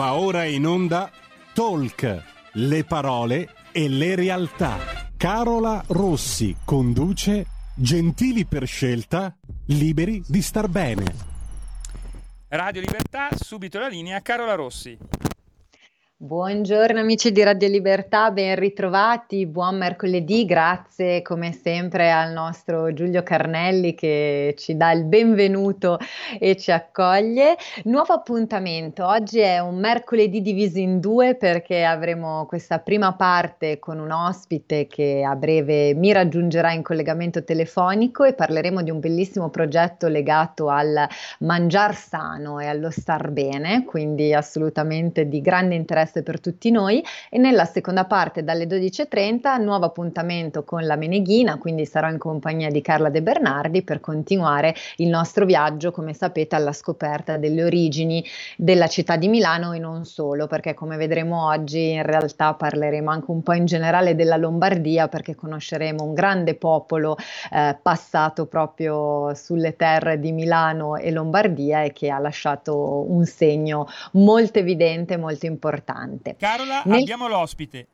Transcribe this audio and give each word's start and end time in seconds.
Va 0.00 0.14
ora 0.14 0.46
in 0.46 0.66
onda 0.66 1.10
Talk, 1.52 2.22
le 2.52 2.84
parole 2.84 3.50
e 3.70 3.86
le 3.86 4.14
realtà. 4.14 4.78
Carola 5.14 5.84
Rossi 5.88 6.56
conduce 6.64 7.44
Gentili 7.74 8.46
per 8.46 8.66
scelta, 8.66 9.36
liberi 9.66 10.24
di 10.26 10.40
star 10.40 10.68
bene. 10.68 11.04
Radio 12.48 12.80
Libertà, 12.80 13.28
subito 13.38 13.78
la 13.78 13.88
linea 13.88 14.22
Carola 14.22 14.54
Rossi. 14.54 14.96
Buongiorno 16.22 17.00
amici 17.00 17.32
di 17.32 17.42
Radio 17.42 17.66
Libertà, 17.66 18.30
ben 18.30 18.54
ritrovati, 18.54 19.46
buon 19.46 19.78
mercoledì, 19.78 20.44
grazie 20.44 21.22
come 21.22 21.50
sempre 21.52 22.12
al 22.12 22.32
nostro 22.32 22.92
Giulio 22.92 23.22
Carnelli 23.22 23.94
che 23.94 24.54
ci 24.58 24.76
dà 24.76 24.92
il 24.92 25.06
benvenuto 25.06 25.96
e 26.38 26.58
ci 26.58 26.72
accoglie. 26.72 27.56
Nuovo 27.84 28.12
appuntamento, 28.12 29.06
oggi 29.06 29.38
è 29.38 29.60
un 29.60 29.78
mercoledì 29.78 30.42
diviso 30.42 30.78
in 30.78 31.00
due 31.00 31.36
perché 31.36 31.84
avremo 31.84 32.44
questa 32.44 32.80
prima 32.80 33.14
parte 33.14 33.78
con 33.78 33.98
un 33.98 34.10
ospite 34.10 34.86
che 34.88 35.24
a 35.26 35.34
breve 35.34 35.94
mi 35.94 36.12
raggiungerà 36.12 36.70
in 36.72 36.82
collegamento 36.82 37.42
telefonico 37.44 38.24
e 38.24 38.34
parleremo 38.34 38.82
di 38.82 38.90
un 38.90 39.00
bellissimo 39.00 39.48
progetto 39.48 40.06
legato 40.06 40.68
al 40.68 41.08
mangiar 41.38 41.94
sano 41.94 42.60
e 42.60 42.66
allo 42.66 42.90
star 42.90 43.30
bene, 43.30 43.86
quindi 43.86 44.34
assolutamente 44.34 45.26
di 45.26 45.40
grande 45.40 45.76
interesse 45.76 46.08
interesse 46.10 46.22
per 46.22 46.40
tutti 46.40 46.70
noi. 46.70 47.02
E 47.30 47.38
nella 47.38 47.64
seconda 47.64 48.04
parte 48.04 48.42
dalle 48.42 48.66
12.30 48.66 49.62
nuovo 49.62 49.86
appuntamento 49.86 50.64
con 50.64 50.84
la 50.84 50.96
Meneghina, 50.96 51.58
quindi 51.58 51.86
sarò 51.86 52.08
in 52.08 52.18
compagnia 52.18 52.70
di 52.70 52.82
Carla 52.82 53.08
De 53.08 53.22
Bernardi 53.22 53.82
per 53.82 54.00
continuare 54.00 54.74
il 54.96 55.08
nostro 55.08 55.46
viaggio, 55.46 55.92
come 55.92 56.12
sapete, 56.12 56.56
alla 56.56 56.72
scoperta 56.72 57.36
delle 57.36 57.64
origini 57.64 58.24
della 58.56 58.88
città 58.88 59.16
di 59.16 59.28
Milano 59.28 59.72
e 59.72 59.78
non 59.78 60.04
solo, 60.04 60.46
perché 60.46 60.74
come 60.74 60.96
vedremo 60.96 61.46
oggi 61.46 61.92
in 61.92 62.02
realtà 62.02 62.54
parleremo 62.54 63.10
anche 63.10 63.30
un 63.30 63.42
po' 63.42 63.52
in 63.52 63.64
generale 63.64 64.14
della 64.14 64.36
Lombardia 64.36 65.08
perché 65.08 65.34
conosceremo 65.34 66.02
un 66.02 66.14
grande 66.14 66.54
popolo 66.54 67.16
eh, 67.52 67.78
passato 67.80 68.46
proprio 68.46 69.32
sulle 69.34 69.76
terre 69.76 70.18
di 70.18 70.32
Milano 70.32 70.96
e 70.96 71.10
Lombardia 71.10 71.82
e 71.82 71.92
che 71.92 72.10
ha 72.10 72.18
lasciato 72.18 73.04
un 73.08 73.24
segno 73.24 73.86
molto 74.12 74.58
evidente, 74.58 75.16
molto 75.16 75.46
importante 75.46 75.99
importante. 76.04 76.36
Carola, 76.36 76.82
Nel... 76.84 77.00
abbiamo 77.00 77.28
l'ospite. 77.28 77.86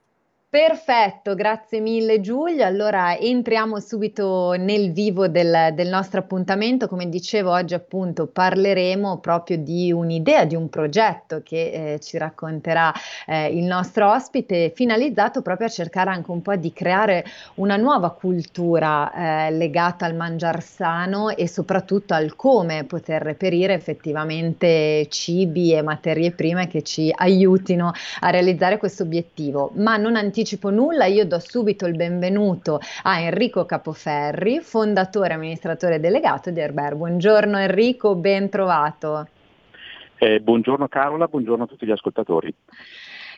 Perfetto, 0.48 1.34
grazie 1.34 1.80
mille 1.80 2.20
Giulia. 2.20 2.66
Allora 2.66 3.18
entriamo 3.18 3.80
subito 3.80 4.52
nel 4.52 4.92
vivo 4.92 5.26
del, 5.26 5.72
del, 5.74 5.88
nostro 5.88 6.20
appuntamento. 6.20 6.86
Come 6.86 7.08
dicevo, 7.08 7.50
oggi 7.50 7.74
appunto 7.74 8.28
parleremo 8.28 9.18
proprio 9.18 9.58
di 9.58 9.92
un'idea, 9.92 10.44
di 10.44 10.54
un 10.54 10.70
progetto 10.70 11.42
che 11.44 11.94
eh, 11.94 12.00
ci 12.00 12.16
racconterà 12.16 12.90
eh, 13.26 13.48
il 13.48 13.64
nostro 13.64 14.10
ospite, 14.10 14.72
finalizzato 14.74 15.42
proprio 15.42 15.66
a 15.66 15.70
cercare 15.70 16.10
anche 16.10 16.30
un 16.30 16.40
po' 16.40 16.54
di 16.54 16.72
creare 16.72 17.24
una 17.56 17.76
nuova 17.76 18.12
cultura 18.12 19.48
eh, 19.48 19.50
legata 19.50 20.06
al 20.06 20.14
mangiar 20.14 20.62
sano 20.62 21.30
e 21.30 21.48
soprattutto 21.48 22.14
al 22.14 22.34
come 22.36 22.84
poter 22.84 23.20
reperire 23.20 23.74
effettivamente 23.74 25.06
cibi 25.10 25.74
e 25.74 25.82
materie 25.82 26.30
prime 26.30 26.68
che 26.68 26.82
ci 26.82 27.12
aiutino 27.14 27.90
a 28.20 28.30
realizzare 28.30 28.78
questo 28.78 29.02
obiettivo. 29.02 29.72
Ma 29.74 29.96
non 29.96 30.14
anticipo 30.14 30.44
anticipo 30.46 30.70
nulla, 30.70 31.06
io 31.06 31.26
do 31.26 31.40
subito 31.40 31.86
il 31.86 31.96
benvenuto 31.96 32.78
a 33.02 33.18
Enrico 33.18 33.64
Capoferri, 33.64 34.60
fondatore 34.60 35.30
e 35.30 35.32
amministratore 35.32 35.98
delegato 35.98 36.50
di 36.50 36.60
Herber. 36.60 36.94
Buongiorno 36.94 37.58
Enrico, 37.58 38.14
ben 38.14 38.48
trovato. 38.48 39.26
Eh, 40.18 40.38
buongiorno 40.38 40.86
Carola, 40.86 41.26
buongiorno 41.26 41.64
a 41.64 41.66
tutti 41.66 41.84
gli 41.84 41.90
ascoltatori. 41.90 42.54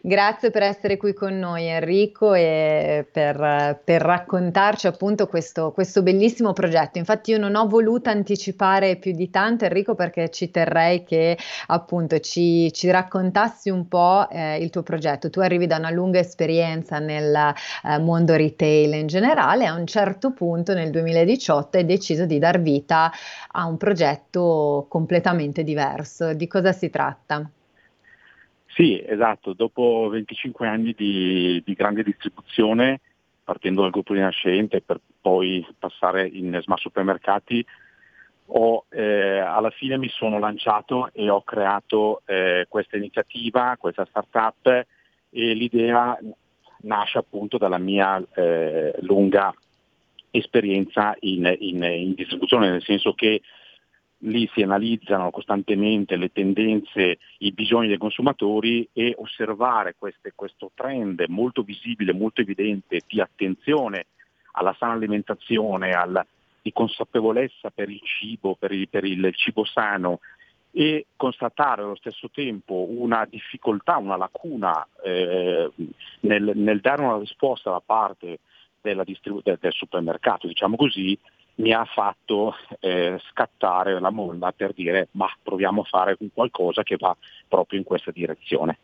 Grazie 0.01 0.51
per 0.51 0.63
essere 0.63 0.97
qui 0.97 1.13
con 1.13 1.37
noi 1.41 1.67
Enrico 1.67 2.33
e 2.33 3.05
per, 3.11 3.81
per 3.83 4.01
raccontarci 4.01 4.87
appunto 4.87 5.27
questo, 5.27 5.73
questo, 5.73 6.03
bellissimo 6.03 6.53
progetto. 6.53 6.99
Infatti 6.99 7.33
io 7.33 7.39
non 7.39 7.57
ho 7.57 7.67
voluto 7.67 8.09
anticipare 8.09 8.95
più 8.97 9.11
di 9.13 9.29
tanto 9.29 9.65
Enrico 9.65 9.97
perché 9.97 10.31
ci 10.31 10.53
terrei 10.53 11.03
che 11.03 11.37
appunto 11.67 12.21
ci, 12.21 12.73
ci 12.73 12.91
raccontassi 12.91 13.71
un 13.71 13.89
po' 13.89 14.29
eh, 14.31 14.59
il 14.63 14.71
tuo 14.71 14.85
progetto. 14.85 15.31
Tu 15.31 15.41
arrivi 15.41 15.67
da 15.67 15.79
una 15.79 15.91
lunga 15.91 16.21
esperienza 16.21 17.01
nel 17.01 17.35
eh, 17.35 17.99
mondo 17.99 18.37
retail 18.37 18.95
in 18.95 19.09
generale, 19.09 19.67
a 19.67 19.75
un 19.75 19.87
certo 19.87 20.33
punto 20.33 20.75
nel 20.75 20.91
2018 20.91 21.77
hai 21.77 21.85
deciso 21.85 22.25
di 22.25 22.39
dar 22.39 22.61
vita 22.61 23.11
a 23.51 23.67
un 23.67 23.77
progetto 23.77 24.87
completamente 24.89 25.65
diverso. 25.65 26.35
Di 26.35 26.47
cosa 26.47 26.73
si 26.73 26.89
tratta? 26.89 27.51
Sì, 28.79 29.03
esatto, 29.05 29.55
dopo 29.55 30.07
25 30.09 30.69
anni 30.69 30.95
di, 30.97 31.61
di 31.67 31.75
grande 31.75 32.05
distribuzione, 32.05 33.01
partendo 33.43 33.83
dal 33.83 33.91
gruppo 33.91 34.13
rinascente 34.13 34.81
per 34.83 35.01
poi 35.21 35.67
passare 35.77 36.29
in 36.29 36.57
smart 36.63 36.81
supermercati, 36.81 37.67
ho, 38.51 38.85
eh, 38.91 39.39
alla 39.41 39.71
fine 39.71 39.99
mi 39.99 40.09
sono 40.09 40.39
lanciato 40.39 41.11
e 41.13 41.29
ho 41.29 41.43
creato 41.43 42.23
eh, 42.25 42.67
questa 42.69 42.97
iniziativa, 42.97 43.77
questa 43.81 44.07
startup 44.09 44.67
e 44.69 44.87
l'idea 45.55 46.17
nasce 46.83 47.19
appunto 47.19 47.59
dalla 47.59 47.79
mia 47.79 48.25
eh, 48.33 48.95
lunga 49.01 49.53
esperienza 50.31 51.17
in, 51.19 51.53
in, 51.59 51.83
in, 51.83 52.15
distribuzione, 52.15 52.71
nel 52.71 52.83
senso 52.85 53.13
che 53.15 53.41
lì 54.23 54.49
si 54.53 54.63
analizzano 54.63 55.31
costantemente 55.31 56.17
le 56.17 56.33
tendenze, 56.33 57.19
i 57.39 57.53
bisogni 57.53 57.89
dei 57.89 57.99
consumatori 57.99 58.89
e 58.93 59.15
osservare 59.17 59.95
queste, 59.97 60.33
questo 60.35 60.71
trend 60.75 61.25
molto 61.29 61.63
visibile, 61.63 62.13
molto 62.13 62.41
evidente 62.41 63.03
di 63.07 63.21
attenzione 63.21 64.07
alla 64.53 64.75
sana 64.79 64.95
alimentazione, 64.95 65.93
alla, 65.93 66.27
di 66.61 66.73
consapevolezza 66.73 67.71
per 67.71 67.89
il 67.89 68.01
cibo, 68.03 68.57
per 68.59 68.73
il, 68.73 68.89
per 68.89 69.05
il 69.05 69.33
cibo 69.35 69.65
sano 69.65 70.21
e 70.71 71.07
constatare 71.17 71.83
allo 71.83 71.97
stesso 71.97 72.29
tempo 72.31 72.87
una 72.91 73.25
difficoltà, 73.29 73.97
una 73.97 74.17
lacuna 74.17 74.87
eh, 75.03 75.71
nel, 76.21 76.53
nel, 76.55 76.81
dare 76.81 77.03
una 77.03 77.19
risposta 77.19 77.71
da 77.71 77.83
parte 77.85 78.41
distribu- 79.05 79.43
del, 79.43 79.59
del 79.61 79.73
supermercato, 79.73 80.47
diciamo 80.47 80.77
così, 80.77 81.19
mi 81.59 81.73
ha 81.73 81.85
fatto 81.85 82.55
eh, 82.81 83.21
scattare 83.31 83.99
la 84.01 84.11
molla 84.11 84.53
per 84.53 84.73
dire 84.73 85.09
ma 85.13 85.29
proviamo 85.43 85.83
a 85.83 85.85
fare 85.85 86.17
qualcosa 86.33 86.83
che 86.83 86.97
va 86.99 87.17
proprio 87.47 87.79
in 87.79 87.85
questa 87.85 88.11
direzione. 88.11 88.79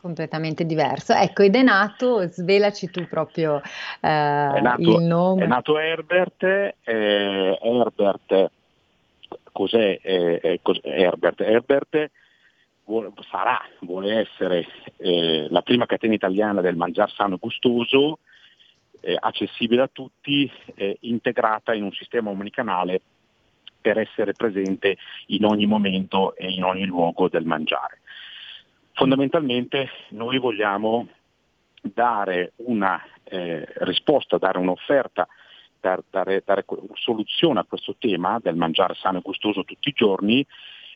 Completamente 0.00 0.64
diverso. 0.64 1.12
Ecco, 1.14 1.42
ed 1.42 1.56
è 1.56 1.62
nato, 1.62 2.26
svelaci 2.28 2.90
tu 2.90 3.06
proprio 3.08 3.60
eh, 4.00 4.08
è 4.08 4.60
nato, 4.60 4.80
il 4.80 5.02
nome. 5.02 5.42
È 5.42 5.46
nato 5.46 5.78
Herbert, 5.78 6.42
eh, 6.44 7.58
Herbert, 7.60 8.50
cos'è, 9.52 9.98
eh, 10.00 10.60
cos'è 10.62 10.80
Herbert? 10.84 11.40
Herbert 11.40 12.10
vuole, 12.84 13.12
sarà, 13.28 13.60
vuole 13.80 14.20
essere 14.20 14.66
eh, 14.98 15.48
la 15.50 15.62
prima 15.62 15.86
catena 15.86 16.14
italiana 16.14 16.60
del 16.60 16.76
mangiar 16.76 17.10
sano 17.10 17.34
e 17.34 17.38
gustoso, 17.40 18.20
eh, 19.00 19.16
accessibile 19.18 19.82
a 19.82 19.90
tutti, 19.92 20.50
eh, 20.74 20.96
integrata 21.00 21.74
in 21.74 21.82
un 21.82 21.92
sistema 21.92 22.30
omnicanale 22.30 23.00
per 23.80 23.98
essere 23.98 24.32
presente 24.32 24.96
in 25.26 25.44
ogni 25.44 25.66
momento 25.66 26.34
e 26.34 26.50
in 26.50 26.64
ogni 26.64 26.86
luogo 26.86 27.28
del 27.28 27.44
mangiare. 27.44 28.00
Fondamentalmente 28.92 29.90
noi 30.10 30.38
vogliamo 30.38 31.08
dare 31.82 32.52
una 32.56 33.00
eh, 33.24 33.66
risposta, 33.80 34.38
dare 34.38 34.58
un'offerta, 34.58 35.28
dar, 35.80 36.02
dare, 36.10 36.42
dare 36.44 36.64
soluzione 36.94 37.60
a 37.60 37.64
questo 37.64 37.94
tema 37.98 38.38
del 38.42 38.56
mangiare 38.56 38.94
sano 38.94 39.18
e 39.18 39.22
gustoso 39.22 39.64
tutti 39.64 39.90
i 39.90 39.94
giorni 39.94 40.44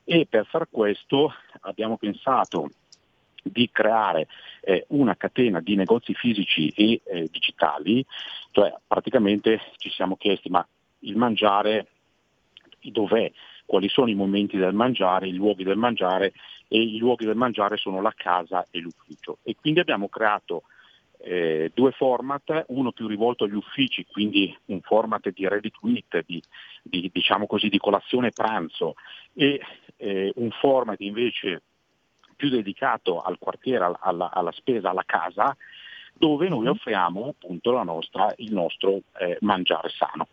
e 0.05 0.27
per 0.28 0.47
far 0.47 0.66
questo 0.71 1.33
abbiamo 1.60 1.97
pensato 1.97 2.71
di 3.42 3.69
creare 3.71 4.27
eh, 4.60 4.84
una 4.89 5.16
catena 5.16 5.60
di 5.60 5.75
negozi 5.77 6.15
fisici 6.15 6.69
e 6.69 7.01
eh, 7.04 7.28
digitali, 7.31 8.04
cioè 8.51 8.75
praticamente 8.87 9.60
ci 9.77 9.91
siamo 9.91 10.16
chiesti 10.16 10.48
ma 10.48 10.66
il 11.01 11.16
mangiare 11.16 11.87
dov'è, 12.81 13.31
quali 13.65 13.89
sono 13.89 14.10
i 14.10 14.15
momenti 14.15 14.57
del 14.57 14.75
mangiare, 14.75 15.28
i 15.28 15.34
luoghi 15.34 15.65
del 15.65 15.77
mangiare 15.77 16.33
e 16.69 16.81
i 16.81 16.98
luoghi 16.98 17.25
del 17.25 17.37
mangiare 17.37 17.77
sono 17.77 18.01
la 18.01 18.13
casa 18.16 18.66
e 18.71 18.81
l'ufficio. 18.81 19.39
E 19.43 19.57
quindi 19.60 19.81
abbiamo 19.81 20.09
creato 20.09 20.63
eh, 21.22 21.71
due 21.75 21.93
format, 21.93 22.65
uno 22.69 22.93
più 22.93 23.07
rivolto 23.07 23.45
agli 23.45 23.54
uffici, 23.54 24.07
quindi 24.10 24.57
un 24.66 24.81
format 24.81 25.28
di 25.31 25.47
ready 25.48 25.71
to 25.71 25.89
eat, 25.89 26.25
di, 26.27 26.43
di, 26.83 27.10
diciamo 27.13 27.47
così, 27.47 27.69
di 27.69 27.78
colazione 27.78 28.31
pranzo, 28.31 28.95
e 29.34 29.60
eh, 29.97 30.33
un 30.36 30.51
format 30.51 31.01
invece 31.01 31.63
più 32.41 32.48
dedicato 32.48 33.21
al 33.21 33.37
quartiere, 33.39 33.92
alla, 34.01 34.31
alla 34.33 34.53
spesa, 34.53 34.89
alla 34.89 35.03
casa, 35.04 35.54
dove 36.15 36.48
noi 36.48 36.65
mhm. 36.65 36.71
offriamo 36.71 37.28
appunto 37.28 37.71
nostra, 37.83 38.33
il 38.39 38.54
nostro 38.54 39.03
eh, 39.19 39.37
mangiare 39.41 39.91
sano. 39.91 40.27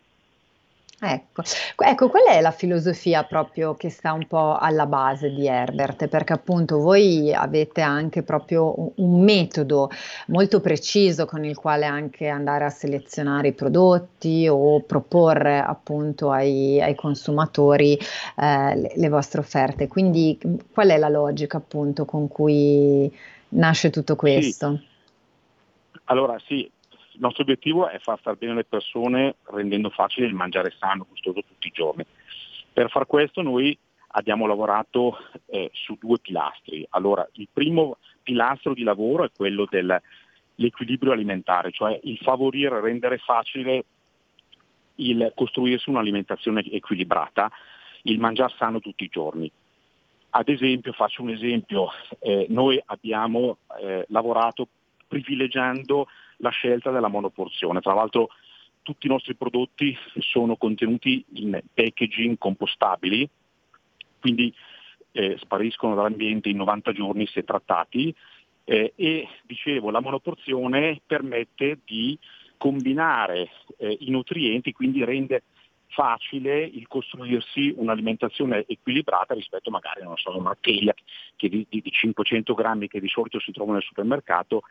Ecco. 1.00 1.42
ecco, 1.76 2.08
qual 2.08 2.24
è 2.24 2.40
la 2.40 2.50
filosofia 2.50 3.22
proprio 3.22 3.74
che 3.74 3.88
sta 3.88 4.12
un 4.12 4.26
po' 4.26 4.56
alla 4.56 4.86
base 4.86 5.30
di 5.30 5.46
Herbert? 5.46 6.08
Perché 6.08 6.32
appunto 6.32 6.78
voi 6.80 7.32
avete 7.32 7.82
anche 7.82 8.24
proprio 8.24 8.74
un, 8.80 8.90
un 8.96 9.22
metodo 9.22 9.90
molto 10.26 10.60
preciso 10.60 11.24
con 11.24 11.44
il 11.44 11.56
quale 11.56 11.84
anche 11.84 12.26
andare 12.26 12.64
a 12.64 12.70
selezionare 12.70 13.48
i 13.48 13.52
prodotti 13.52 14.48
o 14.50 14.80
proporre 14.80 15.60
appunto 15.60 16.32
ai, 16.32 16.82
ai 16.82 16.96
consumatori 16.96 17.96
eh, 18.36 18.76
le, 18.76 18.92
le 18.96 19.08
vostre 19.08 19.40
offerte. 19.40 19.86
Quindi 19.86 20.36
qual 20.72 20.88
è 20.88 20.96
la 20.98 21.08
logica 21.08 21.58
appunto 21.58 22.04
con 22.04 22.26
cui 22.26 23.08
nasce 23.50 23.90
tutto 23.90 24.16
questo? 24.16 24.76
Sì. 24.76 24.86
Allora 26.10 26.36
sì, 26.44 26.68
il 27.18 27.24
nostro 27.24 27.42
obiettivo 27.42 27.88
è 27.88 27.98
far 27.98 28.16
star 28.20 28.36
bene 28.36 28.54
le 28.54 28.64
persone 28.64 29.36
rendendo 29.46 29.90
facile 29.90 30.26
il 30.26 30.34
mangiare 30.34 30.72
sano, 30.78 31.04
gustoso 31.08 31.42
tutti 31.42 31.66
i 31.66 31.72
giorni. 31.74 32.04
Per 32.72 32.88
far 32.90 33.06
questo 33.06 33.42
noi 33.42 33.76
abbiamo 34.12 34.46
lavorato 34.46 35.18
eh, 35.46 35.68
su 35.72 35.96
due 35.98 36.20
pilastri. 36.20 36.86
Allora, 36.90 37.28
il 37.32 37.48
primo 37.52 37.98
pilastro 38.22 38.72
di 38.72 38.84
lavoro 38.84 39.24
è 39.24 39.30
quello 39.36 39.66
dell'equilibrio 39.68 41.10
alimentare, 41.10 41.72
cioè 41.72 41.98
il 42.04 42.18
favorire, 42.18 42.80
rendere 42.80 43.18
facile 43.18 43.84
il 44.96 45.32
costruirsi 45.34 45.90
un'alimentazione 45.90 46.64
equilibrata, 46.70 47.50
il 48.02 48.20
mangiare 48.20 48.54
sano 48.56 48.78
tutti 48.78 49.02
i 49.02 49.08
giorni. 49.08 49.50
Ad 50.30 50.48
esempio, 50.48 50.92
faccio 50.92 51.22
un 51.22 51.30
esempio, 51.30 51.88
eh, 52.20 52.46
noi 52.48 52.80
abbiamo 52.86 53.58
eh, 53.80 54.04
lavorato 54.08 54.68
privilegiando 55.08 56.06
la 56.38 56.50
scelta 56.50 56.90
della 56.90 57.08
monoporzione. 57.08 57.80
Tra 57.80 57.94
l'altro 57.94 58.28
tutti 58.82 59.06
i 59.06 59.10
nostri 59.10 59.34
prodotti 59.34 59.96
sono 60.18 60.56
contenuti 60.56 61.24
in 61.34 61.60
packaging 61.74 62.38
compostabili, 62.38 63.28
quindi 64.20 64.52
eh, 65.12 65.36
spariscono 65.38 65.94
dall'ambiente 65.94 66.48
in 66.48 66.56
90 66.56 66.92
giorni 66.92 67.26
se 67.26 67.44
trattati 67.44 68.14
eh, 68.64 68.92
e 68.94 69.28
dicevo 69.42 69.90
la 69.90 70.00
monoporzione 70.00 71.00
permette 71.04 71.80
di 71.84 72.18
combinare 72.56 73.50
eh, 73.78 73.96
i 74.00 74.10
nutrienti, 74.10 74.72
quindi 74.72 75.04
rende 75.04 75.42
facile 75.88 76.62
il 76.62 76.86
costruirsi 76.86 77.72
un'alimentazione 77.76 78.64
equilibrata 78.66 79.34
rispetto 79.34 79.70
magari 79.70 80.02
a 80.02 80.36
una 80.36 80.56
teglia 80.60 80.94
di, 81.36 81.66
di, 81.68 81.82
500 81.90 82.54
grammi 82.54 82.88
che 82.88 83.00
di 83.00 83.08
solito 83.08 83.40
si 83.40 83.52
trova 83.52 83.72
nel 83.72 83.82
supermercato 83.82 84.62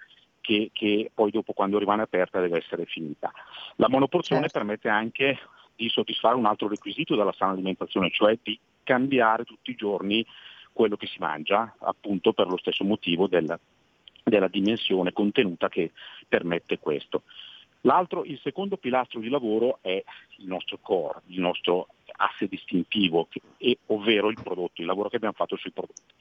che, 0.48 0.70
che, 0.72 1.12
poi 1.14 1.30
dopo 1.30 1.52
quando 1.52 1.78
rimane 1.78 2.04
aperta 2.04 2.40
deve 2.40 2.60
essere 2.60 2.86
finita. 2.86 3.34
La 3.76 3.90
monoporzione 3.90 4.44
certo. 4.44 4.60
permette 4.60 4.88
anche 4.88 5.38
di 5.76 5.90
soddisfare 5.90 6.36
un 6.36 6.46
altro 6.46 6.70
requisito 6.70 7.18
della 7.18 7.34
sana 7.34 7.52
alimentazione, 7.52 8.10
cioè 8.12 8.40
di 8.42 8.58
cambiare 8.82 9.44
tutti 9.44 9.72
i 9.72 9.76
giorni 9.76 10.26
quello 10.72 10.96
che 10.96 11.08
si 11.08 11.20
mangia, 11.20 11.76
appunto 11.80 12.32
per 12.32 12.48
lo 12.48 12.56
stesso 12.56 12.86
motivo 12.86 13.28
del, 13.28 13.60
della 14.24 14.48
dimensione 14.48 15.12
contenuta 15.12 15.68
che 15.68 15.92
permette 16.26 16.80
questo. 16.80 17.24
L'altro, 17.82 18.24
il 18.24 18.40
secondo 18.42 18.78
pilastro 18.78 19.20
di 19.20 19.28
lavoro 19.28 19.80
è 19.82 20.02
il 20.38 20.48
nostro 20.48 20.78
core, 20.82 21.24
il 21.26 21.42
nostro 21.42 21.90
asse 22.16 22.48
distintivo, 22.48 23.28
che, 23.30 23.42
ovvero 23.88 24.30
il 24.30 24.40
prodotto, 24.42 24.80
il 24.80 24.88
lavoro 24.88 25.10
che 25.10 25.18
abbiamo 25.18 25.36
fatto 25.36 25.58
sui 25.58 25.72
prodotti. 25.72 26.14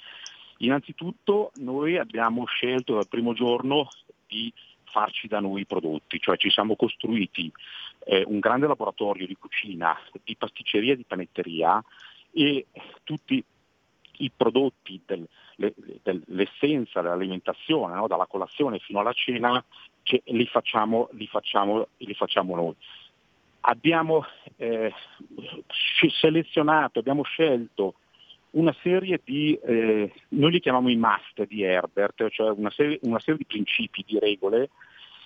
Innanzitutto 0.58 1.52
noi 1.56 1.96
abbiamo 1.96 2.44
scelto 2.46 2.94
dal 2.94 3.08
primo 3.08 3.34
giorno 3.34 3.88
di 4.26 4.52
farci 4.84 5.26
da 5.28 5.40
noi 5.40 5.62
i 5.62 5.66
prodotti, 5.66 6.18
cioè 6.20 6.36
ci 6.36 6.50
siamo 6.50 6.76
costruiti 6.76 7.52
eh, 8.04 8.24
un 8.26 8.38
grande 8.38 8.66
laboratorio 8.66 9.26
di 9.26 9.36
cucina, 9.36 9.96
di 10.24 10.36
pasticceria 10.36 10.92
e 10.92 10.96
di 10.96 11.04
panetteria 11.04 11.82
e 12.32 12.66
tutti 13.02 13.42
i 14.18 14.30
prodotti 14.34 15.00
del, 15.04 15.26
le, 15.56 15.74
dell'essenza 16.02 17.00
dell'alimentazione, 17.00 17.94
no? 17.94 18.06
dalla 18.06 18.26
colazione 18.26 18.78
fino 18.78 19.00
alla 19.00 19.12
cena, 19.12 19.62
li 20.24 20.46
facciamo, 20.46 21.08
li, 21.12 21.26
facciamo, 21.26 21.88
li, 21.98 22.14
facciamo, 22.14 22.54
noi. 22.54 22.74
Abbiamo 23.60 24.24
eh, 24.56 24.92
selezionato, 26.20 27.00
abbiamo 27.00 27.22
scelto 27.24 27.94
una 28.56 28.74
serie 28.82 29.20
di, 29.22 29.54
eh, 29.54 30.12
noi 30.28 30.50
li 30.50 30.60
chiamiamo 30.60 30.88
i 30.88 30.96
must 30.96 31.46
di 31.46 31.62
Herbert, 31.62 32.28
cioè 32.30 32.50
una 32.50 32.70
serie, 32.70 32.98
una 33.02 33.20
serie, 33.20 33.38
di 33.38 33.44
principi, 33.44 34.04
di 34.06 34.18
regole 34.18 34.70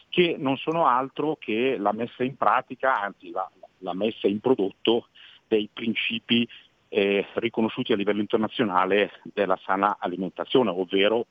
che 0.08 0.34
non 0.36 0.56
sono 0.56 0.86
altro 0.86 1.36
che 1.36 1.76
la 1.78 1.92
messa 1.92 2.24
in 2.24 2.36
pratica, 2.36 3.00
anzi 3.00 3.30
la, 3.30 3.48
la 3.78 3.94
messa 3.94 4.26
in 4.26 4.40
prodotto 4.40 5.08
dei 5.46 5.68
principi 5.72 6.46
eh, 6.88 7.24
riconosciuti 7.34 7.92
a 7.92 7.96
livello 7.96 8.20
internazionale 8.20 9.12
della 9.22 9.58
sana 9.64 9.96
alimentazione, 10.00 10.70
ovvero 10.70 11.26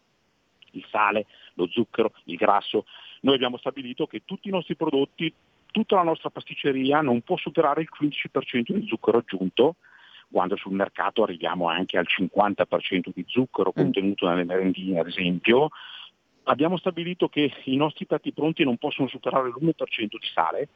il 0.72 0.86
sale, 0.90 1.26
lo 1.56 1.68
zucchero, 1.68 2.14
il 2.26 2.38
grasso. 2.38 2.86
Noi 3.22 3.36
abbiamo 3.36 3.58
stabilito 3.58 4.08
che 4.08 4.22
tutti 4.24 4.48
i 4.48 4.52
nostri 4.52 4.78
prodotti, 4.78 5.34
tutta 5.72 5.96
la 5.96 6.04
nostra 6.04 6.30
pasticceria 6.30 7.02
non 7.02 7.20
può 7.22 7.36
superare 7.36 7.82
il 7.82 7.90
15% 7.94 8.72
di 8.72 8.88
zucchero 8.88 9.18
aggiunto, 9.18 9.76
quando 10.32 10.56
sul 10.56 10.74
mercato 10.74 11.24
arriviamo 11.24 11.68
anche 11.68 11.98
al 11.98 12.06
50% 12.08 13.10
di 13.14 13.26
zucchero 13.28 13.72
mm. 13.72 13.82
contenuto 13.82 14.28
nelle 14.28 14.44
merendine 14.44 15.00
ad 15.00 15.08
esempio, 15.08 15.70
abbiamo 16.44 16.78
stabilito 16.78 17.30
che 17.30 17.52
i 17.66 17.76
nostri 17.76 18.06
piatti 18.06 18.32
pronti 18.32 18.64
non 18.64 18.78
possono 18.78 19.08
superare 19.08 19.50
l'1% 19.50 19.74
di 19.98 20.28
sale, 20.34 20.70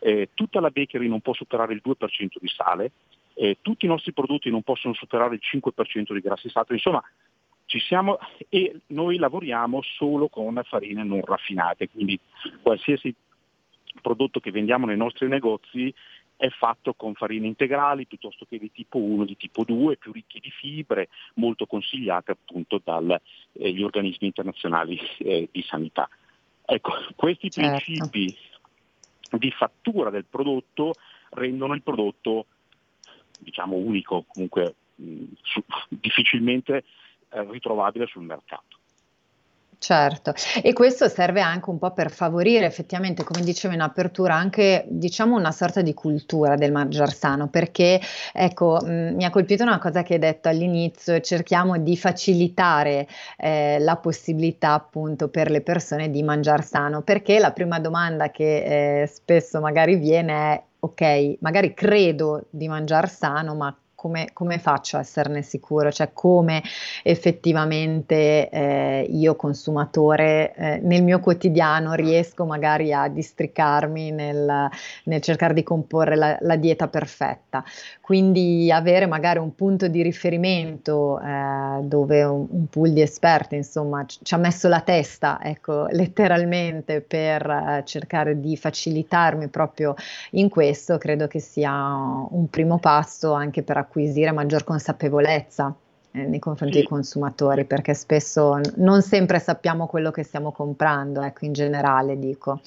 eh, 0.00 0.30
tutta 0.34 0.60
la 0.60 0.70
bakery 0.70 1.08
non 1.08 1.20
può 1.20 1.32
superare 1.32 1.72
il 1.72 1.82
2% 1.84 1.94
di 2.38 2.48
sale, 2.48 2.92
eh, 3.34 3.58
tutti 3.62 3.86
i 3.86 3.88
nostri 3.88 4.12
prodotti 4.12 4.50
non 4.50 4.62
possono 4.62 4.94
superare 4.94 5.34
il 5.34 5.40
5% 5.42 6.12
di 6.12 6.20
grassi 6.20 6.48
saturi, 6.48 6.74
insomma 6.76 7.02
ci 7.66 7.80
siamo 7.80 8.18
e 8.48 8.80
noi 8.88 9.16
lavoriamo 9.16 9.80
solo 9.82 10.28
con 10.28 10.60
farine 10.64 11.02
non 11.02 11.22
raffinate, 11.24 11.88
quindi 11.88 12.18
qualsiasi 12.62 13.14
prodotto 14.00 14.40
che 14.40 14.50
vendiamo 14.50 14.86
nei 14.86 14.96
nostri 14.96 15.28
negozi 15.28 15.92
è 16.44 16.50
fatto 16.50 16.92
con 16.92 17.14
farine 17.14 17.46
integrali 17.46 18.06
piuttosto 18.06 18.44
che 18.46 18.58
di 18.58 18.70
tipo 18.70 18.98
1, 18.98 19.24
di 19.24 19.34
tipo 19.38 19.64
2, 19.64 19.96
più 19.96 20.12
ricchi 20.12 20.40
di 20.40 20.50
fibre, 20.50 21.08
molto 21.36 21.64
consigliate 21.64 22.32
appunto 22.32 22.82
dagli 22.84 23.14
eh, 23.52 23.82
organismi 23.82 24.26
internazionali 24.26 25.00
eh, 25.20 25.48
di 25.50 25.62
sanità. 25.62 26.06
Ecco, 26.66 26.92
questi 27.16 27.50
certo. 27.50 27.82
principi 27.82 28.36
di 29.30 29.50
fattura 29.52 30.10
del 30.10 30.26
prodotto 30.26 30.92
rendono 31.30 31.72
il 31.72 31.82
prodotto 31.82 32.44
diciamo 33.38 33.76
unico, 33.76 34.26
comunque 34.28 34.74
mh, 34.96 35.24
su, 35.40 35.64
difficilmente 35.88 36.84
eh, 37.30 37.50
ritrovabile 37.50 38.06
sul 38.06 38.24
mercato. 38.24 38.80
Certo, 39.78 40.32
e 40.62 40.72
questo 40.72 41.08
serve 41.08 41.40
anche 41.40 41.68
un 41.68 41.78
po' 41.78 41.92
per 41.92 42.10
favorire 42.10 42.64
effettivamente, 42.66 43.22
come 43.24 43.42
dicevo 43.42 43.74
in 43.74 43.80
apertura, 43.80 44.34
anche 44.34 44.84
diciamo 44.88 45.36
una 45.36 45.52
sorta 45.52 45.82
di 45.82 45.92
cultura 45.94 46.54
del 46.54 46.72
mangiar 46.72 47.12
sano, 47.12 47.48
perché 47.48 48.00
ecco, 48.32 48.78
mh, 48.82 49.14
mi 49.14 49.24
ha 49.24 49.30
colpito 49.30 49.62
una 49.62 49.78
cosa 49.78 50.02
che 50.02 50.14
hai 50.14 50.18
detto 50.20 50.48
all'inizio, 50.48 51.20
cerchiamo 51.20 51.76
di 51.78 51.96
facilitare 51.96 53.06
eh, 53.36 53.78
la 53.80 53.96
possibilità 53.96 54.72
appunto 54.72 55.28
per 55.28 55.50
le 55.50 55.60
persone 55.60 56.08
di 56.10 56.22
mangiar 56.22 56.64
sano, 56.64 57.02
perché 57.02 57.38
la 57.38 57.52
prima 57.52 57.78
domanda 57.78 58.30
che 58.30 59.02
eh, 59.02 59.06
spesso 59.06 59.60
magari 59.60 59.96
viene 59.96 60.32
è 60.54 60.62
ok, 60.80 61.36
magari 61.40 61.72
credo 61.74 62.46
di 62.50 62.68
mangiar 62.68 63.08
sano, 63.08 63.54
ma 63.54 63.74
come, 64.04 64.28
come, 64.34 64.58
faccio 64.58 64.98
a 64.98 65.00
esserne 65.00 65.40
sicuro, 65.40 65.90
cioè 65.90 66.10
come 66.12 66.62
effettivamente 67.02 68.50
eh, 68.50 69.06
io 69.08 69.34
consumatore 69.34 70.52
eh, 70.54 70.78
nel 70.82 71.02
mio 71.02 71.20
quotidiano 71.20 71.94
riesco 71.94 72.44
magari 72.44 72.92
a 72.92 73.08
districarmi 73.08 74.10
nel, 74.10 74.68
nel 75.04 75.20
cercare 75.22 75.54
di 75.54 75.62
comporre 75.62 76.16
la, 76.16 76.36
la, 76.40 76.56
dieta 76.56 76.88
perfetta. 76.88 77.64
Quindi 78.02 78.70
avere 78.70 79.06
magari 79.06 79.38
un 79.38 79.54
punto 79.54 79.88
di 79.88 80.02
riferimento 80.02 81.18
eh, 81.18 81.80
dove 81.84 82.24
un, 82.24 82.46
un, 82.50 82.66
pool 82.68 82.92
di 82.92 83.00
esperti 83.00 83.54
insomma 83.56 84.04
ci, 84.04 84.34
ha 84.34 84.36
messo 84.36 84.68
la 84.68 84.82
testa, 84.82 85.38
ecco, 85.42 85.86
letteralmente 85.88 87.00
per 87.00 87.48
eh, 87.48 87.82
cercare 87.86 88.38
di 88.38 88.54
facilitarmi 88.54 89.48
proprio 89.48 89.94
in 90.32 90.50
questo, 90.50 90.98
credo 90.98 91.26
che 91.26 91.40
sia 91.40 91.72
un 91.72 92.48
primo 92.50 92.78
passo 92.78 93.32
anche 93.32 93.62
per 93.62 93.78
acquistare 93.78 93.92
acquisire 93.94 94.32
maggior 94.32 94.64
consapevolezza 94.64 95.72
eh, 96.10 96.26
nei 96.26 96.40
confronti 96.40 96.74
sì. 96.74 96.80
dei 96.80 96.88
consumatori, 96.88 97.64
perché 97.64 97.94
spesso 97.94 98.60
non 98.76 99.02
sempre 99.02 99.38
sappiamo 99.38 99.86
quello 99.86 100.10
che 100.10 100.24
stiamo 100.24 100.50
comprando, 100.50 101.22
ecco, 101.22 101.44
in 101.44 101.52
generale 101.52 102.18
dico. 102.18 102.60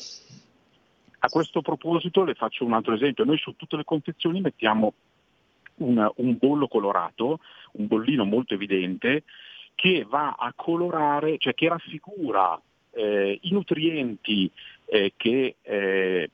A 1.19 1.27
questo 1.27 1.61
proposito 1.61 2.23
le 2.23 2.35
faccio 2.35 2.63
un 2.63 2.73
altro 2.73 2.93
esempio, 2.93 3.25
noi 3.25 3.37
su 3.37 3.55
tutte 3.57 3.75
le 3.75 3.83
confezioni 3.83 4.39
mettiamo 4.39 4.93
un, 5.77 6.09
un 6.15 6.37
bollo 6.39 6.67
colorato, 6.67 7.39
un 7.73 7.87
bollino 7.87 8.23
molto 8.23 8.53
evidente, 8.53 9.23
che 9.75 10.05
va 10.07 10.35
a 10.37 10.53
colorare, 10.55 11.37
cioè 11.37 11.53
che 11.53 11.67
raffigura 11.67 12.59
eh, 12.91 13.37
i 13.41 13.51
nutrienti 13.51 14.49
eh, 14.89 15.13
che 15.15 15.55
eh, 15.61 16.29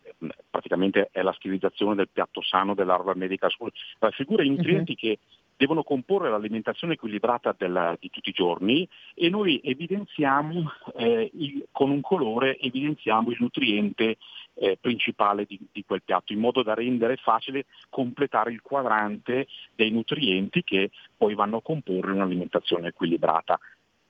praticamente 0.49 1.09
è 1.11 1.21
la 1.21 1.33
stilizzazione 1.33 1.95
del 1.95 2.09
piatto 2.11 2.41
sano 2.41 2.73
dell'Harvard 2.73 3.17
Medical 3.17 3.51
School, 3.51 3.71
raffigura 3.99 4.43
i 4.43 4.49
nutrienti 4.49 4.91
uh-huh. 4.91 4.97
che 4.97 5.19
devono 5.55 5.83
comporre 5.83 6.29
l'alimentazione 6.29 6.93
equilibrata 6.93 7.55
della, 7.57 7.95
di 7.99 8.09
tutti 8.09 8.29
i 8.29 8.33
giorni 8.33 8.87
e 9.13 9.29
noi 9.29 9.61
evidenziamo 9.63 10.71
eh, 10.97 11.31
il, 11.33 11.65
con 11.71 11.89
un 11.89 12.01
colore 12.01 12.57
evidenziamo 12.57 13.29
il 13.29 13.37
nutriente 13.39 14.17
eh, 14.55 14.77
principale 14.79 15.45
di, 15.45 15.59
di, 15.71 15.83
quel 15.85 16.01
piatto 16.03 16.33
in 16.33 16.39
modo 16.39 16.63
da 16.63 16.73
rendere 16.73 17.15
facile 17.17 17.65
completare 17.89 18.51
il 18.51 18.61
quadrante 18.61 19.47
dei 19.75 19.91
nutrienti 19.91 20.63
che 20.63 20.91
poi 21.15 21.33
vanno 21.33 21.57
a 21.57 21.61
comporre 21.61 22.11
un'alimentazione 22.11 22.89
equilibrata. 22.89 23.59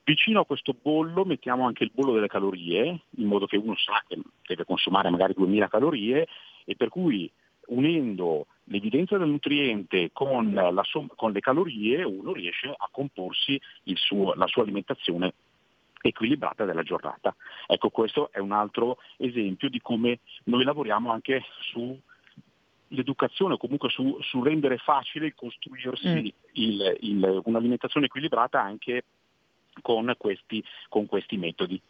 Vicino 0.05 0.41
a 0.41 0.45
questo 0.45 0.75
bollo 0.79 1.23
mettiamo 1.23 1.65
anche 1.65 1.85
il 1.85 1.91
bollo 1.93 2.13
delle 2.13 2.27
calorie, 2.27 3.03
in 3.17 3.27
modo 3.27 3.45
che 3.45 3.55
uno 3.55 3.75
sa 3.77 4.03
che 4.05 4.19
deve 4.45 4.65
consumare 4.65 5.09
magari 5.09 5.33
2000 5.33 5.67
calorie 5.69 6.27
e 6.65 6.75
per 6.75 6.89
cui 6.89 7.31
unendo 7.67 8.47
l'evidenza 8.65 9.17
del 9.17 9.29
nutriente 9.29 10.09
con, 10.11 10.53
la, 10.53 10.83
con 11.15 11.31
le 11.31 11.39
calorie 11.39 12.03
uno 12.03 12.33
riesce 12.33 12.67
a 12.67 12.89
comporsi 12.91 13.59
suo, 13.93 14.33
la 14.33 14.47
sua 14.47 14.63
alimentazione 14.63 15.33
equilibrata 16.01 16.65
della 16.65 16.83
giornata. 16.83 17.33
Ecco, 17.65 17.89
questo 17.89 18.29
è 18.31 18.39
un 18.39 18.51
altro 18.51 18.97
esempio 19.15 19.69
di 19.69 19.79
come 19.79 20.19
noi 20.45 20.65
lavoriamo 20.65 21.11
anche 21.11 21.43
su 21.71 21.97
l'educazione 22.89 23.53
o 23.53 23.57
comunque 23.57 23.89
su, 23.89 24.17
su, 24.21 24.43
rendere 24.43 24.77
facile 24.77 25.33
costruirsi 25.33 26.07
mm. 26.07 26.25
il, 26.53 26.97
il, 26.99 27.41
un'alimentazione 27.45 28.05
equilibrata 28.05 28.61
anche 28.61 29.05
con 29.81 30.13
questi, 30.17 30.63
con 30.89 31.05
questi 31.05 31.37
metodi. 31.37 31.81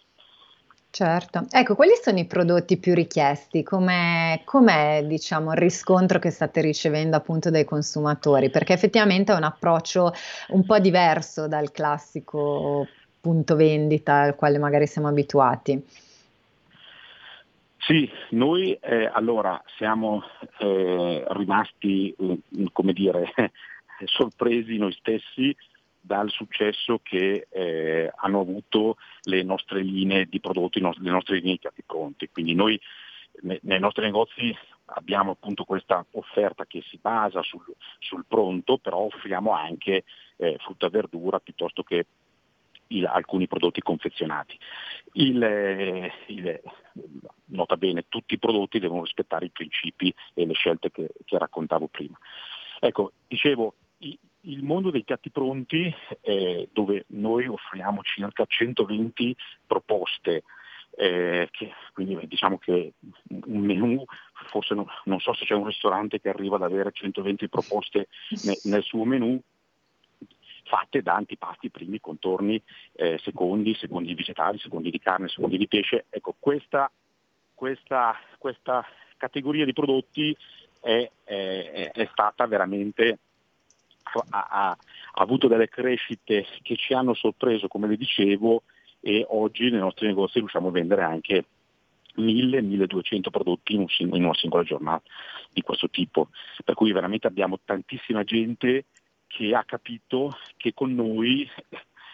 Certo, 0.93 1.47
ecco, 1.49 1.73
quali 1.73 1.93
sono 1.99 2.19
i 2.19 2.27
prodotti 2.27 2.77
più 2.77 2.93
richiesti? 2.93 3.63
Com'è, 3.63 4.41
com'è 4.45 5.03
diciamo, 5.07 5.51
il 5.51 5.57
riscontro 5.57 6.19
che 6.19 6.29
state 6.29 6.61
ricevendo 6.61 7.17
appunto 7.17 7.49
dai 7.49 7.65
consumatori? 7.65 8.51
Perché 8.51 8.73
effettivamente 8.73 9.33
è 9.33 9.35
un 9.35 9.41
approccio 9.41 10.11
un 10.49 10.63
po' 10.63 10.77
diverso 10.77 11.47
dal 11.47 11.71
classico 11.71 12.87
punto 13.19 13.55
vendita 13.55 14.21
al 14.21 14.35
quale 14.35 14.59
magari 14.59 14.85
siamo 14.85 15.07
abituati. 15.07 15.83
Sì, 17.77 18.07
noi 18.29 18.73
eh, 18.73 19.09
allora 19.11 19.59
siamo 19.77 20.21
eh, 20.59 21.23
rimasti, 21.29 22.13
eh, 22.19 22.39
come 22.71 22.93
dire, 22.93 23.33
sorpresi 24.05 24.77
noi 24.77 24.93
stessi 24.93 25.55
dal 26.05 26.29
successo 26.29 27.00
che 27.01 27.48
eh, 27.50 28.12
hanno 28.15 28.41
avuto 28.41 28.98
le 29.24 29.41
nostre 29.43 29.81
linee 29.81 30.25
di 30.25 30.41
prodotti, 30.41 30.81
le 30.81 31.10
nostre 31.10 31.36
linee 31.36 31.53
di 31.53 31.60
piatti 31.60 31.83
pronti. 31.86 32.29
Quindi 32.29 32.53
noi 32.53 32.79
nei 33.62 33.79
nostri 33.79 34.03
negozi 34.03 34.55
abbiamo 34.86 35.31
appunto 35.31 35.63
questa 35.63 36.05
offerta 36.12 36.65
che 36.65 36.83
si 36.88 37.00
basa 37.01 37.41
sul, 37.41 37.63
sul 38.00 38.25
pronto, 38.27 38.77
però 38.77 38.98
offriamo 39.00 39.51
anche 39.51 40.03
eh, 40.36 40.57
frutta 40.60 40.88
e 40.88 40.89
verdura 40.89 41.39
piuttosto 41.39 41.83
che 41.83 42.05
il, 42.88 43.05
alcuni 43.05 43.48
prodotti 43.48 43.81
confezionati. 43.81 44.60
Il, 45.13 45.41
eh, 45.41 46.12
il, 46.27 46.62
nota 47.45 47.77
bene, 47.77 48.05
tutti 48.10 48.33
i 48.33 48.39
prodotti 48.39 48.79
devono 48.79 49.03
rispettare 49.03 49.45
i 49.45 49.51
principi 49.51 50.13
e 50.33 50.45
le 50.45 50.53
scelte 50.53 50.91
che, 50.91 51.10
che 51.24 51.38
raccontavo 51.38 51.88
prima. 51.88 52.17
Ecco, 52.81 53.13
dicevo, 53.25 53.75
il 54.45 54.63
mondo 54.63 54.91
dei 54.91 55.03
piatti 55.03 55.29
pronti, 55.29 55.93
eh, 56.22 56.69
dove 56.72 57.05
noi 57.10 57.48
offriamo 57.48 58.01
circa 58.03 58.45
120 58.45 59.36
proposte, 59.65 60.43
eh, 60.95 61.48
che, 61.51 61.72
quindi 61.93 62.27
diciamo 62.27 62.57
che 62.57 62.93
un 63.45 63.60
menù, 63.62 64.03
forse 64.50 64.74
non, 64.74 64.86
non, 65.05 65.19
so 65.19 65.33
se 65.33 65.45
c'è 65.45 65.53
un 65.53 65.65
ristorante 65.65 66.19
che 66.19 66.29
arriva 66.29 66.55
ad 66.55 66.63
avere 66.63 66.91
120 66.91 67.48
proposte 67.48 68.07
ne, 68.43 68.57
nel 68.63 68.83
suo 68.83 69.05
menù, 69.05 69.39
fatte 70.65 71.01
da 71.01 71.15
antipasti, 71.15 71.69
primi, 71.69 72.00
contorni, 72.00 72.62
eh, 72.93 73.17
secondi, 73.19 73.75
secondi 73.75 74.10
di 74.10 74.15
vegetali, 74.15 74.57
secondi 74.60 74.89
di 74.91 75.00
carne, 75.00 75.27
secondi 75.27 75.57
di 75.57 75.67
pesce. 75.67 76.05
Ecco, 76.10 76.36
questa, 76.39 76.91
questa, 77.53 78.15
questa 78.38 78.86
categoria 79.17 79.65
di 79.65 79.74
prodotti 79.74 80.36
è, 80.81 81.10
è, 81.24 81.91
è 81.93 82.10
stata 82.12 82.45
veramente 82.45 83.19
ha, 84.29 84.48
ha, 84.50 84.77
avuto 85.13 85.48
delle 85.48 85.69
crescite 85.69 86.45
che 86.62 86.75
ci 86.75 86.93
hanno 86.93 87.13
sorpreso, 87.13 87.67
come 87.67 87.88
vi 87.88 87.98
dicevo, 87.98 88.63
e 89.00 89.25
oggi 89.29 89.69
nei 89.69 89.79
nostri 89.79 90.07
negozi 90.07 90.39
riusciamo 90.39 90.69
a 90.69 90.72
vendere 90.72 91.03
anche 91.03 91.45
1000-1200 92.17 93.29
prodotti 93.29 93.74
in, 93.74 93.81
un, 93.81 93.88
in, 93.98 94.24
una 94.24 94.33
singola 94.33 94.63
giornata 94.63 95.03
di 95.51 95.62
questo 95.62 95.89
tipo. 95.89 96.29
Per 96.63 96.75
cui 96.75 96.91
veramente 96.91 97.27
abbiamo 97.27 97.60
tantissima 97.63 98.24
gente 98.24 98.86
che 99.27 99.53
ha 99.55 99.63
capito 99.63 100.38
che 100.57 100.74
con 100.74 100.93
noi 100.93 101.50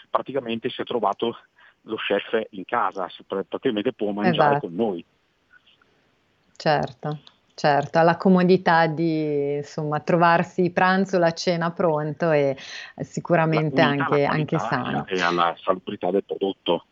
praticamente 0.09 0.69
si 0.69 0.81
è 0.81 0.85
trovato 0.85 1.37
lo 1.83 1.95
chef 1.95 2.47
in 2.51 2.65
casa, 2.65 3.09
praticamente 3.25 3.93
può 3.93 4.11
mangiare 4.11 4.57
esatto. 4.57 4.67
con 4.67 4.75
noi. 4.75 5.05
Certo. 6.55 7.19
Certo, 7.59 7.99
ha 7.99 8.03
la 8.03 8.15
comodità 8.15 8.87
di 8.87 9.55
insomma, 9.55 9.99
trovarsi 9.99 10.69
pranzo, 10.69 11.19
la 11.19 11.33
cena 11.33 11.71
pronto 11.71 12.31
e 12.31 12.55
sicuramente 13.01 13.81
anche, 13.81 14.23
anche 14.23 14.57
sano. 14.57 15.05
E 15.05 15.19
alla 15.19 15.53
salubrità 15.61 16.09
del 16.09 16.23
prodotto. 16.23 16.85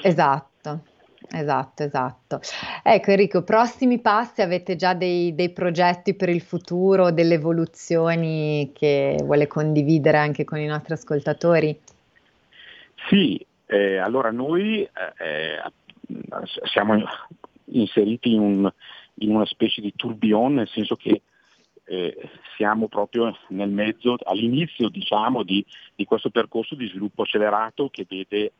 Esatto, 0.00 0.84
esatto, 1.30 1.82
esatto. 1.82 2.40
Ecco 2.82 3.10
Enrico, 3.10 3.42
prossimi 3.42 4.00
passi, 4.00 4.40
avete 4.40 4.74
già 4.74 4.94
dei, 4.94 5.34
dei 5.34 5.50
progetti 5.50 6.14
per 6.14 6.30
il 6.30 6.40
futuro, 6.40 7.10
delle 7.10 7.34
evoluzioni 7.34 8.72
che 8.74 9.18
vuole 9.22 9.46
condividere 9.48 10.16
anche 10.16 10.44
con 10.44 10.60
i 10.60 10.66
nostri 10.66 10.94
ascoltatori? 10.94 11.78
Sì, 13.10 13.46
eh, 13.66 13.98
allora 13.98 14.30
noi 14.30 14.80
eh, 14.80 14.88
eh 15.18 15.62
siamo 16.72 17.04
inseriti 17.72 18.32
in 18.32 18.40
un 18.40 18.72
in 19.20 19.34
una 19.34 19.46
specie 19.46 19.80
di 19.80 19.92
tourbillon, 19.94 20.54
nel 20.54 20.68
senso 20.68 20.96
che 20.96 21.22
eh, 21.84 22.30
siamo 22.56 22.88
proprio 22.88 23.36
nel 23.48 23.70
mezzo, 23.70 24.16
all'inizio 24.24 24.88
diciamo, 24.88 25.42
di, 25.42 25.64
di, 25.94 26.04
questo 26.04 26.30
percorso 26.30 26.74
di 26.74 26.86
sviluppo 26.86 27.22
accelerato 27.22 27.88
che 27.90 28.06
vede 28.08 28.52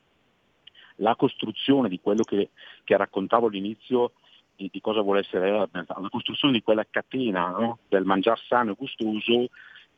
la 0.97 1.15
costruzione 1.17 1.89
di 1.89 2.01
quello 2.01 2.23
che, 2.23 2.51
che 2.85 2.97
raccontavo 2.97 3.47
all'inizio 3.47 4.13
di, 4.57 4.69
di, 4.71 4.81
cosa 4.81 5.01
vuole 5.01 5.21
essere 5.21 5.51
la 5.51 6.09
costruzione 6.11 6.53
di 6.53 6.63
quella 6.63 6.85
catena 6.89 7.49
no? 7.49 7.79
del 7.89 8.05
mangiar 8.05 8.39
sano 8.47 8.73
e 8.73 8.77
gustoso 8.77 9.49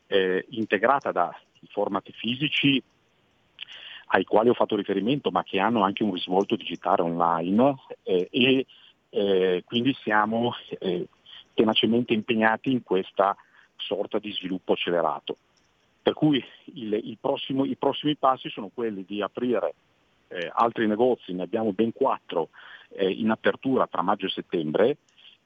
eh, 0.07 0.45
integrata 0.51 1.11
dai 1.11 1.33
format 1.69 2.09
fisici 2.11 2.81
ai 4.07 4.23
quali 4.25 4.49
ho 4.49 4.53
fatto 4.53 4.75
riferimento 4.75 5.31
ma 5.31 5.43
che 5.43 5.59
hanno 5.59 5.83
anche 5.83 6.03
un 6.03 6.13
risvolto 6.13 6.55
digitale 6.55 7.01
online 7.01 7.75
eh, 8.03 8.27
e 8.29 8.65
eh, 9.13 9.63
quindi 9.65 9.93
siamo 10.01 10.53
eh, 10.79 11.07
tenacemente 11.53 12.13
impegnati 12.13 12.71
in 12.71 12.81
questa 12.81 13.35
sorta 13.77 14.17
di 14.17 14.31
sviluppo 14.31 14.73
accelerato. 14.73 15.37
Per 16.01 16.13
cui 16.13 16.43
il, 16.73 16.93
il 16.93 17.17
prossimo, 17.21 17.63
i 17.63 17.75
prossimi 17.75 18.15
passi 18.15 18.49
sono 18.49 18.69
quelli 18.73 19.05
di 19.05 19.21
aprire 19.21 19.75
eh, 20.29 20.51
altri 20.53 20.87
negozi, 20.87 21.31
ne 21.33 21.43
abbiamo 21.43 21.71
ben 21.73 21.93
quattro 21.93 22.49
eh, 22.89 23.09
in 23.09 23.29
apertura 23.29 23.87
tra 23.87 24.01
maggio 24.01 24.25
e 24.25 24.29
settembre 24.29 24.97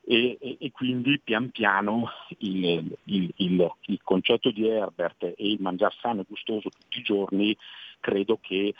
e, 0.04 0.38
e, 0.40 0.58
e 0.60 0.72
quindi 0.72 1.20
pian 1.20 1.50
piano 1.50 2.10
il, 2.40 2.98
il, 3.04 3.34
il, 3.36 4.00
concetto 4.02 4.50
di 4.50 4.66
Herbert 4.66 5.24
e 5.24 5.36
il 5.38 5.62
mangiare 5.62 5.96
sano 6.00 6.22
e 6.22 6.26
gustoso 6.28 6.70
tutti 6.70 7.00
i 7.00 7.04
giorni 7.04 7.56
credo 8.00 8.40
che 8.42 8.74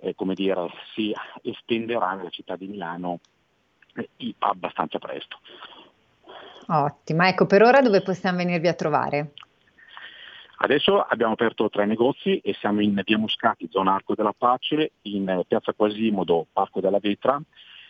eh, 0.00 0.14
dire, 0.34 0.70
si 0.94 1.12
estenderà 1.42 2.14
nella 2.14 2.30
città 2.30 2.56
di 2.56 2.66
Milano 2.66 3.20
abbastanza 4.38 4.98
presto. 4.98 5.38
Ottimo, 6.68 7.24
ecco 7.24 7.46
per 7.46 7.62
ora 7.62 7.80
dove 7.80 8.00
possiamo 8.02 8.38
venirvi 8.38 8.68
a 8.68 8.74
trovare? 8.74 9.32
Adesso 10.62 11.00
abbiamo 11.00 11.32
aperto 11.32 11.70
tre 11.70 11.86
negozi 11.86 12.38
e 12.38 12.54
siamo 12.60 12.80
in 12.82 13.00
via 13.04 13.16
Muscati, 13.16 13.68
zona 13.70 13.94
Arco 13.94 14.14
della 14.14 14.34
Pace, 14.36 14.92
in 15.02 15.42
piazza 15.48 15.72
Quasimodo, 15.72 16.46
Parco 16.52 16.80
della 16.80 16.98
Vetra 16.98 17.40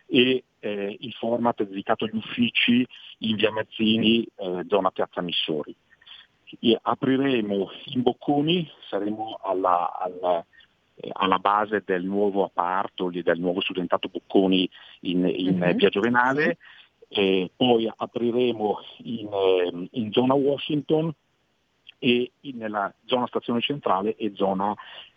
e 0.06 0.44
eh, 0.60 0.96
il 1.00 1.12
format 1.14 1.64
dedicato 1.64 2.04
agli 2.04 2.16
uffici 2.16 2.86
in 3.18 3.36
via 3.36 3.50
Mazzini, 3.50 4.24
eh, 4.36 4.64
zona 4.68 4.90
piazza 4.92 5.20
Missori. 5.20 5.74
E 6.60 6.78
apriremo 6.80 7.70
in 7.86 8.02
Bocconi, 8.02 8.70
saremo 8.88 9.40
alla, 9.42 9.98
alla 9.98 10.38
eh, 10.38 10.44
alla 11.12 11.38
base 11.38 11.82
del 11.84 12.04
nuovo 12.04 12.44
Apartoli, 12.44 13.22
del 13.22 13.38
nuovo 13.38 13.60
studentato 13.60 14.08
Bocconi 14.08 14.68
in, 15.00 15.26
in 15.26 15.60
uh-huh. 15.60 15.74
via 15.74 15.88
Giovenale, 15.88 16.58
e 17.08 17.50
poi 17.56 17.90
apriremo 17.94 18.78
in, 18.98 19.28
ehm, 19.32 19.88
in, 19.92 20.12
zona 20.12 20.34
Washington 20.34 21.12
e 21.98 22.30
nella 22.40 22.92
zona 23.04 23.26
stazione 23.26 23.60
centrale 23.60 24.14
e 24.14 24.32
zona 24.34 24.72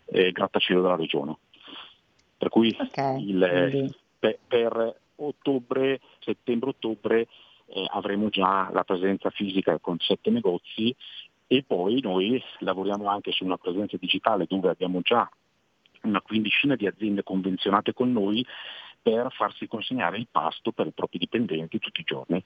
eh, 0.06 0.32
grattacielo 0.32 0.82
della 0.82 0.96
regione. 0.96 1.36
Per 2.36 2.48
cui 2.48 2.76
okay. 2.78 3.28
il, 3.28 3.94
per, 4.18 4.38
per, 4.46 4.96
ottobre, 5.16 6.00
settembre-ottobre 6.18 7.28
eh, 7.66 7.86
avremo 7.92 8.28
già 8.28 8.68
la 8.72 8.82
presenza 8.82 9.30
fisica 9.30 9.78
con 9.78 9.96
sette 10.00 10.30
negozi 10.30 10.94
e 11.46 11.62
poi 11.62 12.00
noi 12.00 12.42
lavoriamo 12.58 13.06
anche 13.06 13.30
su 13.30 13.44
una 13.44 13.56
presenza 13.56 13.96
digitale 13.96 14.46
dove 14.48 14.68
abbiamo 14.68 15.00
già 15.02 15.28
una 16.04 16.20
quindicina 16.20 16.76
di 16.76 16.86
aziende 16.86 17.22
convenzionate 17.22 17.92
con 17.92 18.12
noi 18.12 18.44
per 19.02 19.32
farsi 19.32 19.66
consegnare 19.66 20.16
il 20.16 20.28
pasto 20.30 20.72
per 20.72 20.86
i 20.86 20.92
propri 20.92 21.18
dipendenti 21.18 21.78
tutti 21.78 22.00
i 22.00 22.04
giorni. 22.04 22.42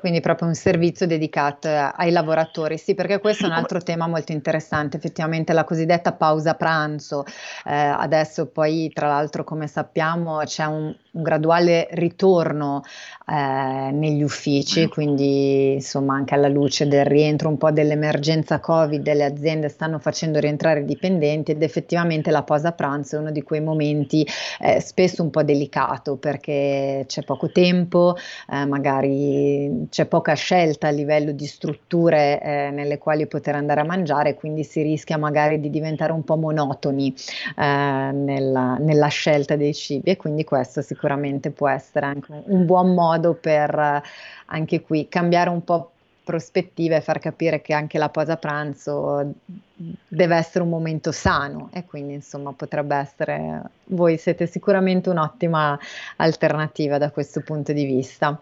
Quindi 0.00 0.20
proprio 0.20 0.48
un 0.48 0.54
servizio 0.54 1.06
dedicato 1.06 1.68
ai 1.68 2.10
lavoratori. 2.10 2.78
Sì, 2.78 2.94
perché 2.94 3.18
questo 3.18 3.44
è 3.44 3.48
un 3.48 3.52
altro 3.52 3.82
tema 3.82 4.06
molto 4.06 4.32
interessante, 4.32 4.96
effettivamente 4.96 5.52
la 5.52 5.64
cosiddetta 5.64 6.14
pausa 6.14 6.54
pranzo. 6.54 7.26
Eh, 7.66 7.74
adesso 7.74 8.46
poi, 8.46 8.90
tra 8.94 9.08
l'altro, 9.08 9.44
come 9.44 9.66
sappiamo, 9.66 10.38
c'è 10.38 10.64
un, 10.64 10.96
un 11.12 11.22
graduale 11.22 11.88
ritorno 11.90 12.82
eh, 13.26 13.90
negli 13.92 14.22
uffici, 14.22 14.88
quindi 14.88 15.74
insomma 15.74 16.14
anche 16.14 16.34
alla 16.34 16.48
luce 16.48 16.88
del 16.88 17.04
rientro 17.04 17.48
un 17.48 17.56
po' 17.58 17.70
dell'emergenza 17.70 18.58
Covid, 18.58 19.12
le 19.12 19.24
aziende 19.24 19.68
stanno 19.68 19.98
facendo 19.98 20.38
rientrare 20.38 20.80
i 20.80 20.84
dipendenti 20.84 21.52
ed 21.52 21.62
effettivamente 21.62 22.30
la 22.30 22.42
pausa 22.42 22.72
pranzo 22.72 23.16
è 23.16 23.18
uno 23.18 23.30
di 23.30 23.42
quei 23.42 23.60
momenti 23.60 24.26
eh, 24.60 24.80
spesso 24.80 25.22
un 25.22 25.30
po' 25.30 25.42
delicato 25.42 26.16
perché 26.16 27.04
c'è 27.06 27.22
poco 27.22 27.50
tempo, 27.50 28.16
eh, 28.50 28.64
magari 28.66 29.88
c'è 29.90 30.06
poca 30.06 30.34
scelta 30.34 30.88
a 30.88 30.90
livello 30.90 31.32
di 31.32 31.46
strutture 31.46 32.40
eh, 32.40 32.70
nelle 32.70 32.98
quali 32.98 33.26
poter 33.26 33.56
andare 33.56 33.80
a 33.80 33.84
mangiare, 33.84 34.36
quindi 34.36 34.64
si 34.64 34.80
rischia 34.82 35.18
magari 35.18 35.60
di 35.60 35.70
diventare 35.70 36.12
un 36.12 36.24
po' 36.24 36.36
monotoni 36.36 37.14
eh, 37.56 38.10
nella, 38.12 38.76
nella 38.78 39.08
scelta 39.08 39.56
dei 39.56 39.74
cibi 39.74 40.10
e 40.10 40.16
quindi 40.16 40.44
questo 40.44 40.82
si 40.82 40.94
sicuramente 41.00 41.50
può 41.50 41.68
essere 41.68 42.04
anche 42.04 42.42
un 42.44 42.66
buon 42.66 42.92
modo 42.92 43.32
per 43.32 43.74
eh, 43.74 44.02
anche 44.46 44.82
qui 44.82 45.08
cambiare 45.08 45.48
un 45.48 45.64
po' 45.64 45.92
prospettive 46.22 46.96
e 46.96 47.00
far 47.00 47.18
capire 47.18 47.62
che 47.62 47.72
anche 47.72 47.96
la 47.96 48.10
pausa 48.10 48.36
pranzo 48.36 49.32
deve 49.74 50.36
essere 50.36 50.62
un 50.62 50.68
momento 50.68 51.10
sano 51.10 51.70
e 51.72 51.86
quindi 51.86 52.12
insomma 52.12 52.52
potrebbe 52.52 52.94
essere 52.94 53.62
voi 53.86 54.18
siete 54.18 54.46
sicuramente 54.46 55.08
un'ottima 55.08 55.76
alternativa 56.16 56.98
da 56.98 57.10
questo 57.10 57.40
punto 57.40 57.72
di 57.72 57.84
vista. 57.84 58.40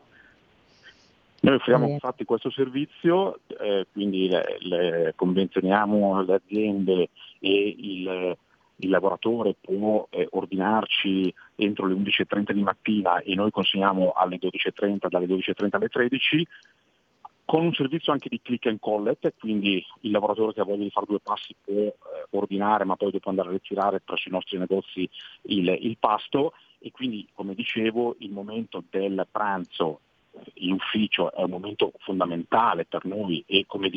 Noi 1.40 1.54
offriamo 1.54 1.86
eh. 1.86 1.90
infatti 1.90 2.24
questo 2.24 2.50
servizio, 2.50 3.40
eh, 3.60 3.86
quindi 3.92 4.28
le, 4.28 4.56
le 4.60 5.12
convenzioniamo 5.14 6.22
le 6.22 6.34
aziende 6.34 7.10
e 7.38 7.74
il, 7.78 8.36
il 8.76 8.88
lavoratore 8.88 9.54
può 9.60 10.08
eh, 10.10 10.26
ordinarci 10.30 11.32
entro 11.54 11.86
le 11.86 11.94
11.30 11.94 12.52
di 12.52 12.62
mattina 12.62 13.20
e 13.20 13.34
noi 13.36 13.52
consegniamo 13.52 14.12
alle 14.16 14.38
12.30, 14.38 15.08
dalle 15.08 15.26
12.30 15.26 15.68
alle 15.70 15.88
13, 15.88 16.46
con 17.44 17.64
un 17.64 17.72
servizio 17.72 18.12
anche 18.12 18.28
di 18.28 18.40
click 18.42 18.66
and 18.66 18.80
collect, 18.80 19.34
quindi 19.38 19.82
il 20.00 20.10
lavoratore 20.10 20.52
che 20.52 20.60
ha 20.60 20.64
voglia 20.64 20.82
di 20.82 20.90
fare 20.90 21.06
due 21.08 21.20
passi 21.20 21.54
può 21.64 21.72
eh, 21.72 21.94
ordinare 22.30 22.84
ma 22.84 22.96
poi 22.96 23.12
dopo 23.12 23.30
andare 23.30 23.48
a 23.48 23.52
ritirare 23.52 24.00
presso 24.00 24.28
i 24.28 24.32
nostri 24.32 24.58
negozi 24.58 25.08
il, 25.42 25.68
il 25.80 25.96
pasto 25.98 26.52
e 26.80 26.90
quindi 26.90 27.26
come 27.32 27.54
dicevo 27.54 28.16
il 28.18 28.32
momento 28.32 28.82
del 28.90 29.26
pranzo 29.30 30.00
in 30.54 30.72
ufficio 30.72 31.32
è 31.32 31.42
un 31.42 31.50
momento 31.50 31.92
fondamentale 31.98 32.84
per 32.84 33.04
noi 33.04 33.42
e 33.46 33.64
come, 33.66 33.90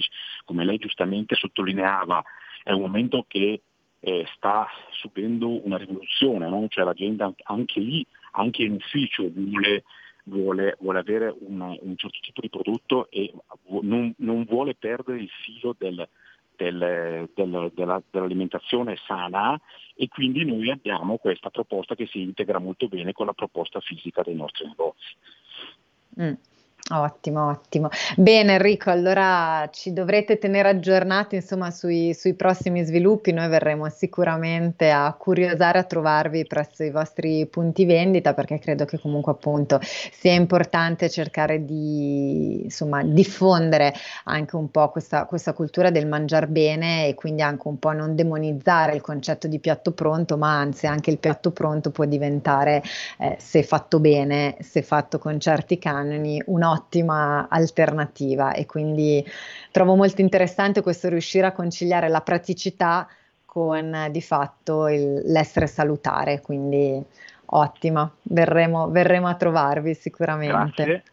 come 0.45 0.65
lei 0.65 0.77
giustamente 0.77 1.35
sottolineava 1.35 2.23
è 2.63 2.71
un 2.71 2.81
momento 2.81 3.25
che 3.27 3.61
eh, 3.99 4.25
sta 4.35 4.67
subendo 4.91 5.65
una 5.65 5.77
rivoluzione, 5.77 6.49
no? 6.49 6.65
cioè 6.67 6.83
la 6.83 6.93
gente 6.93 7.33
anche 7.43 7.79
lì, 7.79 8.05
anche 8.31 8.63
in 8.63 8.73
ufficio 8.73 9.29
vuole, 9.31 9.83
vuole, 10.23 10.77
vuole 10.79 10.99
avere 10.99 11.35
un, 11.39 11.61
un, 11.61 11.95
certo 11.97 12.17
tipo 12.21 12.41
di 12.41 12.49
prodotto 12.49 13.09
e 13.09 13.31
non, 13.81 14.13
non 14.17 14.43
vuole 14.45 14.75
perdere 14.75 15.19
il 15.19 15.29
filo 15.29 15.75
del, 15.77 16.07
del, 16.55 17.29
del, 17.33 17.71
della, 17.75 18.01
dell'alimentazione 18.09 18.97
sana 19.05 19.59
e 19.95 20.07
quindi 20.07 20.45
noi 20.45 20.71
abbiamo 20.71 21.17
questa 21.17 21.51
proposta 21.51 21.95
che 21.95 22.07
si 22.07 22.21
integra 22.21 22.59
molto 22.59 22.87
bene 22.87 23.13
con 23.13 23.27
la 23.27 23.33
proposta 23.33 23.79
fisica 23.79 24.23
dei 24.23 24.35
nostri 24.35 24.65
negozi. 24.67 25.15
Mm. 26.17 26.37
Ottimo, 26.89 27.47
ottimo. 27.47 27.89
Bene 28.17 28.53
Enrico, 28.53 28.89
allora 28.89 29.69
ci 29.71 29.93
dovrete 29.93 30.37
tenere 30.39 30.69
aggiornati 30.69 31.35
insomma 31.35 31.69
sui, 31.69 32.13
sui, 32.13 32.33
prossimi 32.33 32.83
sviluppi, 32.83 33.31
noi 33.31 33.47
verremo 33.47 33.87
sicuramente 33.89 34.89
a 34.89 35.13
curiosare 35.13 35.79
a 35.79 35.83
trovarvi 35.83 36.45
presso 36.45 36.83
i 36.83 36.89
vostri 36.89 37.45
punti 37.45 37.85
vendita 37.85 38.33
perché 38.33 38.57
credo 38.59 38.85
che 38.85 38.99
comunque 38.99 39.31
appunto 39.31 39.79
sia 39.81 40.33
importante 40.33 41.09
cercare 41.09 41.63
di 41.63 42.63
insomma 42.63 43.03
diffondere 43.03 43.93
anche 44.25 44.55
un 44.55 44.69
po' 44.69 44.89
questa, 44.89 45.25
questa 45.25 45.53
cultura 45.53 45.91
del 45.91 46.07
mangiare 46.07 46.47
bene 46.47 47.07
e 47.07 47.13
quindi 47.13 47.41
anche 47.41 47.67
un 47.67 47.77
po' 47.77 47.91
non 47.91 48.15
demonizzare 48.15 48.95
il 48.95 49.01
concetto 49.01 49.47
di 49.47 49.59
piatto 49.59 49.91
pronto, 49.91 50.35
ma 50.35 50.57
anzi 50.57 50.87
anche 50.87 51.11
il 51.11 51.19
piatto 51.19 51.51
pronto 51.51 51.91
può 51.91 52.05
diventare, 52.05 52.81
eh, 53.19 53.37
se 53.39 53.63
fatto 53.63 53.99
bene, 53.99 54.57
se 54.59 54.81
fatto 54.81 55.19
con 55.19 55.39
certi 55.39 55.77
canoni, 55.77 56.41
un 56.47 56.63
un'ottima 56.71 57.47
alternativa 57.49 58.53
e 58.53 58.65
quindi 58.65 59.23
trovo 59.71 59.95
molto 59.95 60.21
interessante 60.21 60.81
questo 60.81 61.09
riuscire 61.09 61.47
a 61.47 61.51
conciliare 61.51 62.07
la 62.07 62.21
praticità 62.21 63.07
con 63.45 64.07
di 64.11 64.21
fatto 64.21 64.87
il, 64.87 65.21
l'essere 65.25 65.67
salutare, 65.67 66.39
quindi 66.39 67.03
ottima, 67.53 68.09
verremo, 68.23 68.89
verremo 68.89 69.27
a 69.27 69.35
trovarvi 69.35 69.93
sicuramente. 69.93 70.83
Grazie. 70.85 71.03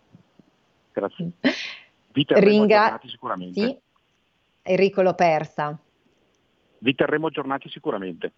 Grazie. 0.93 1.31
Ringa- 2.41 3.01
sicuramente. 3.05 3.61
Sì. 3.61 3.79
Enrico 4.63 5.03
l'ho 5.03 5.15
persa. 5.15 5.77
Vi 6.81 6.95
terremo 6.95 7.27
aggiornati 7.27 7.69
sicuramente. 7.69 8.33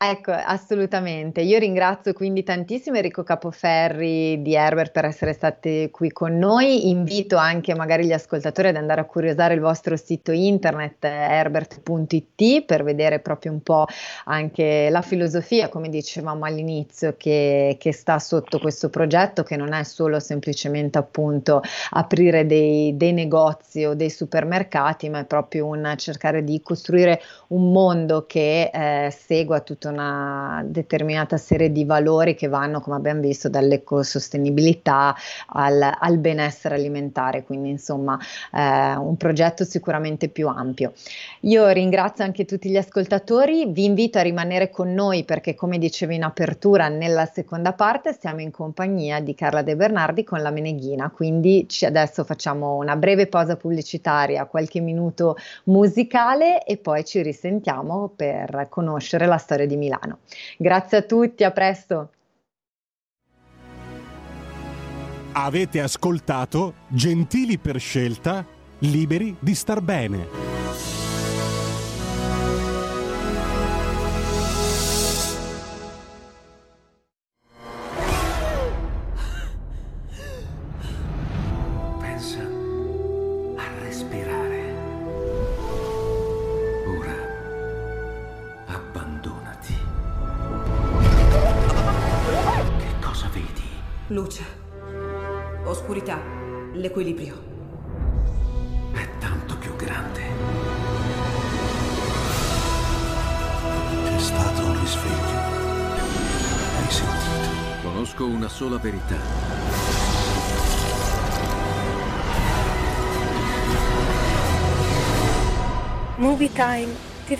Ecco, 0.00 0.30
assolutamente. 0.30 1.40
Io 1.40 1.58
ringrazio 1.58 2.12
quindi 2.12 2.44
tantissimo 2.44 2.94
Enrico 2.94 3.24
Capoferri 3.24 4.40
di 4.42 4.54
Herbert 4.54 4.92
per 4.92 5.06
essere 5.06 5.32
stati 5.32 5.88
qui 5.90 6.12
con 6.12 6.38
noi. 6.38 6.88
Invito 6.88 7.36
anche 7.36 7.74
magari 7.74 8.06
gli 8.06 8.12
ascoltatori 8.12 8.68
ad 8.68 8.76
andare 8.76 9.00
a 9.00 9.06
curiosare 9.06 9.54
il 9.54 9.60
vostro 9.60 9.96
sito 9.96 10.30
internet 10.30 11.02
herbert.it 11.02 12.64
per 12.64 12.84
vedere 12.84 13.18
proprio 13.18 13.50
un 13.50 13.60
po' 13.60 13.86
anche 14.26 14.88
la 14.88 15.02
filosofia, 15.02 15.68
come 15.68 15.88
dicevamo 15.88 16.44
all'inizio, 16.44 17.16
che, 17.18 17.76
che 17.76 17.92
sta 17.92 18.20
sotto 18.20 18.60
questo 18.60 18.90
progetto, 18.90 19.42
che 19.42 19.56
non 19.56 19.72
è 19.72 19.82
solo 19.82 20.20
semplicemente 20.20 20.96
appunto 20.98 21.60
aprire 21.90 22.46
dei, 22.46 22.96
dei 22.96 23.12
negozi 23.12 23.84
o 23.84 23.94
dei 23.94 24.10
supermercati, 24.10 25.08
ma 25.08 25.18
è 25.18 25.24
proprio 25.24 25.66
un 25.66 25.92
cercare 25.96 26.44
di 26.44 26.62
costruire 26.62 27.20
un 27.48 27.72
mondo 27.72 28.26
che 28.26 28.70
eh, 28.72 29.10
segua 29.10 29.58
tutto 29.58 29.86
una 29.88 30.62
determinata 30.64 31.36
serie 31.36 31.72
di 31.72 31.84
valori 31.84 32.34
che 32.34 32.48
vanno, 32.48 32.80
come 32.80 32.96
abbiamo 32.96 33.20
visto, 33.20 33.48
dall'ecosostenibilità 33.48 35.14
al, 35.48 35.90
al 35.98 36.18
benessere 36.18 36.74
alimentare, 36.74 37.44
quindi 37.44 37.70
insomma 37.70 38.18
eh, 38.52 38.94
un 38.96 39.16
progetto 39.16 39.64
sicuramente 39.64 40.28
più 40.28 40.48
ampio. 40.48 40.92
Io 41.40 41.68
ringrazio 41.68 42.24
anche 42.24 42.44
tutti 42.44 42.68
gli 42.68 42.76
ascoltatori, 42.76 43.66
vi 43.66 43.84
invito 43.84 44.18
a 44.18 44.22
rimanere 44.22 44.70
con 44.70 44.92
noi 44.92 45.24
perché 45.24 45.54
come 45.54 45.78
dicevo 45.78 46.12
in 46.12 46.24
apertura, 46.24 46.88
nella 46.88 47.26
seconda 47.26 47.72
parte 47.72 48.12
stiamo 48.12 48.40
in 48.40 48.50
compagnia 48.50 49.20
di 49.20 49.34
Carla 49.34 49.62
De 49.62 49.76
Bernardi 49.76 50.24
con 50.24 50.42
la 50.42 50.50
Meneghina, 50.50 51.10
quindi 51.10 51.66
adesso 51.82 52.24
facciamo 52.24 52.76
una 52.76 52.96
breve 52.96 53.26
pausa 53.26 53.56
pubblicitaria, 53.56 54.46
qualche 54.46 54.80
minuto 54.80 55.36
musicale 55.64 56.64
e 56.64 56.76
poi 56.76 57.04
ci 57.04 57.22
risentiamo 57.22 58.12
per 58.14 58.66
conoscere 58.68 59.26
la 59.26 59.38
storia 59.38 59.66
di 59.66 59.76
Milano. 59.78 60.18
Grazie 60.58 60.98
a 60.98 61.02
tutti, 61.02 61.44
a 61.44 61.50
presto. 61.50 62.10
Avete 65.32 65.80
ascoltato 65.80 66.74
Gentili 66.88 67.58
per 67.58 67.78
scelta, 67.78 68.44
liberi 68.80 69.36
di 69.38 69.54
star 69.54 69.80
bene. 69.80 70.57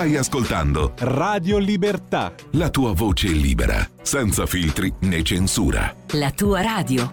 Stai 0.00 0.16
ascoltando 0.16 0.94
Radio 1.00 1.58
Libertà. 1.58 2.32
La 2.52 2.70
tua 2.70 2.94
voce 2.94 3.28
libera, 3.28 3.86
senza 4.00 4.46
filtri 4.46 4.90
né 5.00 5.22
censura. 5.22 5.94
La 6.12 6.30
tua 6.30 6.62
radio. 6.62 7.12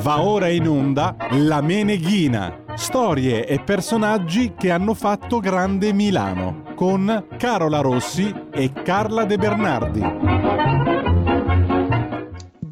Va 0.00 0.22
ora 0.22 0.48
in 0.48 0.66
onda 0.66 1.14
La 1.32 1.60
Meneghina. 1.60 2.60
Storie 2.74 3.46
e 3.46 3.60
personaggi 3.60 4.54
che 4.56 4.70
hanno 4.70 4.94
fatto 4.94 5.40
grande 5.40 5.92
Milano 5.92 6.72
con 6.74 7.26
Carola 7.36 7.80
Rossi 7.80 8.32
e 8.50 8.72
Carla 8.72 9.26
De 9.26 9.36
Bernardi. 9.36 10.73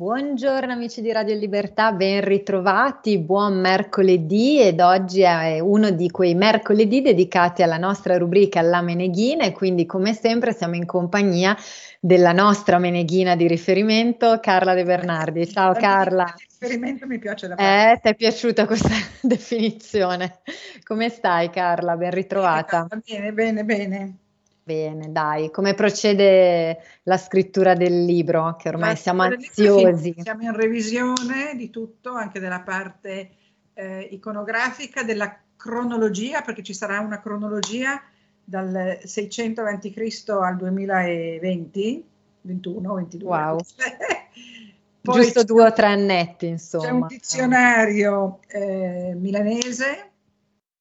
Buongiorno 0.02 0.72
amici 0.72 1.00
di 1.00 1.12
Radio 1.12 1.36
Libertà, 1.36 1.92
ben 1.92 2.24
ritrovati, 2.24 3.20
buon 3.20 3.60
mercoledì 3.60 4.60
ed 4.60 4.80
oggi 4.80 5.20
è 5.20 5.60
uno 5.60 5.90
di 5.90 6.10
quei 6.10 6.34
mercoledì 6.34 7.02
dedicati 7.02 7.62
alla 7.62 7.76
nostra 7.76 8.18
rubrica 8.18 8.60
La 8.62 8.82
Meneghina 8.82 9.44
e 9.44 9.52
quindi 9.52 9.86
come 9.86 10.12
sempre 10.12 10.52
siamo 10.52 10.74
in 10.74 10.86
compagnia 10.86 11.56
della 12.00 12.32
nostra 12.32 12.78
Meneghina 12.78 13.36
di 13.36 13.46
riferimento, 13.46 14.40
Carla 14.40 14.74
De 14.74 14.82
Bernardi. 14.82 15.46
Ciao 15.46 15.72
Carla. 15.72 16.34
Riferimento 16.36 17.06
mi 17.06 17.20
piace 17.20 17.46
da 17.46 17.54
Eh, 17.54 18.00
ti 18.02 18.08
è 18.08 18.16
piaciuta 18.16 18.66
questa 18.66 18.88
definizione? 19.22 20.40
Come 20.82 21.10
stai 21.10 21.48
Carla? 21.50 21.96
Ben 21.96 22.10
ritrovata. 22.10 22.88
Bene, 23.06 23.32
bene, 23.32 23.64
bene. 23.64 24.16
Bene, 24.64 25.10
dai, 25.10 25.50
come 25.50 25.74
procede 25.74 26.78
la 27.02 27.16
scrittura 27.16 27.74
del 27.74 28.04
libro? 28.04 28.54
Che 28.56 28.68
ormai 28.68 28.94
siamo 28.96 29.22
ansiosi. 29.22 30.14
Siamo 30.18 30.42
in 30.42 30.54
revisione 30.54 31.54
di 31.56 31.68
tutto, 31.68 32.12
anche 32.12 32.38
della 32.38 32.60
parte 32.60 33.30
eh, 33.74 34.08
iconografica, 34.12 35.02
della 35.02 35.36
cronologia, 35.56 36.42
perché 36.42 36.62
ci 36.62 36.74
sarà 36.74 37.00
una 37.00 37.20
cronologia 37.20 38.00
dal 38.44 39.00
600 39.02 39.62
a.C. 39.62 40.22
al 40.28 40.56
2020, 40.56 42.04
21, 42.42 42.94
22. 42.94 43.28
Wow. 43.28 43.58
Poi 45.02 45.22
Giusto 45.22 45.42
due 45.42 45.64
o 45.64 45.72
tre 45.72 45.86
annetti, 45.86 46.46
insomma. 46.46 46.84
C'è 46.84 46.90
un 46.92 47.06
dizionario 47.08 48.38
eh, 48.46 49.14
milanese. 49.16 50.10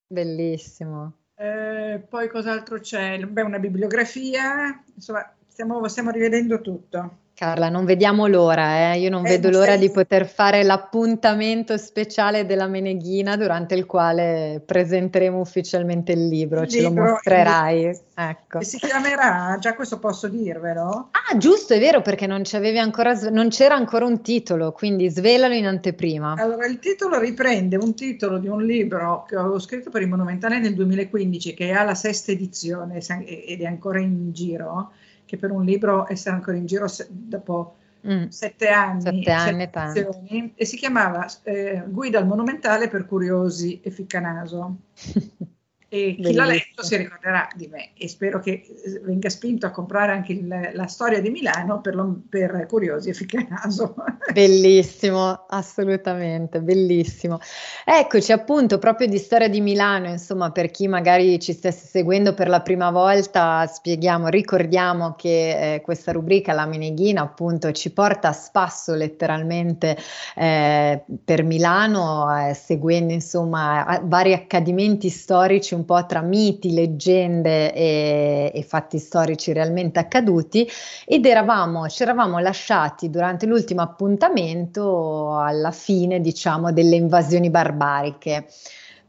Bellissimo. 0.06 1.21
Eh, 1.34 2.04
poi 2.08 2.28
cos'altro 2.28 2.78
c'è? 2.80 3.18
Beh, 3.24 3.42
una 3.42 3.58
bibliografia, 3.58 4.82
insomma, 4.94 5.34
stiamo, 5.46 5.86
stiamo 5.88 6.10
rivedendo 6.10 6.60
tutto. 6.60 7.18
Carla, 7.34 7.70
non 7.70 7.86
vediamo 7.86 8.26
l'ora, 8.26 8.92
eh? 8.92 8.98
io 8.98 9.08
non 9.08 9.24
eh, 9.26 9.30
vedo 9.30 9.48
l'ora 9.48 9.76
di 9.76 9.90
poter 9.90 10.26
fare 10.26 10.62
l'appuntamento 10.62 11.78
speciale 11.78 12.44
della 12.44 12.66
Meneghina 12.66 13.36
durante 13.36 13.74
il 13.74 13.86
quale 13.86 14.62
presenteremo 14.64 15.40
ufficialmente 15.40 16.12
il 16.12 16.28
libro, 16.28 16.60
il 16.62 16.68
ce 16.68 16.80
libro, 16.80 17.04
lo 17.04 17.10
mostrerai. 17.12 17.80
Il... 17.80 17.98
Ecco. 18.14 18.58
E 18.58 18.64
si 18.64 18.78
chiamerà, 18.78 19.56
già 19.58 19.74
questo 19.74 19.98
posso 19.98 20.28
dirvelo? 20.28 21.08
Ah, 21.10 21.36
giusto, 21.38 21.72
è 21.72 21.80
vero, 21.80 22.02
perché 22.02 22.26
non, 22.26 22.42
ancora, 22.78 23.14
non 23.30 23.48
c'era 23.48 23.74
ancora 23.74 24.04
un 24.04 24.20
titolo, 24.20 24.72
quindi 24.72 25.08
svelalo 25.08 25.54
in 25.54 25.66
anteprima. 25.66 26.34
Allora, 26.36 26.66
il 26.66 26.78
titolo 26.78 27.18
riprende 27.18 27.76
un 27.76 27.94
titolo 27.94 28.38
di 28.38 28.48
un 28.48 28.62
libro 28.62 29.24
che 29.26 29.36
avevo 29.36 29.58
scritto 29.58 29.88
per 29.88 30.02
il 30.02 30.08
Monumentale 30.08 30.58
nel 30.58 30.74
2015, 30.74 31.54
che 31.54 31.72
ha 31.72 31.82
la 31.82 31.94
sesta 31.94 32.30
edizione 32.30 33.00
ed 33.24 33.62
è 33.62 33.64
ancora 33.64 34.00
in 34.00 34.32
giro 34.32 34.90
che 35.32 35.38
per 35.38 35.50
un 35.50 35.64
libro 35.64 36.06
essere 36.10 36.36
ancora 36.36 36.58
in 36.58 36.66
giro 36.66 36.86
se, 36.86 37.06
dopo 37.08 37.76
mm. 38.06 38.26
sette 38.28 38.68
anni, 38.68 39.00
sette 39.00 39.30
anni 39.30 40.52
e 40.54 40.66
si 40.66 40.76
chiamava 40.76 41.26
eh, 41.42 41.82
Guida 41.86 42.18
al 42.18 42.26
monumentale 42.26 42.88
per 42.88 43.06
curiosi 43.06 43.80
e 43.80 43.90
ficcanaso. 43.90 44.76
E 45.94 46.16
chi 46.18 46.32
l'ha 46.32 46.46
letto 46.46 46.82
si 46.82 46.96
ricorderà 46.96 47.46
di 47.54 47.66
me 47.66 47.90
e 47.98 48.08
spero 48.08 48.40
che 48.40 48.62
eh, 48.62 49.00
venga 49.04 49.28
spinto 49.28 49.66
a 49.66 49.70
comprare 49.70 50.12
anche 50.12 50.32
il, 50.32 50.70
la 50.72 50.86
storia 50.86 51.20
di 51.20 51.28
Milano 51.28 51.82
per, 51.82 51.94
lo, 51.94 52.22
per 52.30 52.64
curiosi 52.66 53.10
e 53.10 53.12
ficcanaso. 53.12 53.94
Bellissimo, 54.32 55.44
assolutamente, 55.48 56.62
bellissimo. 56.62 57.38
Eccoci 57.84 58.32
appunto 58.32 58.78
proprio 58.78 59.06
di 59.06 59.18
storia 59.18 59.48
di 59.48 59.60
Milano, 59.60 60.08
insomma 60.08 60.50
per 60.50 60.70
chi 60.70 60.88
magari 60.88 61.38
ci 61.38 61.52
stesse 61.52 61.84
seguendo 61.84 62.32
per 62.32 62.48
la 62.48 62.62
prima 62.62 62.90
volta, 62.90 63.66
spieghiamo, 63.66 64.28
ricordiamo 64.28 65.14
che 65.14 65.74
eh, 65.74 65.80
questa 65.82 66.12
rubrica, 66.12 66.54
la 66.54 66.64
Meneghina, 66.64 67.20
appunto 67.20 67.70
ci 67.72 67.92
porta 67.92 68.28
a 68.28 68.32
spasso 68.32 68.94
letteralmente 68.94 69.98
eh, 70.36 71.02
per 71.22 71.42
Milano, 71.42 72.48
eh, 72.48 72.54
seguendo 72.54 73.12
insomma 73.12 74.00
vari 74.04 74.32
accadimenti 74.32 75.10
storici 75.10 75.74
un 75.74 75.81
po' 75.84 76.04
tra 76.06 76.20
miti, 76.20 76.72
leggende 76.72 77.72
e, 77.72 78.52
e 78.54 78.62
fatti 78.62 78.98
storici 78.98 79.52
realmente 79.52 79.98
accaduti 79.98 80.68
ed 81.06 81.26
eravamo, 81.26 81.88
ci 81.88 82.02
eravamo 82.02 82.38
lasciati 82.38 83.10
durante 83.10 83.46
l'ultimo 83.46 83.82
appuntamento 83.82 85.36
alla 85.38 85.70
fine, 85.70 86.20
diciamo, 86.20 86.72
delle 86.72 86.96
invasioni 86.96 87.50
barbariche. 87.50 88.46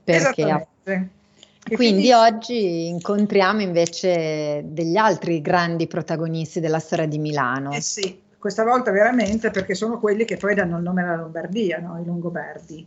Perché 0.04 0.68
quindi, 0.84 1.76
quindi 1.76 2.12
oggi 2.12 2.88
incontriamo 2.88 3.62
invece 3.62 4.64
degli 4.66 4.98
altri 4.98 5.42
grandi 5.42 5.88
protagonisti 5.88 6.60
della 6.60 6.80
storia 6.80 7.08
di 7.08 7.20
Milano. 7.20 7.72
Eh 7.72 7.82
sì, 7.82 8.22
questa 8.38 8.66
volta 8.66 8.92
veramente 8.92 9.50
perché 9.50 9.74
sono 9.74 10.00
quelli 10.00 10.26
che 10.26 10.36
poi 10.36 10.56
danno 10.56 10.78
il 10.78 10.84
nome 10.84 11.04
alla 11.04 11.16
Lombardia, 11.16 11.80
no? 11.80 12.00
i 12.02 12.06
Longobardi 12.06 12.86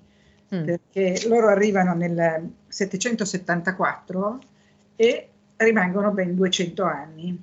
mm. 0.54 0.64
perché 0.64 1.26
loro 1.28 1.48
arrivano 1.48 1.94
nel 1.94 2.50
774 2.68 4.38
e 4.96 5.28
rimangono 5.56 6.10
ben 6.10 6.34
200 6.34 6.82
anni. 6.84 7.42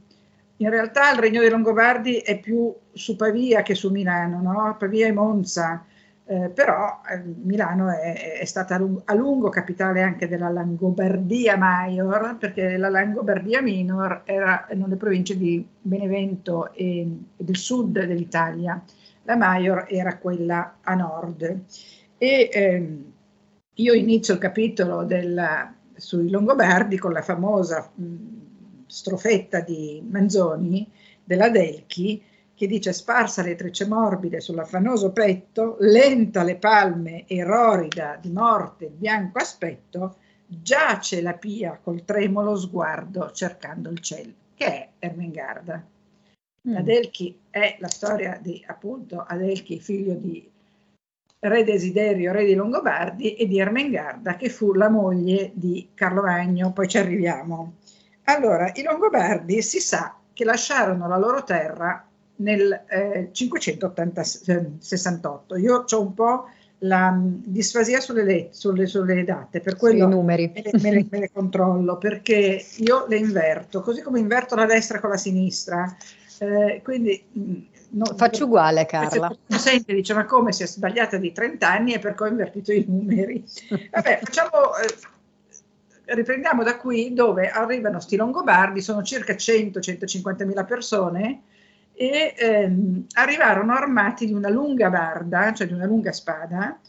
In 0.58 0.70
realtà 0.70 1.12
il 1.12 1.20
regno 1.20 1.42
dei 1.42 1.50
Longobardi 1.50 2.18
è 2.18 2.40
più 2.40 2.74
su 2.94 3.16
Pavia 3.16 3.64
che 3.64 3.76
su 3.76 3.90
Milano, 3.90 4.42
no? 4.42 4.76
Pavia 4.78 5.08
e 5.08 5.12
Monza, 5.12 5.84
eh, 6.26 6.50
però 6.50 7.02
eh, 7.10 7.22
Milano 7.42 7.90
è, 7.90 8.40
è 8.40 8.46
stata 8.46 8.76
a 8.76 9.14
lungo, 9.14 9.50
capitale 9.50 10.02
anche 10.02 10.28
della 10.28 10.50
Langobardia 10.50 11.58
Maior, 11.58 12.38
perché 12.38 12.78
la 12.78 12.90
Langobardia 12.90 13.62
Minor 13.62 14.22
era 14.24 14.68
nelle 14.74 14.96
province 14.96 15.38
di 15.38 15.68
Benevento 15.82 16.72
e, 16.74 17.02
e 17.36 17.44
del 17.44 17.58
sud 17.58 18.06
dell'Italia, 18.06 18.82
la 19.24 19.36
Maior 19.36 19.86
era 19.90 20.18
quella 20.18 20.78
a 20.82 20.96
nord. 20.96 21.62
E 22.24 22.50
ehm, 22.54 23.14
io 23.74 23.94
inizio 23.94 24.36
il 24.36 24.40
capitolo 24.40 25.04
della, 25.04 25.76
sui 25.94 26.30
Longobardi 26.30 26.98
con 26.98 27.12
la 27.12 27.22
famosa 27.22 27.92
mh, 27.94 28.86
strofetta 28.86 29.60
di 29.60 30.02
Manzoni 30.10 30.90
della 31.22 31.50
Delchi 31.50 32.24
che 32.56 32.66
dice 32.66 32.94
sparsa 32.94 33.42
le 33.42 33.56
trecce 33.56 33.86
morbide 33.88 34.40
sull'affannoso 34.40 35.12
petto, 35.12 35.76
lenta 35.82 36.44
le 36.44 36.56
palme 36.56 37.26
e 37.28 37.44
rorida 37.44 38.18
di 38.22 38.32
morte 38.32 38.88
bianco 38.88 39.40
aspetto, 39.40 40.16
giace 40.46 41.22
la 41.22 41.34
pia 41.34 41.78
col 41.84 42.06
tremolo 42.06 42.56
sguardo 42.56 43.32
cercando 43.32 43.90
il 43.90 44.00
cielo, 44.00 44.32
che 44.56 44.66
è 44.66 44.90
Ermengarda. 45.00 45.86
Mm. 46.70 46.76
Adelchi 46.78 47.38
è 47.50 47.76
la 47.82 47.90
storia 47.90 48.40
di 48.42 48.64
appunto 48.66 49.20
Adelchi, 49.28 49.82
figlio 49.82 50.14
di 50.14 50.53
re 51.44 51.64
Desiderio, 51.64 52.32
re 52.32 52.46
di 52.46 52.56
Longobardi, 52.56 53.36
e 53.36 53.48
di 53.48 53.60
Ermengarda, 53.60 54.36
che 54.36 54.50
fu 54.50 54.74
la 54.74 54.90
moglie 54.90 55.52
di 55.54 55.90
Carlo 55.94 56.22
Magno, 56.22 56.72
poi 56.72 56.88
ci 56.88 56.98
arriviamo. 56.98 57.74
Allora, 58.26 58.72
i 58.76 58.84
Longobardi 58.84 59.62
si 59.62 59.80
sa 59.80 60.16
che 60.32 60.46
lasciarono 60.46 61.08
la 61.08 61.18
loro 61.18 61.44
terra 61.44 62.08
nel 62.38 62.86
eh, 62.88 63.30
568. 63.32 65.58
Io 65.58 65.84
ho 65.88 66.02
un 66.02 66.14
po' 66.14 66.46
la 66.80 67.12
mm, 67.12 67.44
disfasia 67.46 68.00
sulle, 68.00 68.24
le, 68.24 68.48
sulle, 68.52 68.88
sulle 68.88 69.24
date, 69.24 69.60
per 69.60 69.76
quello 69.76 70.08
numeri. 70.08 70.52
Me, 70.54 70.62
le, 70.64 70.72
me, 70.80 70.92
le, 70.92 71.06
me 71.10 71.20
le 71.20 71.30
controllo, 71.32 71.98
perché 71.98 72.64
io 72.78 73.06
le 73.08 73.18
inverto, 73.18 73.82
così 73.82 74.02
come 74.02 74.20
inverto 74.20 74.56
la 74.56 74.66
destra 74.66 75.00
con 75.00 75.10
la 75.10 75.18
sinistra. 75.18 75.96
Eh, 76.40 76.82
quindi 76.84 77.24
mm, 77.38 77.62
no, 77.94 78.06
faccio 78.16 78.46
uguale 78.46 78.86
Carla. 78.86 79.36
Se 79.48 79.58
sente 79.58 79.94
dice 79.94 80.14
ma 80.14 80.26
come 80.26 80.52
si 80.52 80.64
è 80.64 80.68
sbagliata 80.68 81.18
di 81.18 81.32
30 81.32 81.70
anni 81.70 81.94
e 81.94 82.00
perché 82.00 82.24
ho 82.24 82.28
invertito 82.28 82.72
i 82.72 82.86
numeri. 82.88 83.44
Vabbè, 83.92 84.20
facciamo 84.24 84.76
eh, 84.78 86.16
riprendiamo 86.16 86.64
da 86.64 86.78
qui 86.78 87.14
dove 87.14 87.50
arrivano 87.50 88.00
sti 88.00 88.16
Longobardi, 88.16 88.82
sono 88.82 89.04
circa 89.04 89.34
100-150 89.34 90.46
mila 90.46 90.64
persone 90.66 91.44
e 91.94 92.34
ehm, 92.38 93.06
arrivarono 93.14 93.74
armati 93.74 94.26
di 94.26 94.34
una 94.34 94.50
lunga 94.50 94.90
barda, 94.90 95.54
cioè 95.54 95.68
di 95.68 95.74
una 95.74 95.86
lunga 95.86 96.12
spada, 96.12 96.80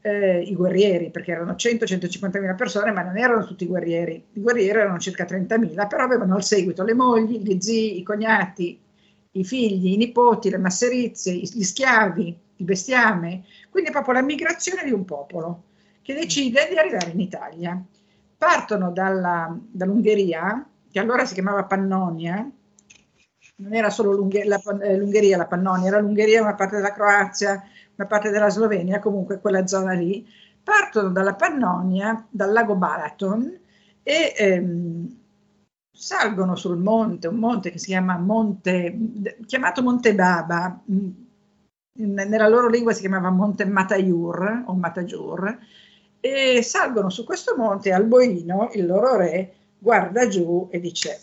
eh, 0.00 0.40
i 0.40 0.54
guerrieri, 0.54 1.10
perché 1.10 1.32
erano 1.32 1.52
100-150 1.52 2.40
mila 2.40 2.54
persone, 2.54 2.90
ma 2.92 3.02
non 3.02 3.18
erano 3.18 3.44
tutti 3.44 3.66
guerrieri, 3.66 4.24
i 4.32 4.40
guerrieri 4.40 4.78
erano 4.78 4.98
circa 4.98 5.24
30 5.24 5.58
mila, 5.58 5.86
però 5.86 6.04
avevano 6.04 6.36
al 6.36 6.44
seguito 6.44 6.82
le 6.84 6.94
mogli, 6.94 7.38
gli 7.38 7.60
zii, 7.60 7.98
i 7.98 8.02
cognati, 8.02 8.80
i 9.38 9.44
figli, 9.44 9.92
i 9.92 9.96
nipoti, 9.96 10.50
le 10.50 10.58
masserizie, 10.58 11.34
gli 11.34 11.62
schiavi, 11.62 12.36
il 12.56 12.64
bestiame, 12.64 13.44
quindi 13.70 13.90
proprio 13.90 14.14
la 14.14 14.22
migrazione 14.22 14.84
di 14.84 14.92
un 14.92 15.04
popolo 15.04 15.62
che 16.02 16.14
decide 16.14 16.68
di 16.70 16.78
arrivare 16.78 17.10
in 17.10 17.20
Italia. 17.20 17.82
Partono 18.38 18.90
dalla, 18.92 19.56
dall'Ungheria, 19.70 20.66
che 20.90 20.98
allora 20.98 21.24
si 21.24 21.34
chiamava 21.34 21.64
Pannonia, 21.64 22.48
non 23.58 23.74
era 23.74 23.90
solo 23.90 24.12
l'Unghe- 24.12 24.44
la, 24.44 24.60
eh, 24.82 24.96
l'Ungheria 24.96 25.36
la 25.36 25.46
Pannonia, 25.46 25.88
era 25.88 25.98
l'Ungheria 25.98 26.42
una 26.42 26.54
parte 26.54 26.76
della 26.76 26.92
Croazia, 26.92 27.62
una 27.96 28.06
parte 28.06 28.30
della 28.30 28.50
Slovenia, 28.50 28.98
comunque 28.98 29.40
quella 29.40 29.66
zona 29.66 29.92
lì, 29.92 30.26
partono 30.62 31.10
dalla 31.10 31.34
Pannonia, 31.34 32.26
dal 32.28 32.52
lago 32.52 32.74
Balaton 32.74 33.58
e 34.02 34.34
ehm, 34.36 35.18
salgono 35.96 36.54
sul 36.56 36.76
monte, 36.76 37.26
un 37.26 37.36
monte 37.36 37.70
che 37.70 37.78
si 37.78 37.86
chiama 37.86 38.18
Monte, 38.18 38.96
chiamato 39.46 39.82
Monte 39.82 40.14
Baba, 40.14 40.82
nella 41.98 42.48
loro 42.48 42.68
lingua 42.68 42.92
si 42.92 43.00
chiamava 43.00 43.30
Monte 43.30 43.64
Matayur 43.64 44.64
o 44.66 44.74
Matajur, 44.74 45.58
e 46.20 46.62
salgono 46.62 47.08
su 47.08 47.24
questo 47.24 47.56
monte 47.56 47.92
Alboino, 47.92 48.70
il 48.74 48.86
loro 48.86 49.16
re, 49.16 49.52
guarda 49.78 50.28
giù 50.28 50.68
e 50.70 50.80
dice 50.80 51.18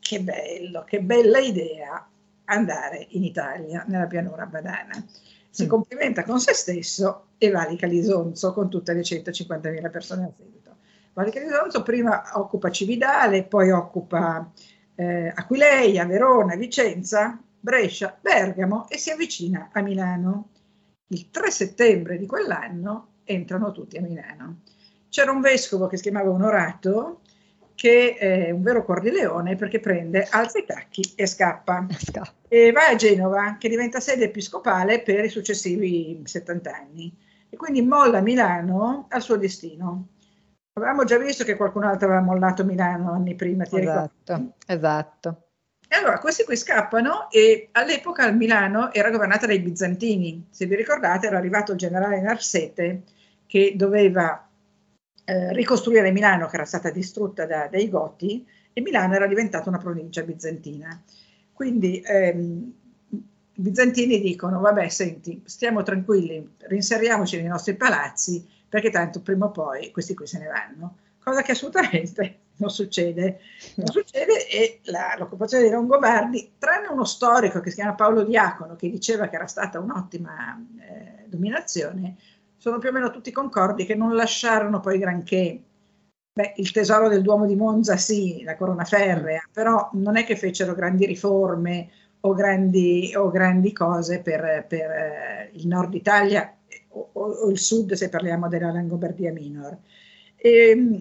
che 0.00 0.20
bello, 0.20 0.82
che 0.84 1.00
bella 1.02 1.38
idea 1.38 2.08
andare 2.44 3.06
in 3.10 3.24
Italia, 3.24 3.84
nella 3.86 4.06
pianura 4.06 4.46
badana. 4.46 5.04
Si 5.50 5.64
mm. 5.64 5.68
complimenta 5.68 6.24
con 6.24 6.40
se 6.40 6.52
stesso 6.54 7.26
e 7.38 7.50
valica 7.50 7.86
l'Isonzo 7.86 8.52
con 8.52 8.68
tutte 8.68 8.92
le 8.92 9.00
150.000 9.00 9.90
persone 9.90 10.24
al 10.24 10.32
seguito. 10.36 10.55
Valica 11.16 11.40
l'Isonzo 11.40 11.82
prima 11.82 12.22
occupa 12.34 12.70
Cividale, 12.70 13.44
poi 13.44 13.70
occupa 13.70 14.52
eh, 14.96 15.32
Aquileia, 15.34 16.04
Verona, 16.04 16.56
Vicenza, 16.56 17.42
Brescia, 17.58 18.14
Bergamo 18.20 18.86
e 18.90 18.98
si 18.98 19.10
avvicina 19.10 19.70
a 19.72 19.80
Milano. 19.80 20.50
Il 21.06 21.30
3 21.30 21.50
settembre 21.50 22.18
di 22.18 22.26
quell'anno 22.26 23.20
entrano 23.24 23.72
tutti 23.72 23.96
a 23.96 24.02
Milano. 24.02 24.60
C'era 25.08 25.30
un 25.30 25.40
vescovo 25.40 25.86
che 25.86 25.96
si 25.96 26.02
chiamava 26.02 26.28
Onorato, 26.28 27.22
che 27.74 28.16
è 28.16 28.50
un 28.50 28.60
vero 28.60 28.84
cuor 28.84 29.00
di 29.00 29.10
leone 29.10 29.56
perché 29.56 29.80
prende, 29.80 30.28
alza 30.30 30.58
i 30.58 30.66
tacchi 30.66 31.00
e 31.14 31.24
scappa. 31.24 31.86
scappa. 31.96 32.30
E 32.46 32.72
va 32.72 32.88
a 32.88 32.94
Genova, 32.94 33.56
che 33.58 33.70
diventa 33.70 34.00
sede 34.00 34.24
episcopale 34.24 35.00
per 35.00 35.24
i 35.24 35.30
successivi 35.30 36.20
70 36.22 36.76
anni. 36.76 37.10
E 37.48 37.56
quindi 37.56 37.80
molla 37.80 38.20
Milano 38.20 39.06
al 39.08 39.22
suo 39.22 39.38
destino. 39.38 40.08
Avevamo 40.78 41.04
già 41.04 41.16
visto 41.16 41.42
che 41.42 41.56
qualcun 41.56 41.84
altro 41.84 42.06
aveva 42.06 42.20
mollato 42.20 42.62
Milano 42.62 43.12
anni 43.12 43.34
prima. 43.34 43.64
Ti 43.64 43.80
esatto, 43.80 44.10
ricordi? 44.34 44.52
esatto. 44.66 45.42
E 45.88 45.96
allora 45.96 46.18
questi 46.18 46.44
qui 46.44 46.54
scappano 46.54 47.30
e 47.30 47.70
all'epoca 47.72 48.30
Milano 48.30 48.92
era 48.92 49.10
governata 49.10 49.46
dai 49.46 49.60
bizantini. 49.60 50.48
Se 50.50 50.66
vi 50.66 50.74
ricordate 50.74 51.28
era 51.28 51.38
arrivato 51.38 51.72
il 51.72 51.78
generale 51.78 52.20
Narsete 52.20 53.04
che 53.46 53.72
doveva 53.74 54.46
eh, 55.24 55.52
ricostruire 55.54 56.10
Milano 56.10 56.46
che 56.46 56.56
era 56.56 56.66
stata 56.66 56.90
distrutta 56.90 57.46
da, 57.46 57.68
dai 57.68 57.88
Goti 57.88 58.46
e 58.74 58.80
Milano 58.82 59.14
era 59.14 59.26
diventata 59.26 59.70
una 59.70 59.78
provincia 59.78 60.20
bizantina. 60.24 61.02
Quindi 61.54 62.02
ehm, 62.04 62.72
i 63.08 63.22
bizantini 63.54 64.20
dicono, 64.20 64.60
vabbè, 64.60 64.90
senti, 64.90 65.40
stiamo 65.46 65.82
tranquilli, 65.82 66.56
rinseriamoci 66.58 67.38
nei 67.38 67.46
nostri 67.46 67.76
palazzi 67.76 68.46
perché 68.68 68.90
tanto 68.90 69.20
prima 69.20 69.46
o 69.46 69.50
poi 69.50 69.90
questi 69.90 70.14
qui 70.14 70.26
se 70.26 70.38
ne 70.38 70.46
vanno. 70.46 70.96
Cosa 71.18 71.42
che 71.42 71.52
assolutamente 71.52 72.38
non 72.58 72.70
succede. 72.70 73.40
Non 73.76 73.86
succede 73.88 74.48
e 74.48 74.80
la, 74.84 75.14
l'occupazione 75.18 75.64
dei 75.64 75.72
Longobardi, 75.72 76.54
tranne 76.58 76.88
uno 76.88 77.04
storico 77.04 77.60
che 77.60 77.70
si 77.70 77.76
chiama 77.76 77.94
Paolo 77.94 78.22
Diacono, 78.22 78.76
che 78.76 78.90
diceva 78.90 79.28
che 79.28 79.36
era 79.36 79.46
stata 79.46 79.78
un'ottima 79.78 80.56
eh, 80.80 81.24
dominazione, 81.26 82.16
sono 82.56 82.78
più 82.78 82.88
o 82.88 82.92
meno 82.92 83.10
tutti 83.10 83.30
concordi 83.30 83.84
che 83.84 83.94
non 83.94 84.14
lasciarono 84.14 84.80
poi 84.80 84.98
granché. 84.98 85.62
Beh, 86.32 86.54
il 86.56 86.70
tesoro 86.70 87.08
del 87.08 87.22
Duomo 87.22 87.46
di 87.46 87.56
Monza 87.56 87.96
sì, 87.96 88.42
la 88.42 88.56
corona 88.56 88.84
ferrea, 88.84 89.42
però 89.50 89.88
non 89.94 90.16
è 90.16 90.24
che 90.24 90.36
fecero 90.36 90.74
grandi 90.74 91.06
riforme 91.06 91.88
o 92.20 92.34
grandi, 92.34 93.12
o 93.16 93.30
grandi 93.30 93.72
cose 93.72 94.20
per, 94.20 94.66
per 94.68 94.90
eh, 94.90 95.50
il 95.54 95.66
nord 95.66 95.94
Italia 95.94 96.55
o, 96.96 97.10
o, 97.12 97.50
il 97.50 97.58
sud 97.58 97.92
se 97.92 98.08
parliamo 98.08 98.48
della 98.48 98.72
Langobardia 98.72 99.32
Minor. 99.32 99.76
E, 100.36 100.70
ehm, 100.70 100.98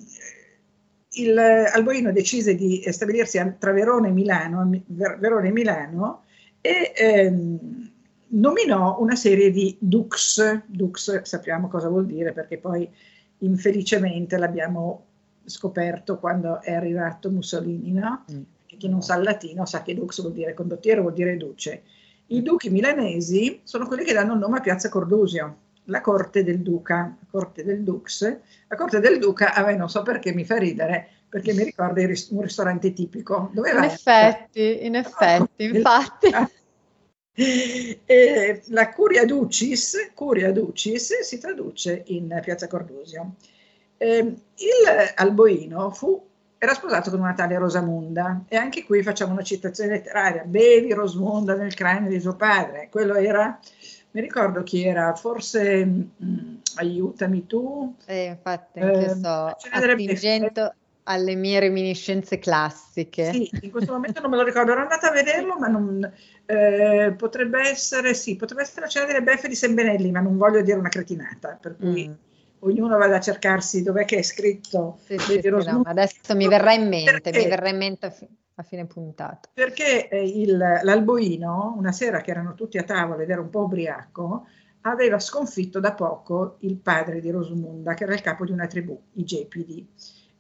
il 1.18 1.38
Alboino 1.38 2.12
decise 2.12 2.56
di 2.56 2.84
stabilirsi 2.90 3.40
tra 3.58 3.72
Verona 3.72 4.08
e 4.08 4.12
Milano, 4.12 4.70
Verona 4.88 5.48
e 5.48 5.52
Milano 5.52 6.24
e 6.60 6.92
ehm, 6.96 7.92
nominò 8.28 8.98
una 9.00 9.16
serie 9.16 9.52
di 9.52 9.78
dux, 9.80 10.62
dux 10.66 11.22
sappiamo 11.22 11.68
cosa 11.70 11.88
vuol 11.88 12.06
dire 12.06 12.34
perché 12.34 12.58
poi 12.58 12.90
infelicemente 13.40 14.38
l'abbiamo 14.38 15.06
scoperto 15.46 16.18
quando 16.18 16.62
è 16.62 16.74
arrivato 16.74 17.30
Mussolini, 17.30 17.92
no? 17.92 18.26
Mm. 18.32 18.42
Chi 18.66 18.90
non 18.90 19.02
sa 19.02 19.16
il 19.16 19.24
latino 19.24 19.66
sa 19.66 19.84
che 19.84 19.94
dux 19.94 20.20
vuol 20.20 20.34
dire 20.34 20.54
condottiero, 20.54 21.02
vuol 21.02 21.14
dire 21.14 21.38
duce. 21.38 21.84
I 22.28 22.42
duchi 22.42 22.70
milanesi 22.70 23.62
sono 23.64 23.88
quelli 23.88 24.04
che 24.04 24.12
danno 24.12 24.34
il 24.34 24.40
nome 24.40 24.58
a 24.58 24.62
Piazza 24.62 24.90
Cordusio, 24.90 25.58
la 25.86 26.02
corte 26.02 26.44
del 26.44 26.60
duca, 26.60 27.16
la 27.20 27.28
corte 27.30 27.64
del 27.64 27.84
dux. 27.84 28.40
La 28.68 28.76
corte 28.76 29.00
del 29.00 29.20
duca 29.20 29.54
a 29.54 29.64
me 29.64 29.76
non 29.76 29.90
so 29.90 30.02
perché 30.02 30.34
mi 30.34 30.46
fa 30.46 30.58
ridere, 30.58 31.08
perché 31.30 31.54
mi 31.54 31.64
ricorda 31.64 32.02
un 32.02 32.42
ristorante 32.42 32.94
tipico. 32.94 33.50
Dove 33.54 33.72
in 33.72 33.84
effetti, 33.84 34.86
in 34.86 34.96
effetti, 34.96 35.64
infatti. 35.76 36.34
E 37.38 38.62
la 38.68 38.90
Curia 38.90 39.26
Ducis, 39.26 40.12
Curia 40.14 40.52
Ducis 40.52 41.20
si 41.20 41.38
traduce 41.38 42.04
in 42.08 42.40
Piazza 42.42 42.68
Cordusio. 42.68 43.34
Eh, 43.98 44.20
il 44.20 45.14
Alboino 45.16 45.92
fu, 45.92 46.22
era 46.58 46.74
sposato 46.74 47.10
con 47.12 47.20
una 47.20 47.34
tale 47.34 47.58
Rosamunda 47.58 48.44
e 48.48 48.56
anche 48.56 48.84
qui 48.84 49.04
facciamo 49.04 49.34
una 49.34 49.44
citazione 49.44 49.92
letteraria, 49.92 50.44
bevi 50.46 50.94
Rosmunda 50.94 51.56
nel 51.56 51.74
cranio 51.74 52.10
di 52.10 52.20
suo 52.20 52.36
padre, 52.36 52.88
quello 52.90 53.16
era, 53.16 53.60
mi 54.16 54.22
ricordo 54.22 54.64
chi 54.64 54.86
era, 54.86 55.14
forse 55.14 55.86
mh, 55.86 56.10
mm, 56.24 56.56
aiutami 56.76 57.46
tu. 57.46 57.94
Eh, 58.06 58.28
infatti, 58.28 58.80
eh, 58.80 59.10
sto 59.10 59.58
attingendo 59.72 60.74
alle 61.04 61.36
mie 61.36 61.60
reminiscenze 61.60 62.40
classiche. 62.40 63.30
Sì, 63.32 63.50
in 63.62 63.72
questo 63.72 63.92
momento 63.92 64.22
non 64.22 64.32
me 64.32 64.38
lo 64.38 64.44
ricordo, 64.44 64.72
ero 64.72 64.82
andata 64.82 65.10
a 65.10 65.12
vederlo, 65.12 65.58
ma 65.60 65.68
non, 65.68 66.10
eh, 66.46 67.14
potrebbe 67.18 67.60
essere, 67.60 68.14
sì, 68.14 68.38
potrebbe 68.38 68.62
essere 68.62 68.82
la 68.82 68.88
cena 68.88 69.06
delle 69.06 69.22
beffe 69.22 69.50
di 69.50 69.56
Sembenelli, 69.56 70.10
ma 70.12 70.22
non 70.22 70.38
voglio 70.38 70.62
dire 70.62 70.78
una 70.78 70.90
cretinata, 70.90 71.58
per 71.60 71.76
cui 71.76 72.08
mm. 72.08 72.14
Ognuno 72.66 72.98
vada 72.98 73.18
a 73.18 73.20
cercarsi 73.20 73.84
dov'è 73.84 74.06
che 74.06 74.18
è 74.18 74.22
scritto. 74.22 75.00
Sì, 75.04 75.18
sì, 75.18 75.40
sì, 75.42 75.50
no, 75.50 75.82
adesso 75.86 76.36
mi 76.36 76.48
verrà 76.48 76.74
in 76.74 76.88
mente, 76.88 77.22
perché, 77.22 77.40
mi 77.40 77.48
verrà 77.48 77.70
in 77.70 77.78
mente 77.78 78.06
a, 78.06 78.10
fi- 78.10 78.28
a 78.56 78.64
fine 78.64 78.86
puntata. 78.86 79.50
Perché 79.54 80.10
eh, 80.10 80.24
il, 80.24 80.58
l'Alboino, 80.58 81.76
una 81.78 81.92
sera 81.92 82.22
che 82.22 82.32
erano 82.32 82.54
tutti 82.56 82.78
a 82.78 82.84
tavola 82.84 83.24
ed 83.24 83.30
era 83.30 83.42
un 83.42 83.50
po' 83.50 83.64
ubriaco, 83.64 84.48
aveva 84.82 85.20
sconfitto 85.20 85.80
da 85.80 85.94
poco 85.94 86.58
il 86.62 86.78
padre 86.78 87.20
di 87.20 87.32
Rosmunda, 87.32 87.94
che 87.94 88.04
era 88.04 88.14
il 88.14 88.22
capo 88.22 88.46
di 88.46 88.52
una 88.52 88.68
tribù, 88.68 89.00
i 89.14 89.24
Gepidi 89.24 89.88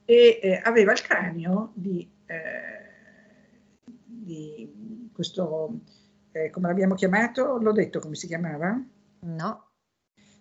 e 0.05 0.39
eh, 0.41 0.61
aveva 0.63 0.91
il 0.91 1.01
cranio 1.01 1.71
di, 1.73 2.07
eh, 2.27 3.83
di 4.05 5.09
questo, 5.11 5.79
eh, 6.31 6.51
come 6.51 6.67
l'abbiamo 6.67 6.93
chiamato? 6.93 7.57
L'ho 7.57 7.71
detto 7.71 7.99
come 7.99 8.15
si 8.15 8.27
chiamava? 8.27 8.79
No. 9.21 9.63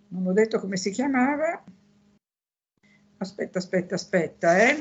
Non 0.08 0.26
ho 0.26 0.32
detto 0.32 0.60
come 0.60 0.76
si 0.76 0.90
chiamava. 0.90 1.64
Aspetta, 3.24 3.58
aspetta, 3.58 3.94
aspetta, 3.94 4.58
eh. 4.58 4.78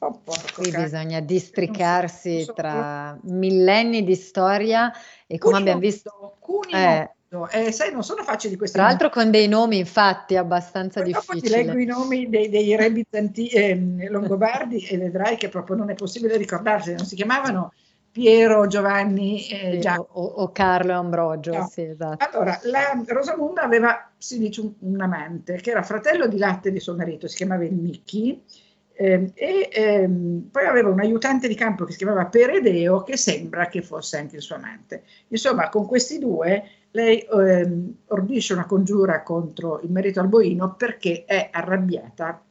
Oh, 0.00 0.20
Qui 0.52 0.70
bisogna 0.72 1.20
districarsi 1.20 2.42
so, 2.42 2.52
tra 2.54 3.16
millenni 3.22 4.02
di 4.02 4.16
storia 4.16 4.92
e 5.26 5.38
come 5.38 5.58
abbiamo 5.58 5.78
visto... 5.78 6.36
Cunimo, 6.40 7.48
eh, 7.50 7.70
sai, 7.70 7.92
non 7.92 8.02
sono 8.02 8.24
facili 8.24 8.56
questi 8.56 8.76
Tra 8.76 8.86
l'altro 8.86 9.10
con 9.10 9.30
dei 9.30 9.46
nomi 9.46 9.78
infatti 9.78 10.36
abbastanza 10.36 11.00
Poi 11.00 11.12
difficili. 11.12 11.40
ti 11.40 11.48
leggo 11.50 11.78
i 11.78 11.84
nomi 11.84 12.28
dei, 12.28 12.48
dei 12.48 12.74
re 12.74 12.90
bizanti, 12.90 13.46
eh, 13.48 14.08
longobardi 14.08 14.84
e 14.86 14.98
vedrai 14.98 15.36
che 15.36 15.48
proprio 15.48 15.76
non 15.76 15.90
è 15.90 15.94
possibile 15.94 16.36
ricordarsi, 16.36 16.94
non 16.94 17.06
si 17.06 17.14
chiamavano 17.14 17.72
Piero, 18.10 18.66
Giovanni 18.66 19.46
eh, 19.48 19.80
sì, 19.80 19.88
o, 19.88 20.04
o, 20.04 20.50
Carlo 20.50 20.94
Ambrogio. 20.94 21.52
No. 21.52 21.68
Sì, 21.70 21.82
esatto. 21.82 22.24
Allora, 22.24 22.58
la 22.64 23.02
Rosamunda 23.06 23.62
aveva, 23.62 24.10
si 24.16 24.38
dice, 24.38 24.60
un, 24.60 24.72
un, 24.80 25.00
amante 25.00 25.56
che 25.56 25.70
era 25.70 25.82
fratello 25.82 26.26
di 26.26 26.38
latte 26.38 26.72
di 26.72 26.80
suo 26.80 26.96
marito, 26.96 27.28
si 27.28 27.36
chiamava 27.36 27.64
il 27.64 27.74
Micchi, 27.74 28.42
eh, 28.94 29.30
e 29.34 29.68
ehm, 29.70 30.48
poi 30.50 30.66
aveva 30.66 30.88
un 30.88 30.98
aiutante 30.98 31.46
di 31.46 31.54
campo 31.54 31.84
che 31.84 31.92
si 31.92 31.98
chiamava 31.98 32.26
Peredeo, 32.26 33.04
che 33.04 33.16
sembra 33.16 33.68
che 33.68 33.82
fosse 33.82 34.18
anche 34.18 34.36
il 34.36 34.42
suo 34.42 34.56
amante. 34.56 35.04
Insomma, 35.28 35.68
con 35.68 35.86
questi 35.86 36.18
due 36.18 36.64
lei 36.90 37.20
ehm, 37.20 37.94
ordisce 38.06 38.54
una 38.54 38.66
congiura 38.66 39.22
contro 39.22 39.80
il 39.82 39.90
marito 39.92 40.18
alboino 40.18 40.74
perché 40.74 41.24
è 41.24 41.48
arrabbiata 41.52 42.42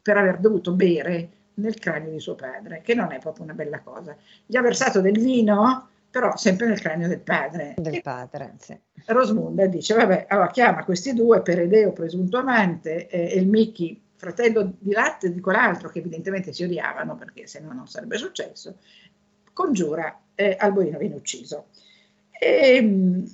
per 0.00 0.16
aver 0.16 0.38
dovuto 0.38 0.72
bere 0.72 1.30
nel 1.56 1.78
cranio 1.78 2.10
di 2.10 2.20
suo 2.20 2.34
padre, 2.34 2.80
che 2.82 2.94
non 2.94 3.12
è 3.12 3.18
proprio 3.18 3.44
una 3.44 3.54
bella 3.54 3.80
cosa. 3.80 4.16
Gli 4.44 4.56
ha 4.56 4.62
versato 4.62 5.00
del 5.00 5.18
vino, 5.18 5.88
però 6.10 6.36
sempre 6.36 6.66
nel 6.66 6.80
cranio 6.80 7.08
del 7.08 7.20
padre. 7.20 7.74
Del 7.76 8.00
padre, 8.02 8.54
sì. 8.58 8.78
Rosmunda 9.06 9.66
dice, 9.66 9.94
vabbè, 9.94 10.26
allora 10.28 10.48
chiama 10.48 10.84
questi 10.84 11.12
due, 11.12 11.42
Peredeo, 11.42 11.92
presunto 11.92 12.38
amante, 12.38 13.08
eh, 13.08 13.32
e 13.32 13.38
il 13.38 13.48
Micchi, 13.48 14.02
fratello 14.16 14.74
di 14.78 14.92
latte 14.92 15.32
di 15.32 15.40
quell'altro, 15.40 15.88
che 15.88 15.98
evidentemente 15.98 16.52
si 16.52 16.64
odiavano, 16.64 17.16
perché 17.16 17.46
se 17.46 17.60
no 17.60 17.72
non 17.72 17.86
sarebbe 17.86 18.16
successo, 18.16 18.78
congiura, 19.52 20.20
eh, 20.34 20.56
Alboino 20.58 20.98
viene 20.98 21.14
ucciso. 21.14 21.66
E, 22.38 22.76
ehm, 22.76 23.24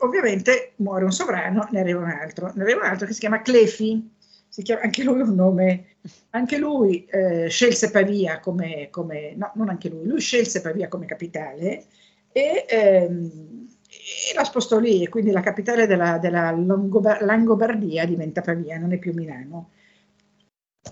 ovviamente 0.00 0.72
muore 0.76 1.04
un 1.04 1.12
sovrano, 1.12 1.68
ne 1.70 1.80
arriva 1.80 2.00
un 2.00 2.10
altro, 2.10 2.52
ne 2.54 2.62
arriva 2.62 2.80
un 2.80 2.86
altro 2.86 3.06
che 3.06 3.12
si 3.12 3.20
chiama 3.20 3.42
Clefi, 3.42 4.15
chiama, 4.62 4.82
anche 4.82 5.02
lui 5.02 5.20
un 5.20 5.34
nome, 5.34 5.96
anche 6.30 6.56
lui 6.58 7.04
eh, 7.06 7.48
scelse 7.48 7.90
Pavia 7.90 8.40
come, 8.40 8.88
come, 8.90 9.34
no, 9.36 9.52
non 9.54 9.68
anche 9.68 9.88
lui, 9.88 10.06
lui 10.06 10.20
scelse 10.20 10.60
Pavia 10.60 10.88
come 10.88 11.06
capitale 11.06 11.84
e, 12.32 12.64
ehm, 12.68 13.66
e 13.88 14.34
la 14.34 14.44
spostò 14.44 14.78
lì 14.78 15.02
e 15.02 15.08
quindi 15.08 15.30
la 15.30 15.40
capitale 15.40 15.86
della, 15.86 16.18
della 16.18 16.50
Langobardia 16.52 18.04
diventa 18.04 18.40
Pavia, 18.40 18.78
non 18.78 18.92
è 18.92 18.98
più 18.98 19.12
Milano. 19.12 19.70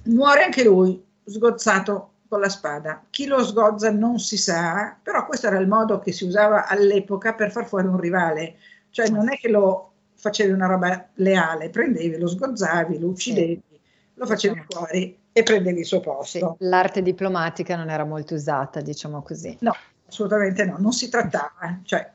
Muore 0.05 0.43
anche 0.43 0.65
lui, 0.65 1.03
sgozzato 1.25 2.13
con 2.29 2.41
la 2.41 2.49
spada. 2.49 3.05
Chi 3.11 3.27
lo 3.27 3.43
sgozza 3.45 3.91
non 3.91 4.19
si 4.19 4.37
sa, 4.37 4.99
però 5.03 5.25
questo 5.27 5.47
era 5.47 5.59
il 5.59 5.69
modo 5.69 5.99
che 6.01 6.13
si 6.13 6.25
usava 6.25 6.67
all'epoca 6.67 7.35
per 7.35 7.51
far 7.51 7.67
fuori 7.67 7.87
un 7.87 7.99
rivale, 7.99 8.57
cioè 8.91 9.09
non 9.09 9.33
è 9.33 9.37
che 9.37 9.49
lo 9.49 9.94
facevi 10.15 10.53
una 10.53 10.67
roba 10.67 11.09
leale, 11.15 11.71
prendevi, 11.71 12.19
lo 12.19 12.27
sgozzavi, 12.27 12.99
lo 12.99 13.09
uccidevi, 13.09 13.63
sì. 13.69 13.81
lo 14.15 14.27
facevi 14.27 14.55
diciamo. 14.55 14.87
fuori 14.87 15.19
e 15.33 15.43
prendevi 15.43 15.81
il 15.81 15.87
suo 15.87 16.01
posto. 16.01 16.57
Sì. 16.59 16.67
L'arte 16.67 17.03
diplomatica 17.03 17.77
non 17.77 17.91
era 17.91 18.05
molto 18.05 18.35
usata, 18.35 18.81
diciamo 18.81 19.23
così. 19.23 19.57
No, 19.61 19.75
assolutamente 20.07 20.65
no, 20.65 20.77
non 20.79 20.93
si 20.93 21.09
trattava. 21.09 21.81
Cioè, 21.83 22.13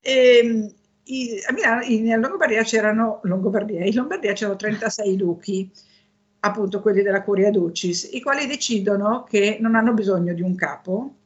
e, 0.00 0.38
ehm, 0.38 0.74
i, 1.04 1.42
a 1.46 1.52
Milano, 1.52 1.82
in 1.82 2.20
Lombardia 2.20 2.62
c'erano, 2.62 3.20
Longobardia, 3.24 3.84
in 3.84 3.94
Lombardia 3.94 4.32
c'erano 4.32 4.56
36 4.56 5.16
duchi, 5.16 5.70
appunto 6.40 6.80
quelli 6.80 7.02
della 7.02 7.22
Curia 7.22 7.50
Ducis, 7.50 8.08
i 8.12 8.20
quali 8.20 8.46
decidono 8.46 9.24
che 9.24 9.58
non 9.60 9.74
hanno 9.74 9.92
bisogno 9.92 10.32
di 10.32 10.42
un 10.42 10.54
capo, 10.54 11.16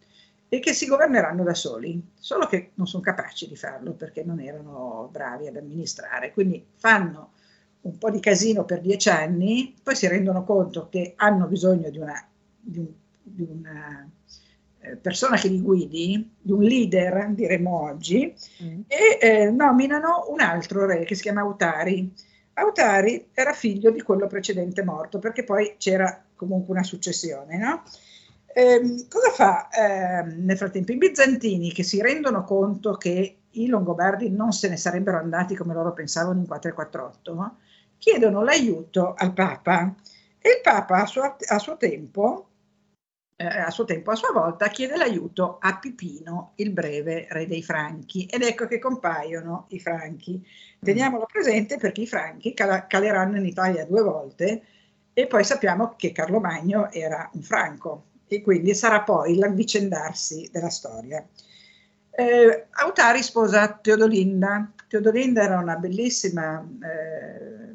e 0.52 0.58
che 0.58 0.72
si 0.72 0.86
governeranno 0.86 1.44
da 1.44 1.54
soli, 1.54 2.02
solo 2.18 2.46
che 2.46 2.72
non 2.74 2.88
sono 2.88 3.04
capaci 3.04 3.46
di 3.46 3.54
farlo 3.54 3.92
perché 3.92 4.24
non 4.24 4.40
erano 4.40 5.08
bravi 5.10 5.46
ad 5.46 5.56
amministrare, 5.56 6.32
quindi 6.32 6.66
fanno 6.74 7.34
un 7.82 7.96
po' 7.96 8.10
di 8.10 8.18
casino 8.18 8.64
per 8.64 8.80
dieci 8.80 9.08
anni, 9.08 9.76
poi 9.80 9.94
si 9.94 10.08
rendono 10.08 10.42
conto 10.42 10.88
che 10.88 11.14
hanno 11.16 11.46
bisogno 11.46 11.88
di 11.88 11.98
una, 11.98 12.28
di 12.60 12.78
un, 12.80 12.88
di 13.22 13.46
una 13.48 14.10
eh, 14.80 14.96
persona 14.96 15.36
che 15.36 15.46
li 15.46 15.60
guidi, 15.60 16.34
di 16.40 16.50
un 16.50 16.62
leader, 16.62 17.30
diremmo 17.30 17.82
oggi, 17.82 18.34
mm. 18.64 18.80
e 18.88 19.18
eh, 19.20 19.50
nominano 19.52 20.26
un 20.30 20.40
altro 20.40 20.84
re 20.84 21.04
che 21.04 21.14
si 21.14 21.22
chiama 21.22 21.42
Autari. 21.42 22.12
Autari 22.54 23.28
era 23.32 23.52
figlio 23.52 23.92
di 23.92 24.02
quello 24.02 24.26
precedente 24.26 24.82
morto, 24.82 25.20
perché 25.20 25.44
poi 25.44 25.76
c'era 25.78 26.24
comunque 26.34 26.74
una 26.74 26.82
successione, 26.82 27.56
no? 27.56 27.84
Eh, 28.52 29.06
cosa 29.08 29.30
fa 29.30 29.68
eh, 29.68 30.22
nel 30.24 30.56
frattempo? 30.56 30.92
I 30.92 30.96
bizantini 30.96 31.72
che 31.72 31.82
si 31.82 32.00
rendono 32.00 32.42
conto 32.44 32.94
che 32.94 33.36
i 33.50 33.66
longobardi 33.66 34.30
non 34.30 34.52
se 34.52 34.68
ne 34.68 34.76
sarebbero 34.76 35.18
andati 35.18 35.54
come 35.54 35.74
loro 35.74 35.92
pensavano 35.92 36.40
in 36.40 36.46
448, 36.46 37.56
chiedono 37.98 38.42
l'aiuto 38.42 39.14
al 39.14 39.32
Papa 39.32 39.94
e 40.38 40.48
il 40.48 40.60
Papa 40.62 41.02
a 41.02 41.06
suo, 41.06 41.36
a 41.38 41.58
suo 41.58 41.76
tempo 41.76 42.46
eh, 43.36 43.46
a 43.46 43.70
suo 43.70 43.84
tempo, 43.84 44.10
a 44.10 44.16
sua 44.16 44.32
volta, 44.32 44.68
chiede 44.68 44.96
l'aiuto 44.96 45.58
a 45.60 45.78
Pipino, 45.78 46.52
il 46.56 46.72
breve 46.72 47.26
re 47.30 47.46
dei 47.46 47.62
Franchi, 47.62 48.26
ed 48.26 48.42
ecco 48.42 48.66
che 48.66 48.78
compaiono 48.78 49.66
i 49.70 49.80
Franchi. 49.80 50.44
Teniamolo 50.78 51.26
presente 51.26 51.78
perché 51.78 52.02
i 52.02 52.06
Franchi 52.06 52.52
cal- 52.52 52.86
caleranno 52.86 53.38
in 53.38 53.46
Italia 53.46 53.86
due 53.86 54.02
volte 54.02 54.62
e 55.14 55.26
poi 55.26 55.42
sappiamo 55.44 55.94
che 55.96 56.12
Carlo 56.12 56.38
Magno 56.40 56.90
era 56.90 57.30
un 57.32 57.42
Franco, 57.42 58.09
e 58.32 58.42
quindi 58.42 58.74
sarà 58.74 59.02
poi 59.02 59.34
l'avvicendarsi 59.34 60.48
della 60.52 60.70
storia. 60.70 61.26
Eh, 62.10 62.66
Autari 62.70 63.24
sposa 63.24 63.72
Teodolinda. 63.72 64.72
Teodolinda 64.86 65.42
era 65.42 65.58
una 65.58 65.74
bellissima 65.74 66.64
eh, 66.80 67.74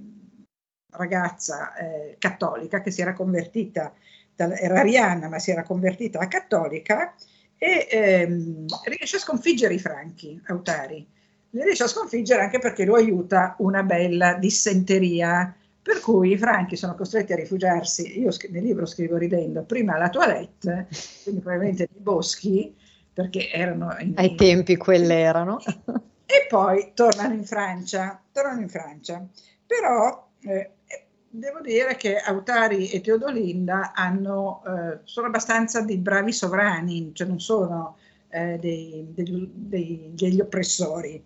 ragazza 0.92 1.76
eh, 1.76 2.16
cattolica 2.18 2.80
che 2.80 2.90
si 2.90 3.02
era 3.02 3.12
convertita, 3.12 3.94
era 4.36 4.80
ariana 4.80 5.28
ma 5.28 5.40
si 5.40 5.52
era 5.52 5.64
convertita 5.64 6.20
a 6.20 6.28
cattolica 6.30 7.14
e 7.58 7.88
ehm, 7.90 8.66
riesce 8.86 9.18
a 9.18 9.20
sconfiggere 9.20 9.74
i 9.74 9.80
franchi, 9.80 10.42
Autari. 10.46 11.06
Li 11.50 11.64
riesce 11.64 11.84
a 11.84 11.88
sconfiggere 11.88 12.44
anche 12.44 12.60
perché 12.60 12.86
lo 12.86 12.96
aiuta 12.96 13.56
una 13.60 13.84
bella 13.84 14.36
dissenteria 14.36 15.54
per 15.86 16.00
cui 16.00 16.32
i 16.32 16.38
franchi 16.38 16.76
sono 16.76 16.96
costretti 16.96 17.32
a 17.32 17.36
rifugiarsi, 17.36 18.20
io 18.20 18.32
nel 18.50 18.64
libro 18.64 18.88
scrivo 18.88 19.18
ridendo, 19.18 19.62
prima 19.66 19.94
alla 19.94 20.10
toilette, 20.10 20.88
quindi 21.22 21.42
probabilmente 21.42 21.88
nei 21.92 22.02
boschi, 22.02 22.76
perché 23.14 23.52
erano... 23.52 23.96
In, 24.00 24.14
Ai 24.16 24.34
tempi 24.34 24.78
quelle 24.78 25.20
erano. 25.20 25.60
E 26.28 26.48
poi 26.50 26.94
tornano 26.96 27.36
in 27.36 27.46
Francia, 27.46 28.20
tornano 28.32 28.62
in 28.62 28.68
Francia. 28.68 29.24
Però 29.64 30.28
eh, 30.40 30.72
devo 31.30 31.62
dire 31.62 31.96
che 31.98 32.18
Autari 32.18 32.90
e 32.90 33.00
Teodolinda 33.00 33.94
hanno, 33.94 34.64
eh, 34.66 35.00
sono 35.04 35.28
abbastanza 35.28 35.82
dei 35.82 35.98
bravi 35.98 36.34
sovrani, 36.34 37.12
cioè 37.14 37.28
non 37.28 37.40
sono 37.40 37.98
eh, 38.30 38.58
dei, 38.60 39.06
degli, 39.14 39.48
dei, 39.54 40.10
degli 40.16 40.42
oppressori 40.42 41.24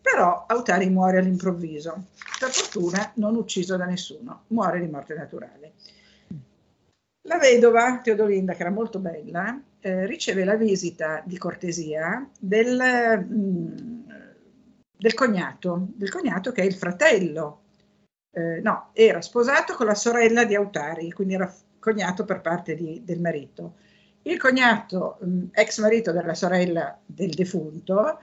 però 0.00 0.46
Autari 0.46 0.88
muore 0.88 1.18
all'improvviso, 1.18 2.06
per 2.38 2.50
fortuna 2.50 3.12
non 3.16 3.36
ucciso 3.36 3.76
da 3.76 3.84
nessuno, 3.84 4.44
muore 4.48 4.80
di 4.80 4.88
morte 4.88 5.14
naturale. 5.14 5.72
La 7.24 7.38
vedova 7.38 8.00
Teodolinda, 8.02 8.54
che 8.54 8.62
era 8.62 8.70
molto 8.70 8.98
bella, 8.98 9.60
eh, 9.80 10.06
riceve 10.06 10.44
la 10.44 10.56
visita 10.56 11.22
di 11.24 11.36
cortesia 11.36 12.28
del, 12.38 12.76
mh, 13.28 13.34
mm, 13.34 14.10
del, 14.96 15.14
cognato, 15.14 15.88
del 15.94 16.10
cognato 16.10 16.50
che 16.52 16.62
è 16.62 16.64
il 16.64 16.74
fratello, 16.74 17.62
eh, 18.32 18.60
no, 18.60 18.90
era 18.94 19.20
sposato 19.20 19.74
con 19.74 19.86
la 19.86 19.94
sorella 19.94 20.44
di 20.44 20.54
Autari, 20.54 21.10
quindi 21.12 21.34
era 21.34 21.52
cognato 21.78 22.24
per 22.24 22.40
parte 22.40 22.74
di, 22.74 23.02
del 23.04 23.20
marito. 23.20 23.74
Il 24.22 24.38
cognato, 24.38 25.18
mh, 25.20 25.28
mm, 25.28 25.44
ex 25.52 25.78
marito 25.80 26.12
della 26.12 26.34
sorella 26.34 26.98
del 27.04 27.30
defunto, 27.30 28.18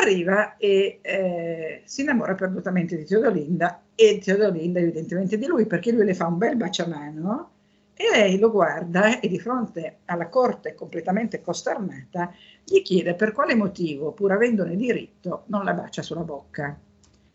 arriva 0.00 0.56
e 0.56 0.98
eh, 1.02 1.82
si 1.84 2.02
innamora 2.02 2.34
perdutamente 2.34 2.96
di 2.96 3.04
Teodolinda 3.04 3.82
e 3.94 4.18
Teodolinda 4.22 4.80
evidentemente 4.80 5.38
di 5.38 5.46
lui 5.46 5.66
perché 5.66 5.92
lui 5.92 6.04
le 6.04 6.14
fa 6.14 6.26
un 6.26 6.38
bel 6.38 6.56
baciamano 6.56 7.50
e 7.94 8.10
lei 8.10 8.38
lo 8.38 8.50
guarda 8.50 9.20
e 9.20 9.28
di 9.28 9.38
fronte 9.38 9.98
alla 10.06 10.28
corte 10.28 10.74
completamente 10.74 11.40
costernata 11.40 12.32
gli 12.64 12.80
chiede 12.82 13.14
per 13.14 13.32
quale 13.32 13.54
motivo, 13.54 14.12
pur 14.12 14.32
avendone 14.32 14.76
diritto, 14.76 15.44
non 15.46 15.64
la 15.64 15.74
bacia 15.74 16.02
sulla 16.02 16.22
bocca. 16.22 16.76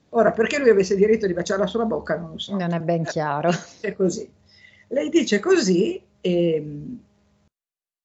Ora, 0.10 0.32
perché 0.32 0.58
lui 0.58 0.70
avesse 0.70 0.96
diritto 0.96 1.28
di 1.28 1.34
baciarla 1.34 1.68
sulla 1.68 1.86
bocca 1.86 2.18
non 2.18 2.32
lo 2.32 2.38
so. 2.40 2.56
Non 2.56 2.74
è 2.74 2.80
ben 2.80 3.04
chiaro. 3.04 3.52
È 3.80 3.94
così. 3.94 4.30
Lei 4.88 5.10
dice 5.10 5.40
così 5.40 6.02
e 6.22 6.62
mm, 6.62 6.96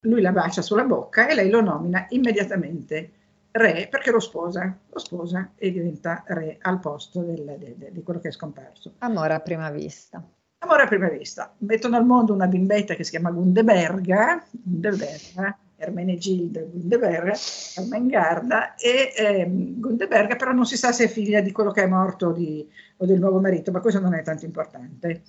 lui 0.07 0.21
la 0.21 0.33
bacia 0.33 0.63
sulla 0.63 0.85
bocca 0.85 1.29
e 1.29 1.35
lei 1.35 1.49
lo 1.49 1.63
nomina 1.63 2.07
immediatamente 2.11 3.13
re 3.53 3.89
perché 3.91 4.11
lo 4.11 4.21
sposa, 4.21 4.77
lo 4.89 4.99
sposa 4.99 5.53
e 5.57 5.71
diventa 5.71 6.25
re 6.27 6.59
al 6.61 6.81
posto 6.81 7.23
del, 7.23 7.57
de, 7.59 7.75
de, 7.77 7.93
di 7.93 8.03
quello 8.03 8.21
che 8.21 8.29
è 8.29 8.33
scomparso. 8.33 8.95
Amore 8.99 9.35
a 9.35 9.41
prima 9.41 9.71
vista. 9.71 10.23
Amore 10.59 10.83
a 10.83 10.87
prima 10.87 11.09
vista. 11.09 11.55
Mettono 11.59 11.97
al 11.97 12.05
mondo 12.05 12.33
una 12.33 12.47
bimbetta 12.47 12.95
che 12.95 13.05
si 13.05 13.11
chiama 13.11 13.31
Gundeberga, 13.31 14.45
Gundeberga 14.51 15.57
Ermenegilde 15.83 16.69
Gundeberga, 16.71 17.35
Ermengarda, 17.77 18.75
e 18.77 19.13
eh, 19.17 19.47
Gundeberga 19.51 20.37
però 20.37 20.53
non 20.53 20.65
si 20.65 20.77
sa 20.77 20.93
se 20.93 21.05
è 21.05 21.09
figlia 21.09 21.41
di 21.41 21.51
quello 21.51 21.73
che 21.73 21.83
è 21.83 21.87
morto 21.87 22.31
di, 22.31 22.67
o 22.99 23.07
del 23.07 23.19
nuovo 23.19 23.41
marito, 23.41 23.73
ma 23.73 23.81
questo 23.81 24.01
non 24.01 24.15
è 24.15 24.23
tanto 24.23 24.45
importante. 24.45 25.23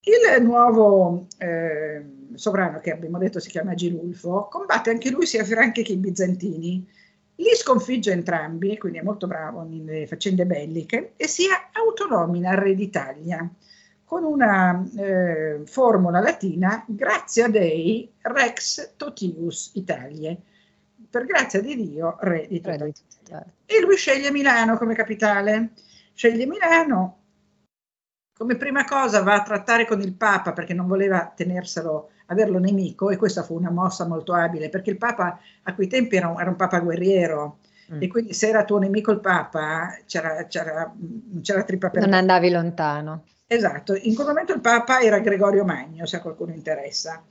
Il 0.00 0.42
nuovo 0.42 1.26
eh, 1.38 2.28
sovrano, 2.34 2.78
che 2.78 2.92
abbiamo 2.92 3.18
detto 3.18 3.40
si 3.40 3.50
chiama 3.50 3.74
Gilulfo, 3.74 4.46
combatte 4.48 4.90
anche 4.90 5.10
lui 5.10 5.26
sia 5.26 5.44
franchi 5.44 5.82
che 5.82 5.92
i 5.92 5.96
bizantini, 5.96 6.88
li 7.36 7.54
sconfigge 7.54 8.12
entrambi, 8.12 8.78
quindi 8.78 8.98
è 8.98 9.02
molto 9.02 9.26
bravo 9.26 9.62
nelle 9.62 10.06
faccende 10.06 10.46
belliche, 10.46 11.12
e 11.16 11.28
si 11.28 11.44
autonomina 11.72 12.54
re 12.54 12.74
d'Italia 12.74 13.48
con 14.04 14.22
una 14.22 14.88
eh, 14.96 15.62
formula 15.64 16.20
latina 16.20 16.84
grazia 16.86 17.48
dei 17.48 18.10
rex 18.20 18.94
totius 18.96 19.72
Italie, 19.74 20.40
per 21.10 21.24
grazia 21.24 21.60
di 21.60 21.74
Dio 21.74 22.16
re 22.20 22.46
d'Italia. 22.48 22.92
E 23.66 23.80
lui 23.80 23.96
sceglie 23.96 24.30
Milano 24.30 24.76
come 24.78 24.94
capitale, 24.94 25.72
sceglie 26.14 26.46
Milano, 26.46 27.18
come 28.36 28.56
prima 28.56 28.84
cosa 28.84 29.22
va 29.22 29.34
a 29.34 29.42
trattare 29.42 29.86
con 29.86 30.00
il 30.00 30.12
Papa 30.14 30.52
perché 30.52 30.72
non 30.72 30.86
voleva 30.86 31.32
tenerselo, 31.34 32.10
averlo 32.26 32.58
nemico 32.58 33.10
e 33.10 33.16
questa 33.16 33.42
fu 33.42 33.54
una 33.54 33.70
mossa 33.70 34.06
molto 34.06 34.32
abile 34.32 34.68
perché 34.68 34.90
il 34.90 34.98
Papa 34.98 35.38
a 35.62 35.74
quei 35.74 35.86
tempi 35.86 36.16
era 36.16 36.28
un, 36.28 36.40
era 36.40 36.50
un 36.50 36.56
Papa 36.56 36.80
guerriero 36.80 37.58
mm. 37.92 38.02
e 38.02 38.08
quindi 38.08 38.32
se 38.32 38.48
era 38.48 38.64
tuo 38.64 38.78
nemico 38.78 39.10
il 39.12 39.20
Papa 39.20 39.96
c'era, 40.06 40.46
c'era, 40.46 40.92
c'era 41.42 41.62
trippa 41.62 41.90
per... 41.90 42.02
Non 42.02 42.14
andavi 42.14 42.50
lontano. 42.50 43.22
Esatto, 43.48 43.94
in 43.94 44.14
quel 44.14 44.26
momento 44.26 44.52
il 44.52 44.60
Papa 44.60 45.00
era 45.00 45.20
Gregorio 45.20 45.64
Magno, 45.64 46.04
se 46.04 46.16
a 46.16 46.20
qualcuno 46.20 46.52
interessa. 46.52 47.22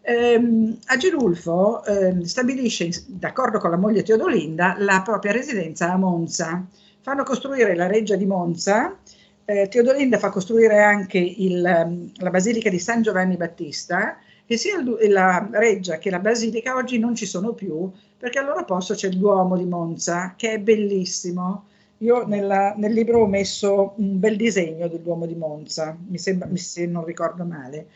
Ehm, 0.00 0.78
Agilulfo 0.86 1.84
eh, 1.84 2.24
stabilisce, 2.24 2.88
d'accordo 3.08 3.58
con 3.58 3.70
la 3.70 3.76
moglie 3.76 4.04
Teodolinda, 4.04 4.76
la 4.78 5.02
propria 5.02 5.32
residenza 5.32 5.90
a 5.90 5.96
Monza. 5.96 6.64
Fanno 7.00 7.24
costruire 7.24 7.74
la 7.74 7.88
reggia 7.88 8.14
di 8.14 8.26
Monza, 8.26 8.96
eh, 9.44 9.66
Teodolinda 9.68 10.18
fa 10.18 10.30
costruire 10.30 10.82
anche 10.82 11.18
il, 11.18 11.64
ehm, 11.64 12.12
la 12.18 12.30
basilica 12.30 12.70
di 12.70 12.78
San 12.78 13.02
Giovanni 13.02 13.36
Battista 13.36 14.18
e 14.46 14.56
sia 14.56 14.78
il, 14.78 14.96
la 15.10 15.48
reggia 15.52 15.98
che 15.98 16.10
la 16.10 16.20
basilica 16.20 16.76
oggi 16.76 16.98
non 16.98 17.14
ci 17.14 17.26
sono 17.26 17.52
più 17.52 17.90
perché 18.16 18.38
al 18.38 18.46
loro 18.46 18.64
posto 18.64 18.94
c'è 18.94 19.08
il 19.08 19.18
Duomo 19.18 19.56
di 19.56 19.64
Monza 19.64 20.34
che 20.36 20.52
è 20.52 20.58
bellissimo 20.58 21.64
io 21.98 22.26
nella, 22.26 22.74
nel 22.76 22.92
libro 22.92 23.20
ho 23.20 23.26
messo 23.26 23.94
un 23.96 24.18
bel 24.18 24.36
disegno 24.36 24.86
del 24.88 25.00
Duomo 25.00 25.24
di 25.26 25.34
Monza, 25.34 25.96
mi 26.08 26.18
sembra, 26.18 26.48
se 26.56 26.86
non 26.86 27.04
ricordo 27.04 27.44
male. 27.44 27.88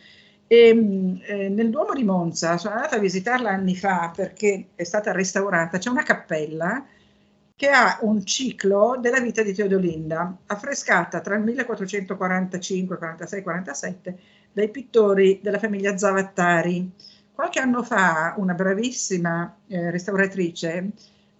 E, 0.46 0.72
mm, 0.74 1.16
eh, 1.26 1.48
nel 1.50 1.70
Duomo 1.70 1.92
di 1.92 2.04
Monza 2.04 2.56
sono 2.56 2.74
andata 2.74 2.96
a 2.96 2.98
visitarla 2.98 3.50
anni 3.50 3.76
fa 3.76 4.10
perché 4.14 4.68
è 4.74 4.84
stata 4.84 5.12
restaurata, 5.12 5.78
c'è 5.78 5.90
una 5.90 6.02
cappella 6.02 6.84
che 7.54 7.68
ha 7.68 7.98
un 8.02 8.24
ciclo 8.24 8.96
della 8.98 9.20
vita 9.20 9.42
di 9.42 9.52
Teodolinda, 9.52 10.34
affrescata 10.46 11.20
tra 11.20 11.36
il 11.36 11.42
1445, 11.42 12.96
46, 12.96 13.42
47 13.42 14.18
dai 14.52 14.70
pittori 14.70 15.40
della 15.42 15.58
famiglia 15.58 15.96
Zavattari. 15.96 16.90
Qualche 17.32 17.60
anno 17.60 17.82
fa 17.82 18.34
una 18.36 18.54
bravissima 18.54 19.56
eh, 19.66 19.90
restauratrice 19.90 20.90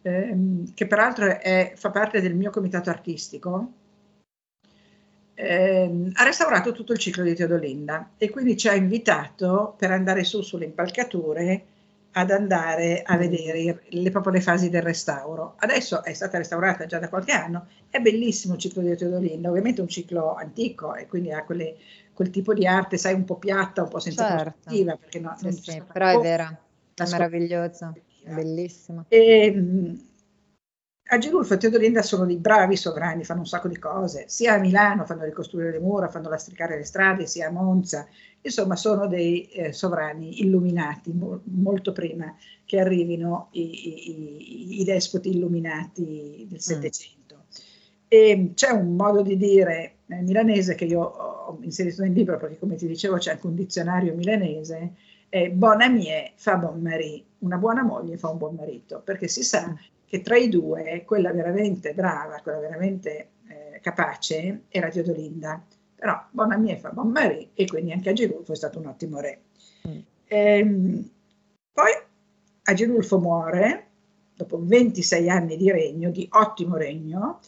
ehm, 0.02 0.72
che 0.74 0.86
peraltro 0.86 1.26
è, 1.38 1.72
fa 1.76 1.90
parte 1.90 2.20
del 2.20 2.34
mio 2.34 2.50
comitato 2.50 2.90
artistico, 2.90 3.72
ehm, 5.34 6.11
ha 6.14 6.24
restaurato 6.24 6.72
tutto 6.72 6.92
il 6.92 6.98
ciclo 6.98 7.22
di 7.22 7.34
Teodolinda 7.34 8.11
e 8.16 8.30
quindi 8.30 8.56
ci 8.56 8.68
ha 8.68 8.74
invitato 8.74 9.74
per 9.76 9.90
andare 9.90 10.24
su 10.24 10.42
sulle 10.42 10.64
impalcature 10.64 11.64
ad 12.12 12.30
andare 12.30 13.02
a 13.04 13.16
vedere 13.16 13.82
le, 13.88 14.11
proprio 14.11 14.32
le 14.32 14.40
fasi 14.40 14.68
del 14.68 14.82
restauro. 14.82 15.54
Adesso 15.58 16.02
è 16.02 16.12
stata 16.12 16.38
restaurata 16.38 16.86
già 16.86 16.98
da 16.98 17.08
qualche 17.08 17.32
anno, 17.32 17.66
è 17.88 18.00
bellissimo 18.00 18.54
il 18.54 18.61
ciclo 18.61 18.82
di 18.82 18.96
Teodolinda, 18.96 19.48
ovviamente 19.48 19.80
un 19.80 19.88
ciclo 19.88 20.34
antico 20.34 20.94
e 20.94 21.06
quindi 21.06 21.30
ha 21.30 21.44
quelle, 21.44 21.76
quel 22.20 22.28
tipo 22.28 22.52
di 22.52 22.66
arte, 22.66 22.98
sai, 22.98 23.14
un 23.14 23.24
po' 23.24 23.36
piatta, 23.36 23.80
un 23.80 23.88
po' 23.88 23.98
senza 23.98 24.36
certo. 24.36 24.68
Perché 24.68 25.20
no, 25.20 25.34
sì, 25.38 25.52
sì, 25.52 25.82
però 25.90 26.18
è 26.18 26.20
vera, 26.20 26.60
è 26.92 27.08
meravigliosa. 27.08 27.94
Bellissimo. 28.26 29.06
E, 29.08 29.50
mh, 29.50 30.00
Agilulfo 31.04 31.54
e 31.54 31.56
Teodolinda 31.56 32.02
sono 32.02 32.26
dei 32.26 32.36
bravi 32.36 32.76
sovrani, 32.76 33.24
fanno 33.24 33.40
un 33.40 33.46
sacco 33.46 33.68
di 33.68 33.78
cose, 33.78 34.24
sia 34.28 34.52
a 34.52 34.58
Milano 34.58 35.06
fanno 35.06 35.24
ricostruire 35.24 35.70
le 35.70 35.80
mura, 35.80 36.08
fanno 36.08 36.28
lastricare 36.28 36.76
le 36.76 36.84
strade, 36.84 37.26
sia 37.26 37.48
a 37.48 37.50
Monza, 37.50 38.06
insomma 38.42 38.76
sono 38.76 39.06
dei 39.06 39.48
eh, 39.48 39.72
sovrani 39.72 40.42
illuminati 40.42 41.14
mo- 41.14 41.40
molto 41.44 41.92
prima 41.92 42.36
che 42.66 42.80
arrivino 42.80 43.48
i, 43.52 44.10
i, 44.10 44.80
i 44.82 44.84
despoti 44.84 45.30
illuminati 45.30 46.46
del 46.46 46.58
mm. 46.58 46.60
Settecento. 46.60 47.36
Mm. 47.36 48.08
E 48.08 48.50
c'è 48.54 48.72
un 48.72 48.94
modo 48.94 49.22
di 49.22 49.38
dire 49.38 50.00
eh, 50.06 50.20
milanese 50.20 50.74
che 50.74 50.84
io 50.84 51.00
ho 51.00 51.39
inserito 51.62 52.03
nel 52.03 52.12
libro 52.12 52.36
perché 52.36 52.59
come 52.59 52.76
ti 52.76 52.86
dicevo 52.86 53.16
c'è 53.16 53.32
anche 53.32 53.46
un 53.46 53.55
dizionario 53.55 54.14
milanese, 54.14 54.94
è 55.28 55.48
bon 55.51 55.80
amie 55.80 56.32
fa 56.34 56.57
bon 56.57 56.80
mari, 56.80 57.24
una 57.38 57.57
buona 57.57 57.82
moglie 57.82 58.16
fa 58.16 58.28
un 58.30 58.38
buon 58.38 58.55
marito, 58.55 59.01
perché 59.01 59.28
si 59.28 59.42
sa 59.42 59.68
mm. 59.68 59.74
che 60.07 60.20
tra 60.22 60.36
i 60.36 60.48
due 60.48 61.05
quella 61.07 61.32
veramente 61.32 61.92
brava, 61.94 62.40
quella 62.42 62.59
veramente 62.59 63.28
eh, 63.48 63.80
capace 63.80 64.62
era 64.68 64.88
Teodolinda, 64.88 65.64
però 65.94 66.22
buona 66.30 66.57
mia 66.57 66.76
fa 66.76 66.90
buon 66.90 67.11
marito 67.11 67.51
e 67.55 67.66
quindi 67.66 67.92
anche 67.92 68.11
Agilulfo 68.11 68.53
è 68.53 68.57
stato 68.57 68.78
un 68.78 68.86
ottimo 68.86 69.20
re. 69.20 69.40
Mm. 69.88 69.98
Ehm, 70.26 71.11
poi 71.72 71.92
Agilulfo 72.62 73.18
muore 73.18 73.86
dopo 74.34 74.59
26 74.62 75.28
anni 75.28 75.57
di 75.57 75.70
regno, 75.70 76.11
di 76.11 76.26
ottimo 76.30 76.76
regno, 76.76 77.40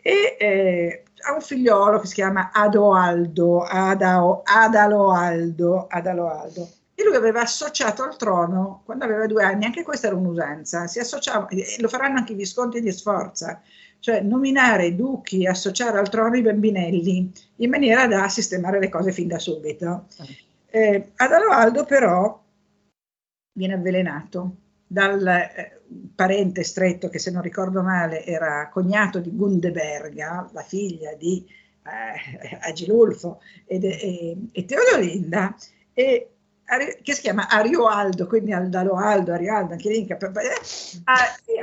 e 0.00 0.36
eh, 0.38 1.02
ha 1.28 1.34
un 1.34 1.40
figliolo 1.40 2.00
che 2.00 2.06
si 2.06 2.14
chiama 2.14 2.50
Adoaldo, 2.52 3.62
Adao, 3.62 4.42
Adaloaldo, 4.44 5.86
Adaloaldo. 5.88 6.68
E 6.94 7.04
lui 7.04 7.14
aveva 7.14 7.42
associato 7.42 8.02
al 8.02 8.16
trono 8.16 8.82
quando 8.84 9.04
aveva 9.04 9.26
due 9.26 9.44
anni, 9.44 9.66
anche 9.66 9.84
questa 9.84 10.08
era 10.08 10.16
un'usanza, 10.16 10.86
si 10.88 10.98
associava, 10.98 11.46
lo 11.78 11.88
faranno 11.88 12.18
anche 12.18 12.32
i 12.32 12.36
visconti 12.36 12.80
di 12.80 12.90
Sforza, 12.90 13.60
cioè 14.00 14.20
nominare 14.20 14.96
duchi, 14.96 15.46
associare 15.46 15.98
al 15.98 16.08
trono 16.08 16.36
i 16.36 16.42
bambinelli, 16.42 17.30
in 17.56 17.70
maniera 17.70 18.06
da 18.08 18.28
sistemare 18.28 18.80
le 18.80 18.88
cose 18.88 19.12
fin 19.12 19.28
da 19.28 19.38
subito. 19.38 20.06
Eh, 20.70 21.12
Adaloaldo 21.16 21.84
però 21.84 22.42
viene 23.52 23.74
avvelenato 23.74 24.56
dal 24.88 25.26
eh, 25.26 25.80
parente 26.14 26.64
stretto 26.64 27.08
che 27.08 27.18
se 27.18 27.30
non 27.30 27.42
ricordo 27.42 27.82
male 27.82 28.24
era 28.24 28.68
cognato 28.70 29.20
di 29.20 29.30
Gundeberga, 29.30 30.48
la 30.52 30.62
figlia 30.62 31.14
di 31.14 31.46
eh, 31.84 32.58
Agilulfo 32.62 33.40
ed, 33.66 33.84
e, 33.84 34.36
e 34.50 34.64
Teodolinda, 34.64 35.54
e 35.92 36.30
che 37.02 37.14
si 37.14 37.22
chiama 37.22 37.48
Arioaldo, 37.48 38.26
quindi 38.26 38.52
Aldalo 38.52 38.96
Aldo, 38.96 39.32
Arioaldo, 39.32 39.72
anche 39.72 39.88
lì, 39.88 40.06
eh, 40.06 40.16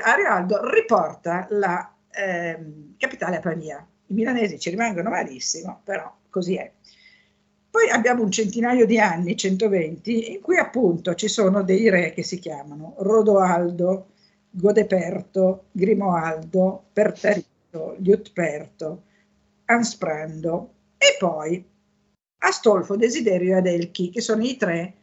Arioaldo 0.03 0.67
riporta 0.71 1.45
la 1.51 1.93
eh, 2.09 2.93
capitale 2.97 3.37
a 3.37 3.39
Pavia. 3.39 3.85
I 4.07 4.13
milanesi 4.13 4.59
ci 4.59 4.69
rimangono 4.69 5.09
malissimo, 5.09 5.81
però 5.83 6.11
così 6.29 6.55
è. 6.55 6.71
Poi 7.75 7.89
abbiamo 7.89 8.23
un 8.23 8.31
centinaio 8.31 8.85
di 8.85 8.97
anni, 8.99 9.35
120, 9.35 10.31
in 10.31 10.39
cui 10.39 10.55
appunto 10.57 11.13
ci 11.13 11.27
sono 11.27 11.61
dei 11.61 11.89
re 11.89 12.13
che 12.13 12.23
si 12.23 12.39
chiamano 12.39 12.95
Rodoaldo, 12.99 14.11
Godeperto, 14.49 15.65
Grimoaldo, 15.73 16.85
Pertarito, 16.93 17.97
Liutperto, 17.97 19.03
Ansprando 19.65 20.69
e 20.97 21.17
poi 21.19 21.65
Astolfo, 22.37 22.95
Desiderio 22.95 23.55
e 23.55 23.57
Adelchi, 23.57 24.09
che 24.09 24.21
sono 24.21 24.41
i 24.41 24.55
tre 24.55 24.93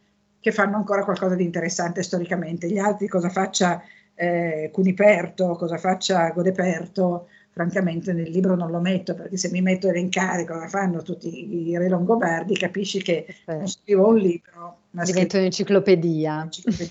che 0.40 0.50
fanno 0.50 0.76
ancora 0.76 1.04
qualcosa 1.04 1.34
di 1.34 1.44
interessante 1.44 2.02
storicamente. 2.02 2.70
Gli 2.70 2.78
altri, 2.78 3.06
cosa 3.06 3.28
faccia 3.28 3.82
eh, 4.14 4.70
Cuniperto, 4.72 5.56
cosa 5.56 5.76
faccia 5.76 6.30
Godeperto, 6.30 7.28
francamente 7.52 8.12
nel 8.12 8.30
libro 8.30 8.56
non 8.56 8.70
lo 8.70 8.80
metto 8.80 9.14
perché 9.14 9.36
se 9.36 9.50
mi 9.50 9.60
metto 9.60 9.86
a 9.86 9.90
elencare 9.90 10.44
cosa 10.44 10.66
fanno 10.68 11.02
tutti 11.02 11.68
i 11.68 11.76
re 11.76 11.88
longobardi 11.88 12.54
capisci 12.56 13.02
che 13.02 13.26
non 13.46 13.68
scrivo 13.68 14.08
un 14.08 14.16
libro 14.16 14.78
ma 14.90 15.04
diventa 15.04 15.38
un'enciclopedia. 15.38 16.32
un'enciclopedia. 16.32 16.90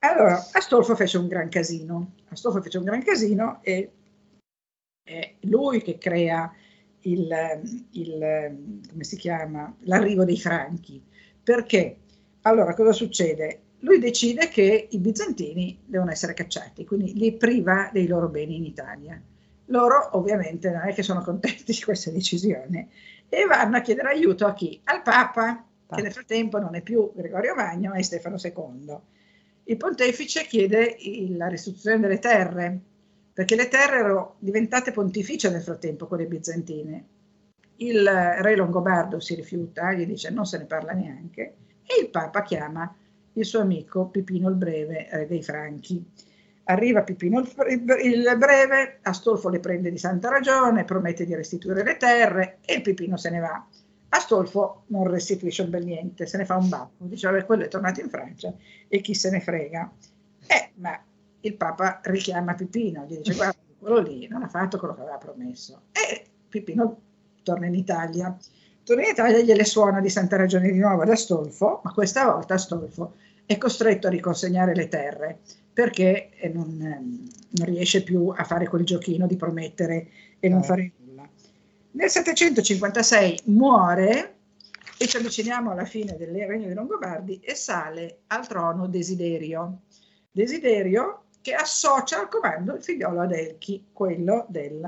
allora 0.00 0.48
Astolfo 0.52 0.94
fece 0.94 1.18
un 1.18 1.26
gran 1.26 1.48
casino 1.48 2.12
Astolfo 2.28 2.62
fece 2.62 2.78
un 2.78 2.84
gran 2.84 3.02
casino 3.02 3.58
e 3.62 3.90
è 5.02 5.34
lui 5.40 5.82
che 5.82 5.98
crea 5.98 6.52
il, 7.02 7.28
il, 7.90 8.86
come 8.88 9.04
si 9.04 9.16
chiama, 9.16 9.74
l'arrivo 9.80 10.24
dei 10.24 10.38
franchi. 10.38 11.02
Perché? 11.42 11.96
Allora, 12.42 12.74
cosa 12.74 12.92
succede? 12.92 13.60
Lui 13.80 13.98
decide 13.98 14.48
che 14.48 14.88
i 14.90 14.98
bizantini 14.98 15.80
devono 15.84 16.10
essere 16.10 16.34
cacciati, 16.34 16.84
quindi 16.84 17.14
li 17.14 17.32
priva 17.32 17.90
dei 17.92 18.06
loro 18.06 18.28
beni 18.28 18.56
in 18.56 18.64
Italia. 18.64 19.20
Loro 19.72 20.16
ovviamente 20.18 20.70
non 20.70 20.86
è 20.86 20.92
che 20.92 21.02
sono 21.02 21.22
contenti 21.22 21.64
di 21.72 21.80
questa 21.80 22.10
decisione 22.10 22.88
e 23.28 23.44
vanno 23.46 23.78
a 23.78 23.80
chiedere 23.80 24.10
aiuto 24.10 24.46
a 24.46 24.52
chi? 24.52 24.78
Al 24.84 25.02
Papa, 25.02 25.64
che 25.88 26.02
nel 26.02 26.12
frattempo 26.12 26.58
non 26.58 26.74
è 26.74 26.82
più 26.82 27.10
Gregorio 27.14 27.54
Magno, 27.54 27.90
ma 27.90 27.96
è 27.96 28.02
Stefano 28.02 28.36
II. 28.40 28.96
Il 29.64 29.76
pontefice 29.78 30.44
chiede 30.44 30.96
la 31.30 31.48
restituzione 31.48 31.98
delle 31.98 32.18
terre, 32.18 32.78
perché 33.32 33.56
le 33.56 33.68
terre 33.68 33.96
erano 33.96 34.34
diventate 34.38 34.92
pontificie 34.92 35.48
nel 35.48 35.62
frattempo 35.62 36.06
con 36.06 36.18
le 36.18 36.26
bizantine. 36.26 37.06
Il 37.76 38.04
re 38.04 38.54
Longobardo 38.54 39.20
si 39.20 39.34
rifiuta, 39.34 39.92
gli 39.92 40.04
dice 40.04 40.28
non 40.30 40.44
se 40.44 40.58
ne 40.58 40.66
parla 40.66 40.92
neanche, 40.92 41.54
e 41.86 42.00
il 42.02 42.10
Papa 42.10 42.42
chiama 42.42 42.94
il 43.32 43.44
suo 43.46 43.60
amico 43.60 44.08
Pipino 44.08 44.50
il 44.50 44.56
Breve, 44.56 45.08
re 45.10 45.26
dei 45.26 45.42
Franchi. 45.42 46.04
Arriva 46.64 47.02
Pipino 47.02 47.40
il 47.40 48.36
Breve, 48.38 48.98
Astolfo 49.02 49.48
le 49.48 49.58
prende 49.58 49.90
di 49.90 49.98
santa 49.98 50.28
ragione, 50.28 50.84
promette 50.84 51.24
di 51.24 51.34
restituire 51.34 51.82
le 51.82 51.96
terre 51.96 52.58
e 52.64 52.80
Pipino 52.80 53.16
se 53.16 53.30
ne 53.30 53.40
va. 53.40 53.66
Astolfo 54.10 54.84
non 54.88 55.08
restituisce 55.08 55.62
un 55.62 55.70
bel 55.70 55.84
niente, 55.84 56.26
se 56.26 56.36
ne 56.36 56.44
fa 56.44 56.56
un 56.56 56.68
baffo, 56.68 57.04
dice 57.04 57.28
vabbè 57.28 57.46
quello 57.46 57.64
è 57.64 57.68
tornato 57.68 58.00
in 58.00 58.10
Francia 58.10 58.54
e 58.86 59.00
chi 59.00 59.14
se 59.14 59.30
ne 59.30 59.40
frega. 59.40 59.90
Eh, 60.46 60.70
ma 60.74 61.00
il 61.40 61.54
Papa 61.54 62.00
richiama 62.04 62.54
Pipino, 62.54 63.06
gli 63.06 63.16
dice 63.16 63.34
guarda 63.34 63.58
quello 63.78 63.98
lì 63.98 64.28
non 64.28 64.42
ha 64.42 64.48
fatto 64.48 64.78
quello 64.78 64.94
che 64.94 65.00
aveva 65.00 65.16
promesso 65.16 65.82
e 65.90 66.24
Pipino 66.48 67.00
torna 67.42 67.66
in 67.66 67.74
Italia. 67.74 68.36
Torna 68.84 69.02
in 69.02 69.10
Italia 69.10 69.38
e 69.38 69.44
gliele 69.44 69.64
suona 69.64 70.00
di 70.00 70.08
santa 70.08 70.36
ragione 70.36 70.70
di 70.70 70.78
nuovo 70.78 71.02
ad 71.02 71.08
Astolfo, 71.08 71.80
ma 71.82 71.92
questa 71.92 72.24
volta 72.24 72.54
Astolfo 72.54 73.14
è 73.46 73.56
costretto 73.58 74.06
a 74.06 74.10
riconsegnare 74.10 74.74
le 74.74 74.88
terre 74.88 75.38
perché 75.72 76.30
eh, 76.30 76.48
non, 76.48 76.80
ehm, 76.80 77.28
non, 77.50 77.66
riesce 77.66 78.02
più 78.02 78.28
a 78.28 78.44
fare 78.44 78.68
quel 78.68 78.84
giochino 78.84 79.26
di 79.26 79.36
promettere 79.36 80.08
e 80.38 80.48
non 80.48 80.62
fare 80.62 80.92
nulla. 80.98 81.28
Nel 81.92 82.08
756 82.08 83.40
muore 83.46 84.34
e 84.98 85.06
ci 85.06 85.16
avviciniamo 85.16 85.70
alla 85.70 85.84
fine 85.84 86.16
del 86.16 86.34
regno 86.46 86.66
dei 86.66 86.74
Longobardi 86.74 87.40
e 87.40 87.54
sale 87.54 88.20
al 88.28 88.46
trono 88.46 88.86
Desiderio. 88.86 89.82
Desiderio 90.30 91.24
che 91.40 91.54
associa 91.54 92.20
al 92.20 92.28
comando 92.28 92.74
il 92.74 92.82
figliolo 92.82 93.20
Adelchi, 93.22 93.88
quello 93.92 94.46
del 94.48 94.84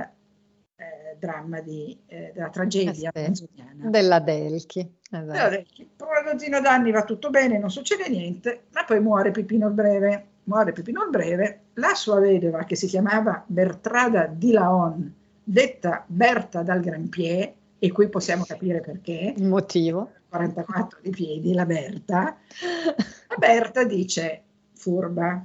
eh, 0.76 1.16
dramma 1.18 1.60
di, 1.60 1.98
eh, 2.06 2.30
della 2.34 2.50
tragedia 2.50 3.10
della 3.12 4.20
Delchi. 4.20 4.80
Esatto. 5.10 5.24
Della 5.24 5.48
Delchi. 5.48 5.88
Per 5.96 6.06
una 6.06 6.32
dozzina 6.32 6.60
d'anni 6.60 6.90
va 6.90 7.04
tutto 7.04 7.30
bene, 7.30 7.58
non 7.58 7.70
succede 7.70 8.08
niente, 8.08 8.64
ma 8.72 8.84
poi 8.84 9.00
muore 9.00 9.30
Pipino 9.30 9.66
il 9.66 9.74
Breve 9.74 10.26
muore 10.44 10.72
Pipino 10.72 11.04
il 11.04 11.10
Breve, 11.10 11.60
la 11.74 11.94
sua 11.94 12.20
vedova 12.20 12.64
che 12.64 12.76
si 12.76 12.86
chiamava 12.86 13.42
Bertrada 13.46 14.26
di 14.26 14.52
Laon, 14.52 15.12
detta 15.42 16.04
Berta 16.06 16.62
dal 16.62 16.80
Granpier, 16.80 17.52
e 17.78 17.92
qui 17.92 18.08
possiamo 18.08 18.44
capire 18.44 18.80
perché. 18.80 19.34
Il 19.36 19.44
motivo. 19.44 20.12
44 20.28 20.98
di 21.02 21.10
piedi, 21.10 21.52
la 21.52 21.66
Berta. 21.66 22.36
La 23.28 23.36
Berta 23.36 23.84
dice, 23.84 24.42
furba, 24.72 25.44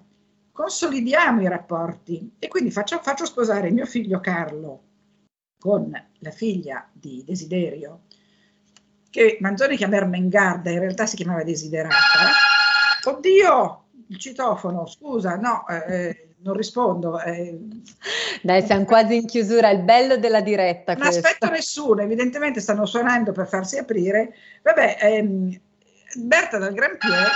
consolidiamo 0.52 1.42
i 1.42 1.48
rapporti 1.48 2.36
e 2.40 2.48
quindi 2.48 2.72
faccio, 2.72 3.00
faccio 3.02 3.26
sposare 3.26 3.72
mio 3.72 3.86
figlio 3.86 4.20
Carlo 4.20 4.84
con 5.60 5.92
la 5.92 6.32
figlia 6.32 6.88
di 6.92 7.24
Desiderio, 7.26 8.04
che 9.10 9.38
Manzoni 9.42 9.76
chiama 9.76 9.98
Ermengarda, 9.98 10.70
in 10.72 10.80
realtà 10.80 11.06
si 11.06 11.18
chiamava 11.18 11.44
Desiderata. 11.44 11.96
Oddio, 13.04 13.84
il 14.10 14.18
citofono, 14.18 14.88
scusa, 14.88 15.36
no, 15.36 15.68
eh, 15.68 15.84
eh, 15.88 16.28
non 16.40 16.56
rispondo. 16.56 17.20
Eh. 17.22 17.58
Dai, 18.42 18.64
siamo 18.64 18.86
quasi 18.86 19.16
in 19.16 19.26
chiusura, 19.26 19.70
il 19.70 19.82
bello 19.82 20.18
della 20.18 20.42
diretta. 20.42 20.94
Non 20.94 21.04
questo. 21.04 21.26
aspetto 21.26 21.52
nessuno, 21.52 22.02
evidentemente 22.02 22.60
stanno 22.60 22.86
suonando 22.86 23.32
per 23.32 23.48
farsi 23.48 23.78
aprire. 23.78 24.34
Vabbè, 24.64 24.98
ehm, 25.00 25.60
Berta 26.16 26.58
dal 26.58 26.74
Gran 26.74 26.98
Pier, 26.98 27.30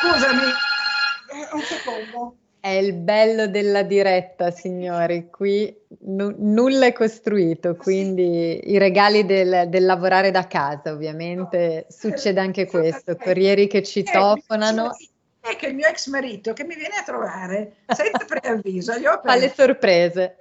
scusami, 0.00 0.42
eh, 0.42 1.54
un 1.54 1.60
secondo. 1.60 2.36
È 2.60 2.68
il 2.68 2.92
bello 2.92 3.48
della 3.48 3.82
diretta, 3.82 4.50
signori. 4.52 5.28
Qui 5.30 5.76
n- 6.06 6.34
nulla 6.38 6.86
è 6.86 6.92
costruito, 6.92 7.74
quindi 7.74 8.70
i 8.70 8.78
regali 8.78 9.24
del, 9.24 9.66
del 9.68 9.84
lavorare 9.84 10.30
da 10.30 10.46
casa, 10.46 10.92
ovviamente, 10.92 11.86
succede 11.88 12.38
anche 12.38 12.66
questo. 12.66 13.16
Corrieri 13.16 13.66
che 13.66 13.82
citofonano 13.82 14.90
è 15.40 15.56
che 15.56 15.66
il 15.66 15.74
mio 15.74 15.86
ex 15.86 16.08
marito 16.08 16.52
che 16.52 16.64
mi 16.64 16.74
viene 16.74 16.96
a 16.96 17.02
trovare 17.02 17.76
senza 17.86 18.24
preavviso, 18.26 18.98
gli 18.98 19.06
ho 19.06 19.20
fa 19.22 19.36
le 19.36 19.52
sorprese. 19.54 20.36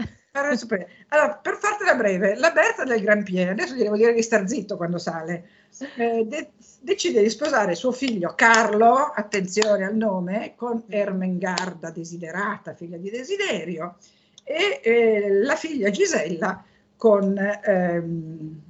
Allora, 1.10 1.34
per 1.36 1.56
fartela 1.56 1.96
breve, 1.96 2.36
la 2.36 2.52
Berta 2.52 2.84
del 2.84 3.02
Gran 3.02 3.24
Pieno, 3.24 3.52
adesso 3.52 3.74
gli 3.74 3.82
devo 3.82 3.96
dire 3.96 4.14
di 4.14 4.22
star 4.22 4.48
zitto 4.48 4.78
quando 4.78 5.00
sale, 5.00 5.50
eh, 5.96 6.26
de- 6.26 6.52
decide 6.82 7.24
di 7.24 7.30
sposare 7.30 7.74
suo 7.74 7.92
figlio 7.92 8.34
Carlo, 8.36 8.94
attenzione 8.94 9.84
al 9.84 9.96
nome, 9.96 10.54
con 10.56 10.84
Ermengarda 10.88 11.90
desiderata, 11.90 12.76
figlia 12.76 12.98
di 12.98 13.10
Desiderio, 13.10 13.96
e 14.44 14.80
eh, 14.84 15.42
la 15.42 15.56
figlia 15.56 15.90
Gisella 15.90 16.64
con 16.96 17.36
ehm, 17.38 18.62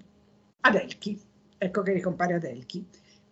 Adelchi, 0.61 1.21
ecco 1.57 1.81
che 1.81 1.91
ricompare 1.91 2.35
Adelchi. 2.35 2.87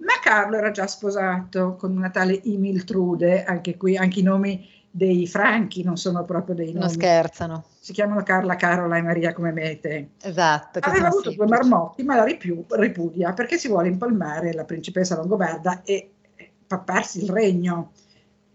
Ma 0.05 0.19
Carlo 0.21 0.57
era 0.57 0.69
già 0.69 0.85
sposato 0.85 1.75
con 1.75 1.97
una 1.97 2.11
tale 2.11 2.39
Imiltrude, 2.43 3.43
anche 3.43 3.75
qui, 3.75 3.97
anche 3.97 4.19
i 4.19 4.23
nomi 4.23 4.69
dei 4.95 5.27
franchi 5.27 5.83
non 5.83 5.97
sono 5.97 6.23
proprio 6.23 6.55
dei 6.55 6.67
nomi. 6.67 6.79
Non 6.79 6.89
scherzano. 6.89 7.65
Si 7.79 7.91
chiamano 7.91 8.21
Carla, 8.23 8.55
Carola 8.55 8.97
e 8.97 9.01
Maria 9.01 9.33
come 9.33 9.51
mete. 9.51 10.11
Esatto. 10.21 10.79
Aveva 10.81 11.07
avuto 11.07 11.31
due 11.31 11.47
marmotti, 11.47 12.03
ma 12.03 12.15
la 12.15 12.23
ripiù, 12.23 12.63
ripudia 12.69 13.33
perché 13.33 13.57
si 13.57 13.67
vuole 13.67 13.89
impalmare 13.89 14.53
la 14.53 14.63
principessa 14.63 15.17
Longobarda 15.17 15.81
e 15.83 16.11
papparsi 16.65 17.23
il 17.23 17.29
regno. 17.29 17.91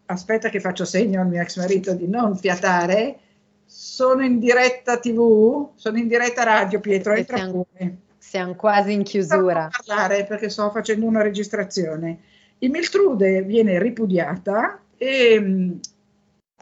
Aspetta 0.06 0.48
che 0.48 0.60
faccio 0.60 0.84
segno 0.84 1.20
al 1.20 1.28
mio 1.28 1.42
ex 1.42 1.58
marito 1.58 1.94
di 1.94 2.08
non 2.08 2.36
fiatare. 2.36 3.18
Sono 3.66 4.24
in 4.24 4.38
diretta 4.38 4.98
tv, 4.98 5.70
sono 5.74 5.98
in 5.98 6.08
diretta 6.08 6.42
radio, 6.42 6.80
Pietro, 6.80 7.12
entra 7.12 7.44
pure. 7.48 7.96
Siamo 8.20 8.54
quasi 8.54 8.92
in 8.92 9.02
chiusura. 9.02 9.70
Parlare 9.84 10.26
perché 10.26 10.50
sto 10.50 10.70
facendo 10.70 11.06
una 11.06 11.22
registrazione. 11.22 12.18
Il 12.58 12.70
Miltrude 12.70 13.42
viene 13.42 13.78
ripudiata 13.78 14.82
e 14.98 15.40
mm, 15.40 15.72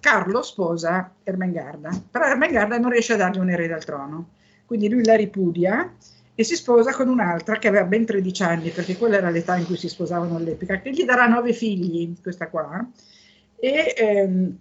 Carlo 0.01 0.43
sposa 0.43 1.13
Ermengarda, 1.25 1.91
però 2.09 2.27
Ermengarda 2.27 2.79
non 2.79 2.91
riesce 2.91 3.15
a 3.15 3.17
dargli 3.17 3.41
un 3.41 3.51
erede 3.51 3.75
al 3.75 3.85
trono, 3.85 4.29
quindi 4.65 4.89
lui 4.89 5.05
la 5.05 5.17
ripudia 5.17 5.93
e 6.33 6.45
si 6.45 6.55
sposa 6.55 6.93
con 6.93 7.09
un'altra 7.09 7.59
che 7.59 7.67
aveva 7.67 7.85
ben 7.85 8.05
13 8.05 8.43
anni, 8.45 8.71
perché 8.71 8.97
quella 8.97 9.17
era 9.17 9.31
l'età 9.31 9.57
in 9.57 9.67
cui 9.67 9.77
si 9.77 9.89
sposavano 9.89 10.37
all'epoca, 10.37 10.81
che 10.81 10.93
gli 10.93 11.05
darà 11.05 11.27
nove 11.27 11.53
figli, 11.53 12.15
questa 12.23 12.49
qua, 12.49 12.89
e 13.57 13.95
ehm, 13.99 14.59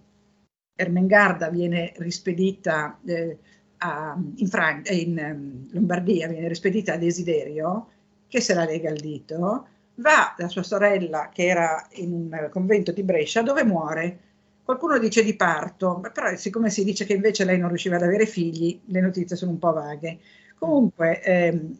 Ermengarda 0.76 1.50
viene 1.50 1.94
rispedita 1.98 2.98
eh, 3.06 3.38
a, 3.80 4.18
in, 4.36 4.48
Fran- 4.48 4.84
in 4.90 5.18
um, 5.18 5.68
Lombardia, 5.72 6.28
viene 6.28 6.48
rispedita 6.48 6.94
a 6.94 6.98
Desiderio, 6.98 7.88
che 8.28 8.42
se 8.42 8.54
la 8.54 8.66
lega 8.66 8.90
al 8.90 8.98
dito, 8.98 9.68
va 9.96 10.34
da 10.38 10.48
sua 10.48 10.64
sorella 10.64 11.30
che 11.32 11.46
era 11.46 11.88
in 11.94 12.12
un 12.12 12.50
convento 12.52 12.92
di 12.92 13.04
Brescia 13.04 13.42
dove 13.42 13.64
muore. 13.64 14.20
Qualcuno 14.64 14.98
dice 14.98 15.24
di 15.24 15.36
parto, 15.36 16.02
però 16.14 16.36
siccome 16.36 16.70
si 16.70 16.84
dice 16.84 17.06
che 17.06 17.14
invece 17.14 17.46
lei 17.46 17.58
non 17.58 17.70
riusciva 17.70 17.96
ad 17.96 18.04
avere 18.04 18.26
figli, 18.26 18.82
le 18.86 19.02
notizie 19.02 19.36
sono 19.36 19.52
un 19.52 19.60
po' 19.60 19.72
vaghe. 19.72 20.20
Comunque 20.58 21.22
ehm, 21.22 21.78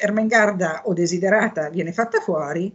Ermengarda 0.00 0.82
o 0.84 0.92
Desiderata 0.92 1.68
viene 1.68 1.92
fatta 1.92 2.20
fuori 2.20 2.72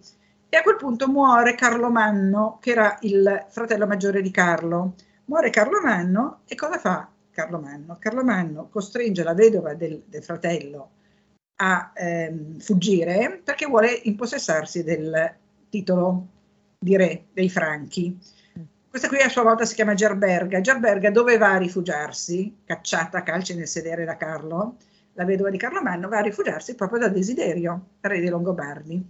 e 0.49 0.57
a 0.57 0.61
quel 0.61 0.77
punto 0.77 1.07
muore 1.07 1.55
Carlo 1.55 1.89
Manno, 1.91 2.57
che 2.61 2.71
era 2.71 2.97
il 3.01 3.45
fratello 3.49 3.85
maggiore 3.87 4.21
di 4.21 4.31
Carlo. 4.31 4.95
Muore 5.25 5.49
Carlo 5.49 5.81
Manno 5.81 6.41
e 6.47 6.55
cosa 6.55 6.77
fa? 6.77 7.07
Carlo 7.39 7.59
Manno. 7.59 7.95
Carlo 7.99 8.23
Manno 8.23 8.67
costringe 8.67 9.23
la 9.23 9.33
vedova 9.33 9.73
del, 9.73 10.03
del 10.05 10.23
fratello 10.23 10.91
a 11.61 11.93
ehm, 11.95 12.59
fuggire 12.59 13.41
perché 13.41 13.65
vuole 13.65 13.91
impossessarsi 14.03 14.83
del 14.83 15.35
titolo 15.69 16.27
di 16.77 16.97
re 16.97 17.27
dei 17.31 17.49
Franchi. 17.49 18.17
Questa 18.89 19.07
qui 19.07 19.19
a 19.19 19.29
sua 19.29 19.43
volta 19.43 19.63
si 19.63 19.75
chiama 19.75 19.93
Gerberga. 19.93 20.59
Gerberga 20.59 21.11
doveva 21.11 21.55
rifugiarsi, 21.55 22.57
cacciata 22.65 23.19
a 23.19 23.23
calci 23.23 23.55
nel 23.55 23.67
sedere 23.67 24.03
da 24.03 24.17
Carlo, 24.17 24.75
la 25.13 25.23
vedova 25.23 25.49
di 25.49 25.57
Carlo 25.57 25.81
Manno, 25.81 26.09
va 26.09 26.17
a 26.17 26.21
rifugiarsi 26.21 26.75
proprio 26.75 26.99
da 26.99 27.07
Desiderio, 27.07 27.85
re 28.01 28.19
dei 28.19 28.29
Longobardi 28.29 29.05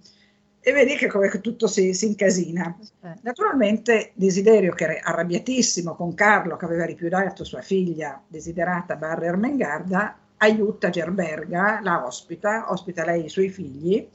e 0.61 0.71
vedi 0.73 0.95
che 0.95 1.07
come 1.07 1.29
tutto 1.41 1.67
si, 1.67 1.93
si 1.93 2.07
incasina. 2.07 2.77
Eh. 3.01 3.13
Naturalmente 3.21 4.11
Desiderio, 4.13 4.73
che 4.73 4.83
era 4.83 4.99
arrabbiatissimo 5.01 5.95
con 5.95 6.13
Carlo, 6.13 6.57
che 6.57 6.65
aveva 6.65 6.85
ripudiato 6.85 7.43
sua 7.43 7.61
figlia 7.61 8.21
desiderata 8.27 8.95
Barra 8.95 9.25
Ermengarda, 9.25 10.17
aiuta 10.37 10.89
Gerberga, 10.89 11.79
la 11.81 12.05
ospita, 12.05 12.71
ospita 12.71 13.05
lei 13.05 13.23
e 13.23 13.25
i 13.25 13.29
suoi 13.29 13.49
figli, 13.49 14.07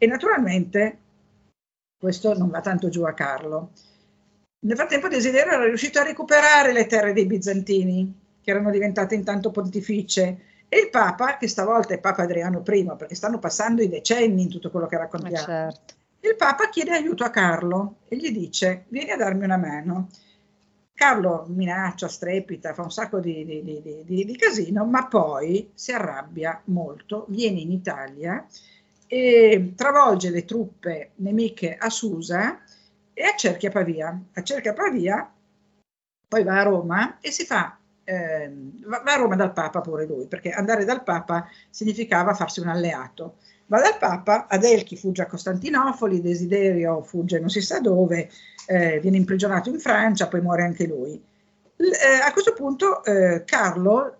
E 0.00 0.06
naturalmente 0.06 0.98
questo 1.98 2.36
non 2.36 2.50
va 2.50 2.60
tanto 2.60 2.88
giù 2.88 3.02
a 3.02 3.12
Carlo. 3.12 3.72
Nel 4.60 4.76
frattempo 4.76 5.08
Desiderio 5.08 5.52
era 5.52 5.64
riuscito 5.64 5.98
a 5.98 6.04
recuperare 6.04 6.72
le 6.72 6.86
terre 6.86 7.12
dei 7.12 7.26
bizantini, 7.26 8.14
che 8.40 8.50
erano 8.50 8.70
diventate 8.70 9.14
intanto 9.14 9.50
pontificie, 9.50 10.38
e 10.68 10.78
il 10.78 10.90
Papa, 10.90 11.38
che 11.38 11.48
stavolta 11.48 11.94
è 11.94 11.98
Papa 11.98 12.22
Adriano 12.22 12.62
I, 12.66 12.84
perché 12.96 13.14
stanno 13.14 13.38
passando 13.38 13.82
i 13.82 13.88
decenni 13.88 14.42
in 14.42 14.48
tutto 14.50 14.70
quello 14.70 14.86
che 14.86 14.98
raccontiamo, 14.98 15.36
certo. 15.36 15.94
il 16.20 16.36
Papa 16.36 16.68
chiede 16.68 16.90
aiuto 16.90 17.24
a 17.24 17.30
Carlo 17.30 18.00
e 18.06 18.16
gli 18.16 18.30
dice, 18.30 18.84
vieni 18.88 19.10
a 19.10 19.16
darmi 19.16 19.44
una 19.44 19.56
mano. 19.56 20.08
Carlo 20.92 21.46
minaccia, 21.48 22.08
strepita, 22.08 22.74
fa 22.74 22.82
un 22.82 22.90
sacco 22.90 23.20
di, 23.20 23.44
di, 23.44 24.04
di, 24.04 24.24
di, 24.24 24.36
casino, 24.36 24.84
ma 24.84 25.06
poi 25.06 25.70
si 25.72 25.92
arrabbia 25.92 26.60
molto, 26.64 27.24
viene 27.28 27.60
in 27.60 27.70
Italia 27.70 28.44
e 29.06 29.72
travolge 29.76 30.30
le 30.30 30.44
truppe 30.44 31.12
nemiche 31.16 31.76
a 31.76 31.88
Susa 31.88 32.60
e 33.14 33.22
accerchia 33.22 33.70
Pavia. 33.70 34.20
Accerchia 34.32 34.74
Pavia, 34.74 35.32
poi 36.26 36.42
va 36.42 36.58
a 36.58 36.62
Roma 36.64 37.18
e 37.20 37.30
si 37.30 37.46
fa, 37.46 37.77
eh, 38.08 38.50
va 38.86 39.02
a 39.04 39.16
Roma 39.16 39.36
dal 39.36 39.52
Papa 39.52 39.82
pure 39.82 40.06
lui, 40.06 40.26
perché 40.26 40.50
andare 40.50 40.86
dal 40.86 41.02
Papa 41.02 41.46
significava 41.68 42.32
farsi 42.32 42.60
un 42.60 42.68
alleato. 42.68 43.36
Va 43.66 43.80
dal 43.80 43.98
Papa, 43.98 44.46
Adelchi 44.48 44.96
fugge 44.96 45.20
a 45.20 45.26
Costantinopoli, 45.26 46.22
Desiderio 46.22 47.02
fugge 47.02 47.38
non 47.38 47.50
si 47.50 47.60
sa 47.60 47.80
dove, 47.80 48.30
eh, 48.66 48.98
viene 49.00 49.18
imprigionato 49.18 49.68
in 49.68 49.78
Francia, 49.78 50.26
poi 50.26 50.40
muore 50.40 50.62
anche 50.62 50.86
lui. 50.86 51.22
L- 51.76 51.84
eh, 51.84 52.22
a 52.26 52.32
questo 52.32 52.54
punto 52.54 53.04
eh, 53.04 53.44
Carlo 53.44 54.16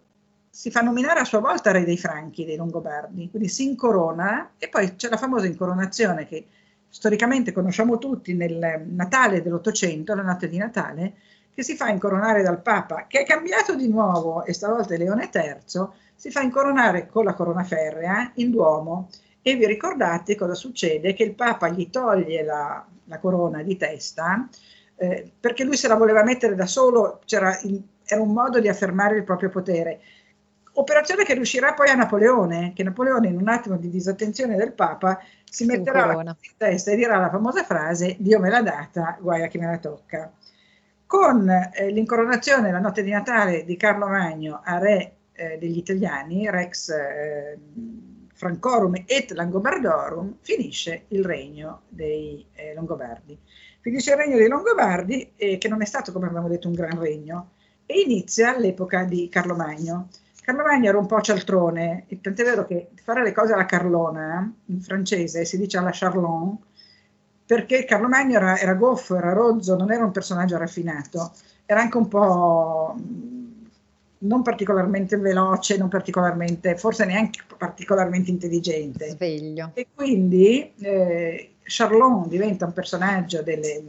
si 0.50 0.70
fa 0.70 0.82
nominare 0.82 1.20
a 1.20 1.24
sua 1.24 1.40
volta 1.40 1.70
re 1.70 1.84
dei 1.84 1.96
Franchi, 1.96 2.44
dei 2.44 2.56
Longobardi, 2.56 3.30
quindi 3.30 3.48
si 3.48 3.64
incorona 3.64 4.50
e 4.58 4.68
poi 4.68 4.96
c'è 4.96 5.08
la 5.08 5.16
famosa 5.16 5.46
incoronazione 5.46 6.26
che 6.26 6.46
storicamente 6.90 7.52
conosciamo 7.52 7.96
tutti 7.96 8.34
nel 8.34 8.84
Natale 8.86 9.40
dell'Ottocento, 9.40 10.14
la 10.14 10.22
notte 10.22 10.48
di 10.48 10.58
Natale, 10.58 11.14
che 11.58 11.64
si 11.64 11.74
fa 11.74 11.88
incoronare 11.88 12.40
dal 12.42 12.62
Papa, 12.62 13.06
che 13.08 13.22
è 13.22 13.24
cambiato 13.24 13.74
di 13.74 13.88
nuovo 13.88 14.44
e 14.44 14.52
stavolta 14.52 14.94
è 14.94 14.96
Leone 14.96 15.28
III, 15.34 15.88
si 16.14 16.30
fa 16.30 16.40
incoronare 16.40 17.08
con 17.08 17.24
la 17.24 17.34
corona 17.34 17.64
ferrea 17.64 18.30
in 18.34 18.52
Duomo 18.52 19.08
e 19.42 19.56
vi 19.56 19.66
ricordate 19.66 20.36
cosa 20.36 20.54
succede? 20.54 21.14
Che 21.14 21.24
il 21.24 21.34
Papa 21.34 21.68
gli 21.68 21.90
toglie 21.90 22.44
la, 22.44 22.86
la 23.06 23.18
corona 23.18 23.64
di 23.64 23.76
testa, 23.76 24.48
eh, 24.94 25.32
perché 25.40 25.64
lui 25.64 25.76
se 25.76 25.88
la 25.88 25.96
voleva 25.96 26.22
mettere 26.22 26.54
da 26.54 26.66
solo, 26.66 27.22
in, 27.62 27.82
era 28.04 28.20
un 28.20 28.32
modo 28.32 28.60
di 28.60 28.68
affermare 28.68 29.16
il 29.16 29.24
proprio 29.24 29.48
potere. 29.48 29.98
Operazione 30.74 31.24
che 31.24 31.34
riuscirà 31.34 31.74
poi 31.74 31.88
a 31.88 31.96
Napoleone, 31.96 32.72
che 32.72 32.84
Napoleone 32.84 33.26
in 33.26 33.36
un 33.36 33.48
attimo 33.48 33.76
di 33.78 33.90
disattenzione 33.90 34.54
del 34.54 34.74
Papa 34.74 35.18
si 35.42 35.64
metterà 35.64 36.12
in 36.12 36.36
testa 36.56 36.92
e 36.92 36.94
dirà 36.94 37.16
la 37.16 37.30
famosa 37.30 37.64
frase 37.64 38.14
Dio 38.20 38.38
me 38.38 38.48
l'ha 38.48 38.62
data, 38.62 39.18
guai 39.20 39.42
a 39.42 39.48
chi 39.48 39.58
me 39.58 39.66
la 39.66 39.78
tocca. 39.78 40.30
Con 41.08 41.48
eh, 41.48 41.90
l'incoronazione 41.90 42.70
la 42.70 42.80
notte 42.80 43.02
di 43.02 43.10
Natale 43.10 43.64
di 43.64 43.78
Carlo 43.78 44.08
Magno 44.08 44.60
a 44.62 44.76
re 44.76 45.12
eh, 45.32 45.56
degli 45.56 45.78
italiani, 45.78 46.50
Rex 46.50 46.90
eh, 46.90 47.58
Francorum 48.34 48.92
et 49.06 49.30
Langobardorum, 49.30 50.36
finisce 50.42 51.06
il 51.08 51.24
regno 51.24 51.84
dei 51.88 52.44
eh, 52.52 52.74
Longobardi. 52.74 53.38
Finisce 53.80 54.10
il 54.10 54.18
regno 54.18 54.36
dei 54.36 54.48
Longobardi, 54.48 55.32
eh, 55.36 55.56
che 55.56 55.68
non 55.68 55.80
è 55.80 55.86
stato, 55.86 56.12
come 56.12 56.26
abbiamo 56.26 56.46
detto, 56.46 56.68
un 56.68 56.74
gran 56.74 57.00
regno, 57.00 57.52
e 57.86 58.00
inizia 58.00 58.58
l'epoca 58.58 59.04
di 59.04 59.30
Carlo 59.30 59.54
Magno. 59.54 60.08
Carlo 60.42 60.62
Magno 60.62 60.90
era 60.90 60.98
un 60.98 61.06
po' 61.06 61.22
cialtrone, 61.22 62.04
tant'è 62.20 62.44
vero 62.44 62.66
che 62.66 62.90
fare 63.02 63.22
le 63.22 63.32
cose 63.32 63.54
alla 63.54 63.64
Carlona, 63.64 64.54
in 64.66 64.82
francese 64.82 65.46
si 65.46 65.56
dice 65.56 65.78
alla 65.78 65.90
Charlon, 65.90 66.67
perché 67.48 67.86
Carlo 67.86 68.08
Magno 68.08 68.36
era, 68.36 68.58
era 68.58 68.74
goffo, 68.74 69.16
era 69.16 69.32
rozzo, 69.32 69.74
non 69.74 69.90
era 69.90 70.04
un 70.04 70.10
personaggio 70.10 70.58
raffinato, 70.58 71.32
era 71.64 71.80
anche 71.80 71.96
un 71.96 72.06
po' 72.06 72.94
non 74.18 74.42
particolarmente 74.42 75.16
veloce, 75.16 75.78
non 75.78 75.88
particolarmente, 75.88 76.76
forse 76.76 77.06
neanche 77.06 77.40
particolarmente 77.56 78.30
intelligente. 78.30 79.08
Sveglio. 79.08 79.70
E 79.72 79.86
quindi 79.94 80.74
eh, 80.78 81.54
Charlon 81.62 82.28
diventa 82.28 82.66
un 82.66 82.74
personaggio 82.74 83.42
delle, 83.42 83.82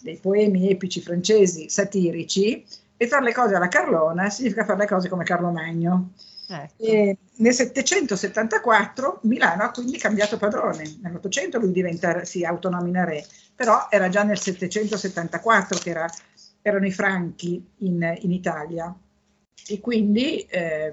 dei 0.00 0.18
poemi 0.18 0.70
epici 0.70 1.00
francesi 1.00 1.68
satirici 1.68 2.64
e 2.96 3.08
fare 3.08 3.24
le 3.24 3.34
cose 3.34 3.56
alla 3.56 3.66
Carlona 3.66 4.30
significa 4.30 4.64
fare 4.64 4.78
le 4.78 4.86
cose 4.86 5.08
come 5.08 5.24
Carlo 5.24 5.50
Magno. 5.50 6.10
Ecco. 6.48 7.18
nel 7.36 7.54
774 7.54 9.20
Milano 9.22 9.62
ha 9.62 9.70
quindi 9.70 9.96
cambiato 9.96 10.36
padrone, 10.36 10.98
nell'Ottocento 11.00 11.58
lui 11.58 11.72
diventa, 11.72 12.24
si 12.24 12.44
autonomina 12.44 13.04
re, 13.04 13.24
però 13.54 13.86
era 13.88 14.08
già 14.08 14.22
nel 14.22 14.38
774 14.38 15.78
che 15.78 15.90
era, 15.90 16.10
erano 16.60 16.86
i 16.86 16.92
franchi 16.92 17.64
in, 17.78 18.18
in 18.20 18.32
Italia 18.32 18.94
e 19.66 19.80
quindi 19.80 20.40
eh, 20.40 20.92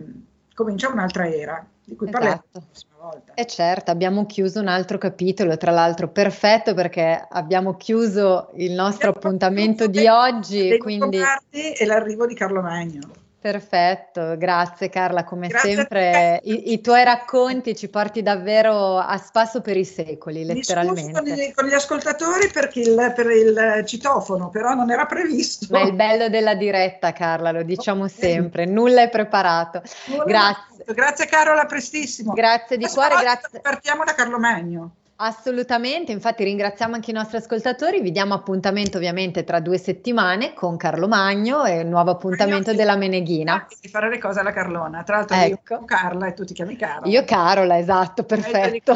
comincia 0.54 0.90
un'altra 0.90 1.28
era 1.28 1.66
di 1.90 1.96
cui 1.96 2.08
esatto. 2.08 2.24
parleremo 2.24 2.44
la 2.52 2.62
prossima 2.70 2.96
volta. 2.98 3.34
E 3.34 3.46
certo, 3.48 3.92
abbiamo 3.92 4.26
chiuso 4.26 4.60
un 4.60 4.68
altro 4.68 4.98
capitolo, 4.98 5.58
tra 5.58 5.72
l'altro 5.72 6.10
perfetto 6.10 6.74
perché 6.74 7.26
abbiamo 7.28 7.76
chiuso 7.76 8.52
il 8.56 8.72
nostro 8.72 9.10
abbiamo 9.10 9.18
appuntamento 9.18 9.88
di 9.88 10.08
oggi. 10.08 10.78
Quindi... 10.78 11.20
E 11.50 11.86
l'arrivo 11.86 12.28
di 12.28 12.36
Carlo 12.36 12.62
Magno. 12.62 13.19
Perfetto, 13.42 14.36
grazie 14.38 14.90
Carla, 14.90 15.24
come 15.24 15.48
grazie 15.48 15.76
sempre 15.76 16.42
i, 16.44 16.74
i, 16.74 16.82
tuoi 16.82 17.06
racconti 17.06 17.74
ci 17.74 17.88
porti 17.88 18.22
davvero 18.22 18.98
a 18.98 19.18
spasso 19.18 19.62
per 19.62 19.78
i 19.78 19.86
secoli, 19.86 20.44
letteralmente. 20.44 21.14
Con 21.14 21.24
gli, 21.24 21.54
con 21.54 21.66
gli 21.66 21.74
ascoltatori 21.74 22.50
perché 22.50 22.82
il, 22.82 23.14
per 23.16 23.32
il 23.32 23.86
citofono, 23.86 24.50
però 24.50 24.74
non 24.74 24.92
era 24.92 25.06
previsto. 25.06 25.68
Ma 25.70 25.80
è 25.80 25.86
il 25.86 25.94
bello 25.94 26.28
della 26.28 26.56
diretta 26.56 27.14
Carla, 27.14 27.52
lo 27.52 27.64
diciamo 27.64 28.04
okay. 28.04 28.18
sempre, 28.18 28.66
nulla 28.66 29.04
è 29.04 29.10
preparato. 29.10 29.84
Nulla 30.08 30.24
grazie. 30.26 30.84
Grazie 30.94 31.26
Carola, 31.28 31.66
prestissimo. 31.66 32.34
Grazie 32.34 32.76
di 32.76 32.88
cuore, 32.88 33.16
grazie. 33.22 33.62
Partiamo 33.62 34.04
da 34.04 34.16
Carlo 34.16 34.38
Magno. 34.38 34.96
Assolutamente, 35.22 36.14
infatti 36.14 36.46
ringraziamo 36.46 36.96
anche 36.96 37.12
i 37.12 37.14
nostri 37.14 37.36
ascoltatori, 37.36 38.00
vi 38.00 38.12
diamo 38.12 38.34
appuntamento 38.34 38.96
ovviamente 38.96 39.44
tra 39.44 39.60
due 39.60 39.78
settimane 39.78 40.54
con 40.54 40.78
Carlo 40.78 41.10
Magno 41.10 41.66
e 41.66 41.82
il 41.82 41.88
nuovo 41.88 42.12
appuntamento 42.12 42.74
della 42.74 42.96
Meneghina. 42.96 43.68
Di 43.82 43.90
fare 43.90 44.10
le 44.10 44.18
cose 44.18 44.40
alla 44.40 44.54
Carlona, 44.54 45.04
tra 45.04 45.18
l'altro 45.18 45.36
ecco. 45.36 45.74
io 45.74 45.84
Carla 45.84 46.28
e 46.28 46.34
tu 46.34 46.46
ti 46.46 46.54
chiami 46.54 46.78
Carola. 46.78 47.08
Io 47.08 47.26
Carola, 47.26 47.78
esatto, 47.78 48.24
perfetto. 48.24 48.96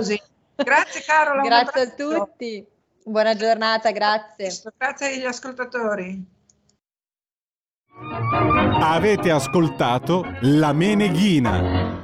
Grazie 0.55 1.01
Carola. 1.05 1.41
grazie 1.41 1.81
a 1.81 1.89
tutti, 1.89 2.65
buona 3.03 3.35
giornata, 3.35 3.91
grazie. 3.91 4.49
Grazie 4.77 5.07
agli 5.07 5.25
ascoltatori. 5.25 6.25
Avete 8.79 9.29
ascoltato 9.29 10.23
La 10.39 10.71
Meneghina. 10.71 12.01